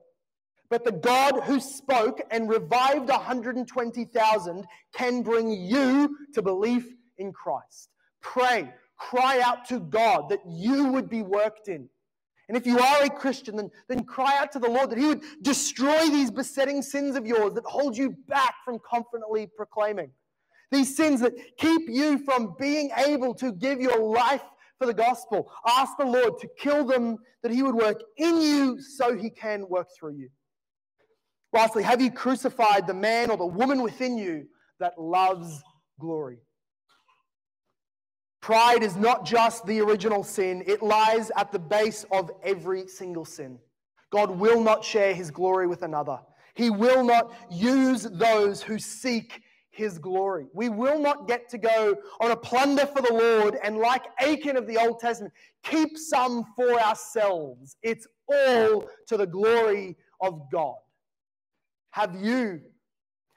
But 0.69 0.85
the 0.85 0.93
God 0.93 1.45
who 1.45 1.61
spoke 1.61 2.21
and 2.31 2.49
revived 2.49 3.09
120,000 3.09 4.67
can 4.93 5.23
bring 5.23 5.51
you 5.51 6.17
to 6.35 6.43
belief 6.43 6.87
in 7.19 7.33
Christ. 7.33 7.91
Pray, 8.21 8.73
cry 8.97 9.41
out 9.41 9.69
to 9.69 9.79
God 9.79 10.29
that 10.31 10.41
you 10.47 10.89
would 10.89 11.09
be 11.09 11.23
worked 11.23 11.69
in. 11.69 11.89
And 12.49 12.57
if 12.57 12.67
you 12.67 12.79
are 12.79 13.03
a 13.03 13.11
Christian, 13.11 13.57
then, 13.57 13.71
then 13.89 14.05
cry 14.05 14.39
out 14.39 14.53
to 14.53 14.59
the 14.59 14.71
Lord 14.71 14.91
that 14.91 14.99
He 14.99 15.07
would 15.07 15.23
destroy 15.43 16.09
these 16.09 16.31
besetting 16.31 16.83
sins 16.83 17.17
of 17.17 17.27
yours 17.27 17.55
that 17.55 17.65
hold 17.65 17.97
you 17.97 18.11
back 18.29 18.55
from 18.65 18.79
confidently 18.89 19.49
proclaiming. 19.57 20.11
These 20.71 20.97
sins 20.97 21.21
that 21.21 21.35
keep 21.59 21.83
you 21.89 22.19
from 22.19 22.55
being 22.59 22.91
able 22.97 23.35
to 23.35 23.53
give 23.53 23.81
your 23.81 23.99
life 24.01 24.43
for 24.79 24.87
the 24.87 24.95
gospel. 24.95 25.51
Ask 25.67 25.97
the 25.97 26.05
Lord 26.05 26.39
to 26.41 26.49
kill 26.59 26.85
them, 26.85 27.19
that 27.43 27.53
He 27.53 27.63
would 27.63 27.75
work 27.75 28.01
in 28.17 28.41
you 28.41 28.81
so 28.81 29.17
He 29.17 29.31
can 29.31 29.69
work 29.69 29.89
through 29.99 30.17
you. 30.17 30.29
Lastly, 31.57 31.85
have 31.85 32.03
you 32.03 32.11
crucified 32.11 32.87
the 32.87 32.93
man 32.93 33.31
or 33.31 33.39
the 33.39 33.47
woman 33.47 33.81
within 33.81 34.19
you 34.19 34.47
that 34.79 35.01
loves 35.01 35.63
glory? 35.99 36.37
Pride 38.43 38.83
is 38.83 38.95
not 38.95 39.25
just 39.25 39.65
the 39.65 39.81
original 39.81 40.23
sin, 40.23 40.63
it 40.67 40.83
lies 40.83 41.33
at 41.35 41.53
the 41.53 41.59
base 41.59 42.05
of 42.13 42.31
every 42.43 42.87
single 42.87 43.25
sin. 43.25 43.59
God 44.13 44.31
will 44.31 44.61
not 44.61 44.85
share 44.85 45.15
his 45.15 45.31
glory 45.31 45.67
with 45.67 45.81
another. 45.81 46.19
He 46.55 46.69
will 46.69 47.03
not 47.03 47.33
use 47.51 48.03
those 48.03 48.61
who 48.61 48.79
seek 48.79 49.41
his 49.71 49.97
glory. 49.99 50.49
We 50.53 50.69
will 50.69 50.99
not 50.99 51.27
get 51.27 51.49
to 51.49 51.59
go 51.59 51.97
on 52.21 52.33
a 52.33 52.37
plunder 52.37 52.85
for 52.85 53.01
the 53.01 53.15
Lord 53.15 53.57
and, 53.65 53.79
like 53.79 54.05
Achan 54.21 54.59
of 54.59 54.67
the 54.67 54.77
Old 54.77 54.99
Testament, 55.01 55.33
keep 55.63 55.97
some 55.97 56.45
for 56.55 56.79
ourselves. 56.79 57.79
It's 57.83 58.07
all 58.29 58.85
to 59.09 59.17
the 59.17 59.27
glory 59.27 59.97
of 60.21 60.51
God. 60.53 60.77
Have 61.97 62.15
you? 62.15 62.61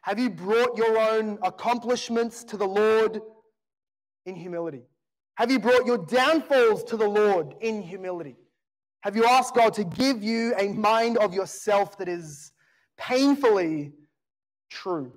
Have 0.02 0.20
you 0.20 0.30
brought 0.30 0.76
your 0.76 1.00
own 1.00 1.40
accomplishments 1.44 2.44
to 2.44 2.58
the 2.58 2.68
Lord 2.68 3.22
in 4.26 4.36
humility? 4.36 4.84
Have 5.36 5.50
you 5.50 5.60
brought 5.60 5.86
your 5.86 6.00
downfalls 6.00 6.84
to 6.86 6.98
the 6.98 7.08
Lord 7.08 7.56
in 7.62 7.82
humility? 7.82 8.36
Have 9.00 9.16
you 9.16 9.24
asked 9.24 9.56
God 9.56 9.74
to 9.76 9.86
give 9.86 10.22
you 10.22 10.54
a 10.60 10.74
mind 10.74 11.18
of 11.20 11.34
yourself 11.34 11.98
that 12.00 12.10
is 12.10 12.52
painfully 12.98 13.94
true? 14.70 15.14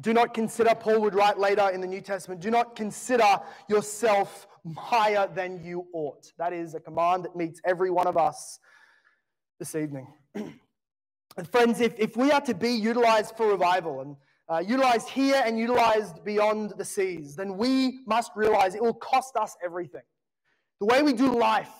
Do 0.00 0.14
not 0.14 0.32
consider, 0.32 0.74
Paul 0.74 1.02
would 1.02 1.14
write 1.14 1.38
later 1.38 1.68
in 1.68 1.82
the 1.82 1.86
New 1.86 2.00
Testament, 2.00 2.40
do 2.40 2.50
not 2.50 2.76
consider 2.76 3.40
yourself 3.68 4.46
higher 4.78 5.28
than 5.34 5.62
you 5.62 5.86
ought. 5.92 6.32
That 6.38 6.54
is 6.54 6.74
a 6.74 6.80
command 6.80 7.26
that 7.26 7.36
meets 7.36 7.60
every 7.66 7.90
one 7.90 8.06
of 8.06 8.16
us 8.16 8.58
this 9.58 9.74
evening. 9.74 10.06
And 11.36 11.48
friends, 11.48 11.80
if, 11.80 11.98
if 11.98 12.16
we 12.16 12.30
are 12.30 12.40
to 12.42 12.54
be 12.54 12.70
utilized 12.70 13.36
for 13.36 13.48
revival 13.48 14.00
and 14.00 14.16
uh, 14.48 14.58
utilized 14.58 15.08
here 15.08 15.42
and 15.44 15.58
utilized 15.58 16.24
beyond 16.24 16.74
the 16.76 16.84
seas, 16.84 17.36
then 17.36 17.56
we 17.56 18.00
must 18.06 18.32
realize 18.36 18.74
it 18.74 18.82
will 18.82 18.92
cost 18.92 19.36
us 19.36 19.56
everything. 19.64 20.02
The 20.80 20.86
way 20.86 21.02
we 21.02 21.12
do 21.12 21.32
life, 21.32 21.70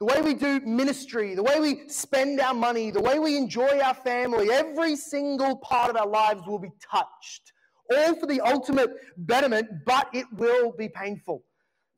the 0.00 0.06
way 0.06 0.22
we 0.22 0.34
do 0.34 0.60
ministry, 0.60 1.34
the 1.34 1.42
way 1.42 1.60
we 1.60 1.88
spend 1.88 2.40
our 2.40 2.54
money, 2.54 2.90
the 2.90 3.02
way 3.02 3.18
we 3.18 3.36
enjoy 3.36 3.80
our 3.80 3.94
family, 3.94 4.50
every 4.50 4.96
single 4.96 5.56
part 5.56 5.90
of 5.90 5.96
our 5.96 6.06
lives 6.06 6.42
will 6.46 6.58
be 6.58 6.70
touched. 6.90 7.52
All 7.94 8.14
for 8.14 8.26
the 8.26 8.40
ultimate 8.40 8.90
betterment, 9.18 9.66
but 9.84 10.08
it 10.14 10.26
will 10.32 10.72
be 10.72 10.88
painful. 10.88 11.42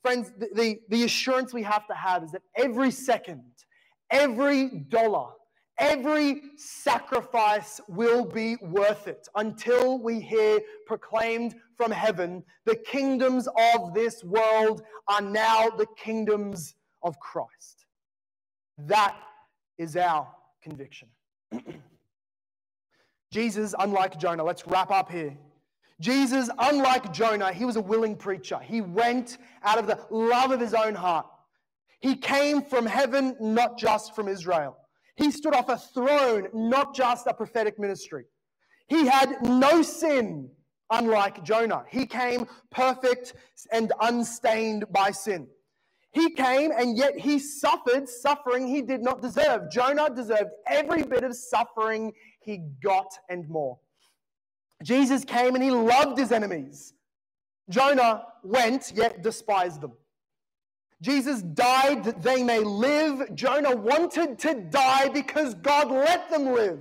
Friends, 0.03 0.33
the, 0.39 0.49
the, 0.55 0.79
the 0.89 1.05
assurance 1.05 1.55
we 1.55 1.63
have 1.63 1.87
to 1.87 1.95
have 1.95 2.25
is 2.25 2.33
that 2.33 2.43
every 2.57 2.91
second, 2.91 3.45
every 4.11 4.69
dollar, 4.89 5.29
Every 5.79 6.43
sacrifice 6.57 7.81
will 7.87 8.24
be 8.24 8.57
worth 8.57 9.09
it 9.09 9.29
until 9.35 9.99
we 9.99 10.20
hear 10.20 10.61
proclaimed 10.87 11.55
from 11.77 11.91
heaven 11.91 12.43
the 12.64 12.77
kingdoms 12.77 13.47
of 13.74 13.93
this 13.93 14.24
world 14.24 14.83
are 15.07 15.20
now 15.20 15.68
the 15.68 15.87
kingdoms 15.99 16.74
of 17.03 17.18
Christ. 17.20 17.85
That 18.79 19.16
is 19.77 19.97
our 19.97 20.27
conviction. 20.62 21.09
Jesus, 23.31 23.74
unlike 23.79 24.18
Jonah, 24.18 24.45
let's 24.45 24.66
wrap 24.66 24.91
up 24.91 25.11
here. 25.11 25.37
Jesus, 26.01 26.49
unlike 26.59 27.12
Jonah, 27.12 27.53
he 27.53 27.64
was 27.66 27.77
a 27.77 27.81
willing 27.81 28.16
preacher. 28.16 28.59
He 28.59 28.81
went 28.81 29.39
out 29.62 29.79
of 29.79 29.87
the 29.87 29.99
love 30.11 30.53
of 30.53 30.61
his 30.61 30.72
own 30.72 30.95
heart. 30.95 31.27
He 32.01 32.16
came 32.16 32.62
from 32.62 32.87
heaven, 32.87 33.37
not 33.41 33.79
just 33.79 34.14
from 34.14 34.29
Israel. 34.29 34.77
He 35.17 35.31
stood 35.31 35.55
off 35.55 35.69
a 35.69 35.79
throne, 35.79 36.49
not 36.53 36.95
just 36.95 37.27
a 37.27 37.35
prophetic 37.35 37.79
ministry. 37.79 38.25
He 38.89 39.07
had 39.07 39.43
no 39.43 39.83
sin, 39.83 40.51
unlike 40.91 41.43
Jonah. 41.43 41.85
He 41.89 42.07
came 42.07 42.47
perfect 42.71 43.35
and 43.73 43.93
unstained 44.01 44.85
by 44.93 45.11
sin. 45.11 45.49
He 46.12 46.31
came 46.31 46.71
and 46.71 46.97
yet 46.97 47.19
he 47.19 47.39
suffered 47.39 48.09
suffering 48.09 48.67
he 48.67 48.81
did 48.81 49.03
not 49.03 49.21
deserve. 49.21 49.71
Jonah 49.71 50.09
deserved 50.09 50.51
every 50.67 51.03
bit 51.03 51.25
of 51.25 51.35
suffering 51.37 52.12
he 52.41 52.59
got 52.83 53.19
and 53.29 53.49
more. 53.49 53.79
Jesus 54.83 55.25
came 55.25 55.55
and 55.55 55.64
he 55.64 55.71
loved 55.71 56.19
his 56.19 56.33
enemies. 56.33 56.95
Jonah 57.69 58.25
went 58.43 58.93
yet 58.95 59.23
despised 59.23 59.81
them. 59.81 59.93
Jesus 61.03 61.42
died 61.42 62.05
that 62.05 62.22
they 62.22 62.42
may 62.42 62.61
live. 62.61 63.34
Jonah 63.34 63.76
wanted 63.76 64.38
to 64.40 64.55
die 64.55 65.09
because 65.09 65.55
God 65.55 65.90
let 65.90 66.30
them 66.30 66.47
live. 66.47 66.80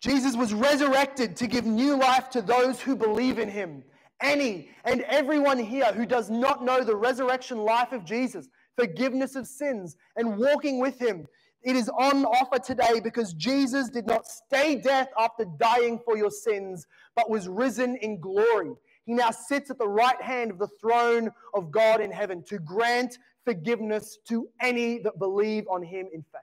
Jesus 0.00 0.36
was 0.36 0.54
resurrected 0.54 1.36
to 1.36 1.46
give 1.46 1.66
new 1.66 1.96
life 1.96 2.30
to 2.30 2.42
those 2.42 2.80
who 2.80 2.96
believe 2.96 3.38
in 3.38 3.48
him. 3.48 3.82
Any 4.22 4.70
and 4.84 5.02
everyone 5.02 5.58
here 5.58 5.92
who 5.92 6.06
does 6.06 6.30
not 6.30 6.64
know 6.64 6.82
the 6.84 6.96
resurrection 6.96 7.58
life 7.58 7.92
of 7.92 8.04
Jesus, 8.04 8.48
forgiveness 8.76 9.34
of 9.34 9.46
sins, 9.46 9.96
and 10.16 10.38
walking 10.38 10.78
with 10.78 10.98
him, 10.98 11.26
it 11.62 11.76
is 11.76 11.90
on 11.90 12.24
offer 12.24 12.58
today 12.58 13.00
because 13.02 13.34
Jesus 13.34 13.90
did 13.90 14.06
not 14.06 14.26
stay 14.26 14.76
death 14.76 15.08
after 15.18 15.44
dying 15.58 15.98
for 16.04 16.16
your 16.16 16.30
sins, 16.30 16.86
but 17.14 17.28
was 17.28 17.48
risen 17.48 17.96
in 17.96 18.20
glory. 18.20 18.72
He 19.10 19.16
now 19.16 19.32
sits 19.32 19.72
at 19.72 19.78
the 19.78 19.88
right 19.88 20.22
hand 20.22 20.52
of 20.52 20.58
the 20.60 20.68
throne 20.68 21.32
of 21.52 21.72
God 21.72 22.00
in 22.00 22.12
heaven 22.12 22.44
to 22.44 22.60
grant 22.60 23.18
forgiveness 23.44 24.18
to 24.28 24.48
any 24.60 25.00
that 25.00 25.18
believe 25.18 25.64
on 25.68 25.82
him 25.82 26.06
in 26.14 26.22
faith. 26.22 26.42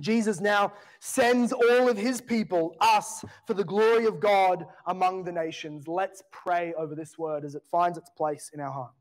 Jesus 0.00 0.40
now 0.40 0.72
sends 1.00 1.52
all 1.52 1.88
of 1.88 1.96
his 1.96 2.20
people, 2.20 2.76
us, 2.78 3.24
for 3.44 3.54
the 3.54 3.64
glory 3.64 4.06
of 4.06 4.20
God 4.20 4.66
among 4.86 5.24
the 5.24 5.32
nations. 5.32 5.88
Let's 5.88 6.22
pray 6.30 6.72
over 6.74 6.94
this 6.94 7.18
word 7.18 7.44
as 7.44 7.56
it 7.56 7.64
finds 7.68 7.98
its 7.98 8.10
place 8.10 8.52
in 8.54 8.60
our 8.60 8.70
heart. 8.70 8.94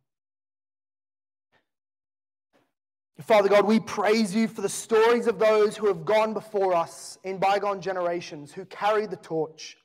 Father 3.22 3.50
God, 3.50 3.68
we 3.68 3.80
praise 3.80 4.34
you 4.34 4.48
for 4.48 4.62
the 4.62 4.68
stories 4.68 5.28
of 5.28 5.38
those 5.38 5.78
who 5.78 5.86
have 5.86 6.06
gone 6.06 6.34
before 6.34 6.74
us 6.74 7.20
in 7.24 7.38
bygone 7.38 7.82
generations, 7.82 8.52
who 8.52 8.66
carried 8.66 9.12
the 9.12 9.18
torch 9.18 9.78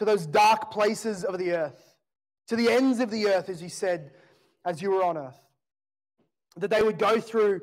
to 0.00 0.06
those 0.06 0.26
dark 0.26 0.70
places 0.70 1.24
of 1.24 1.38
the 1.38 1.52
earth, 1.52 1.94
to 2.48 2.56
the 2.56 2.70
ends 2.70 3.00
of 3.00 3.10
the 3.10 3.26
earth, 3.26 3.50
as 3.50 3.62
you 3.62 3.68
said, 3.68 4.10
as 4.64 4.80
you 4.80 4.90
were 4.90 5.04
on 5.04 5.18
earth. 5.18 5.38
That 6.56 6.70
they 6.70 6.80
would 6.80 6.98
go 6.98 7.20
through 7.20 7.60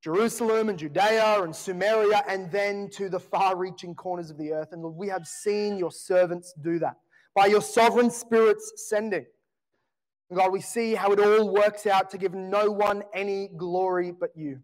Jerusalem 0.00 0.68
and 0.68 0.78
Judea 0.78 1.42
and 1.42 1.54
Samaria 1.54 2.22
and 2.28 2.48
then 2.52 2.90
to 2.90 3.08
the 3.08 3.18
far 3.18 3.56
reaching 3.56 3.96
corners 3.96 4.30
of 4.30 4.38
the 4.38 4.52
earth. 4.52 4.68
And 4.70 4.82
Lord, 4.82 4.94
we 4.94 5.08
have 5.08 5.26
seen 5.26 5.76
your 5.76 5.90
servants 5.90 6.54
do 6.62 6.78
that 6.78 6.94
by 7.34 7.46
your 7.46 7.60
sovereign 7.60 8.10
Spirit's 8.10 8.72
sending. 8.88 9.26
And 10.30 10.38
God, 10.38 10.52
we 10.52 10.60
see 10.60 10.94
how 10.94 11.10
it 11.10 11.18
all 11.18 11.52
works 11.52 11.88
out 11.88 12.10
to 12.10 12.18
give 12.18 12.34
no 12.34 12.70
one 12.70 13.02
any 13.12 13.48
glory 13.56 14.12
but 14.12 14.30
you. 14.36 14.60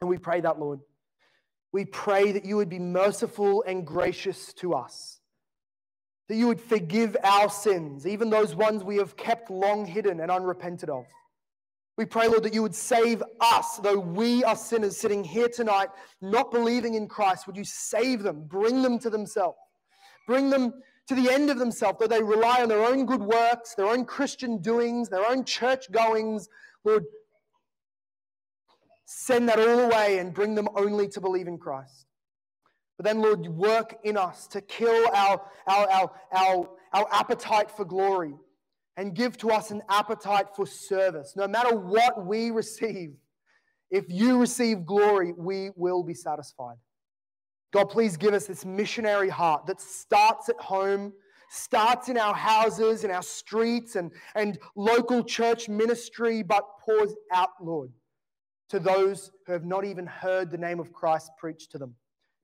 And 0.00 0.08
we 0.08 0.18
pray 0.18 0.40
that, 0.40 0.60
Lord. 0.60 0.78
We 1.72 1.84
pray 1.84 2.30
that 2.30 2.44
you 2.44 2.56
would 2.56 2.68
be 2.68 2.78
merciful 2.78 3.64
and 3.66 3.84
gracious 3.84 4.52
to 4.54 4.74
us, 4.74 5.17
that 6.28 6.36
you 6.36 6.46
would 6.46 6.60
forgive 6.60 7.16
our 7.24 7.48
sins, 7.48 8.06
even 8.06 8.30
those 8.30 8.54
ones 8.54 8.84
we 8.84 8.96
have 8.96 9.16
kept 9.16 9.50
long 9.50 9.86
hidden 9.86 10.20
and 10.20 10.30
unrepented 10.30 10.90
of. 10.90 11.04
We 11.96 12.04
pray, 12.04 12.28
Lord, 12.28 12.44
that 12.44 12.54
you 12.54 12.62
would 12.62 12.74
save 12.74 13.22
us, 13.40 13.78
though 13.78 13.98
we 13.98 14.44
are 14.44 14.54
sinners 14.54 14.96
sitting 14.96 15.24
here 15.24 15.48
tonight, 15.48 15.88
not 16.20 16.52
believing 16.52 16.94
in 16.94 17.08
Christ. 17.08 17.46
Would 17.46 17.56
you 17.56 17.64
save 17.64 18.22
them, 18.22 18.44
bring 18.46 18.82
them 18.82 18.98
to 19.00 19.10
themselves, 19.10 19.58
bring 20.26 20.48
them 20.50 20.74
to 21.08 21.14
the 21.14 21.30
end 21.30 21.50
of 21.50 21.58
themselves, 21.58 21.98
though 21.98 22.06
they 22.06 22.22
rely 22.22 22.62
on 22.62 22.68
their 22.68 22.84
own 22.84 23.06
good 23.06 23.22
works, 23.22 23.74
their 23.74 23.88
own 23.88 24.04
Christian 24.04 24.58
doings, 24.58 25.08
their 25.08 25.26
own 25.26 25.44
church 25.44 25.90
goings. 25.90 26.48
Lord, 26.84 27.04
send 29.06 29.48
that 29.48 29.58
all 29.58 29.80
away 29.80 30.18
and 30.18 30.34
bring 30.34 30.54
them 30.54 30.68
only 30.76 31.08
to 31.08 31.20
believe 31.20 31.48
in 31.48 31.56
Christ. 31.58 32.07
But 32.98 33.04
then, 33.04 33.22
Lord, 33.22 33.46
work 33.46 33.96
in 34.02 34.16
us 34.16 34.48
to 34.48 34.60
kill 34.60 35.06
our, 35.14 35.40
our, 35.68 35.88
our, 35.88 36.12
our, 36.32 36.68
our 36.92 37.08
appetite 37.12 37.70
for 37.70 37.84
glory 37.84 38.34
and 38.96 39.14
give 39.14 39.38
to 39.38 39.50
us 39.50 39.70
an 39.70 39.82
appetite 39.88 40.48
for 40.56 40.66
service. 40.66 41.34
No 41.36 41.46
matter 41.46 41.76
what 41.76 42.26
we 42.26 42.50
receive, 42.50 43.12
if 43.92 44.06
you 44.08 44.38
receive 44.38 44.84
glory, 44.84 45.32
we 45.36 45.70
will 45.76 46.02
be 46.02 46.12
satisfied. 46.12 46.74
God, 47.72 47.84
please 47.84 48.16
give 48.16 48.34
us 48.34 48.46
this 48.46 48.64
missionary 48.64 49.28
heart 49.28 49.66
that 49.66 49.80
starts 49.80 50.48
at 50.48 50.58
home, 50.58 51.12
starts 51.50 52.08
in 52.08 52.18
our 52.18 52.34
houses, 52.34 53.04
in 53.04 53.12
our 53.12 53.22
streets, 53.22 53.94
and, 53.94 54.10
and 54.34 54.58
local 54.74 55.22
church 55.22 55.68
ministry, 55.68 56.42
but 56.42 56.64
pours 56.84 57.14
out, 57.32 57.50
Lord, 57.62 57.90
to 58.70 58.80
those 58.80 59.30
who 59.46 59.52
have 59.52 59.64
not 59.64 59.84
even 59.84 60.06
heard 60.06 60.50
the 60.50 60.58
name 60.58 60.80
of 60.80 60.92
Christ 60.92 61.30
preached 61.38 61.70
to 61.72 61.78
them. 61.78 61.94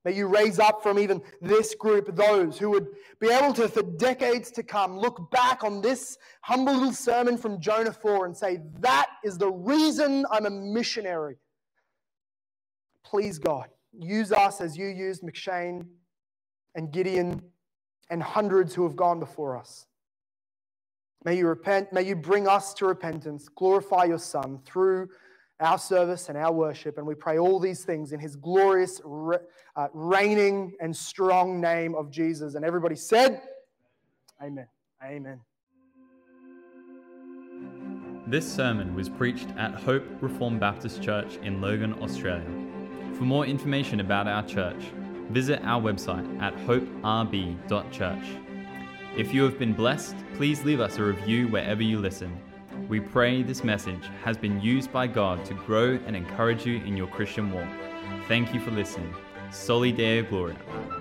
May 0.05 0.13
you 0.13 0.27
raise 0.27 0.59
up 0.59 0.83
from 0.83 0.99
even 0.99 1.23
this 1.41 1.75
group 1.75 2.15
those 2.15 2.59
who 2.59 2.71
would 2.71 2.89
be 3.21 3.29
able 3.29 3.55
to, 3.55 3.69
for 3.69 3.83
decades 3.83 4.51
to 4.53 4.63
come, 4.63 4.99
look 4.99 5.31
back 5.31 5.65
on 5.65 5.81
this 5.81 6.19
humble 6.43 6.75
little 6.75 6.93
sermon 6.93 7.39
from 7.39 7.59
Jonah 7.59 7.93
4 7.93 8.27
and 8.27 8.37
say, 8.37 8.61
That 8.81 9.09
is 9.25 9.39
the 9.39 9.51
reason 9.51 10.27
I'm 10.31 10.45
a 10.45 10.51
missionary. 10.51 11.37
Please, 13.03 13.39
God, 13.39 13.69
use 13.99 14.31
us 14.31 14.61
as 14.61 14.77
you 14.77 14.89
used 14.89 15.23
M'Cheyne 15.23 15.87
and 16.75 16.93
Gideon 16.93 17.41
and 18.11 18.23
hundreds 18.23 18.75
who 18.75 18.83
have 18.83 18.97
gone 18.97 19.21
before 19.21 19.57
us. 19.57 19.87
May 21.25 21.39
you 21.39 21.47
repent, 21.47 21.93
may 21.93 22.03
you 22.03 22.17
bring 22.17 22.47
us 22.47 22.75
to 22.75 22.87
repentance, 22.87 23.49
glorify 23.49 24.05
your 24.05 24.19
Son 24.19 24.59
through 24.67 25.09
our 25.61 25.79
service 25.79 26.29
and 26.29 26.39
our 26.39 26.53
worship. 26.53 26.99
And 26.99 27.07
we 27.07 27.15
pray 27.15 27.39
all 27.39 27.59
these 27.59 27.85
things 27.85 28.13
in 28.13 28.21
his 28.21 28.37
glorious, 28.37 29.01
uh, 29.05 29.89
reigning, 29.93 30.73
and 30.81 30.95
strong 30.95 31.61
name 31.61 31.95
of 31.95 32.11
Jesus. 32.11 32.55
And 32.55 32.65
everybody 32.65 32.97
said, 32.97 33.41
Amen. 34.43 34.67
Amen. 35.03 35.41
This 38.27 38.51
sermon 38.51 38.95
was 38.95 39.09
preached 39.09 39.49
at 39.59 39.75
Hope 39.75 40.05
Reformed 40.21 40.59
Baptist 40.59 41.03
Church 41.03 41.37
in 41.43 41.61
Logan, 41.61 41.95
Australia. 42.03 42.49
For 43.15 43.25
more 43.25 43.45
information 43.45 44.01
about 44.01 44.27
our 44.27 44.43
church, 44.43 44.83
visit 45.31 45.61
our 45.63 45.81
website 45.81 46.41
at 46.41 46.55
hoperb.church. 46.67 48.25
If 49.17 49.33
you 49.33 49.45
have 49.45 49.59
been 49.59 49.75
blessed, 49.75 50.17
please 50.35 50.65
leave 50.65 50.81
us 50.81 50.99
a 50.99 51.05
review 51.05 51.49
wherever 51.49 51.83
you 51.83 52.01
listen. 52.01 52.37
We 52.89 53.01
pray 53.01 53.43
this 53.43 53.65
message 53.65 54.11
has 54.25 54.37
been 54.37 54.61
used 54.61 54.93
by 54.93 55.07
God 55.07 55.45
to 55.47 55.55
grow 55.55 55.99
and 56.07 56.15
encourage 56.15 56.67
you 56.67 56.77
in 56.85 56.99
your 56.99 57.07
Christian 57.07 57.51
walk. 57.51 57.69
Thank 58.29 58.53
you 58.53 58.61
for 58.61 58.73
listening. 58.73 59.15
Soli 59.51 59.91
Deo 59.91 60.23
Gloria. 60.23 60.94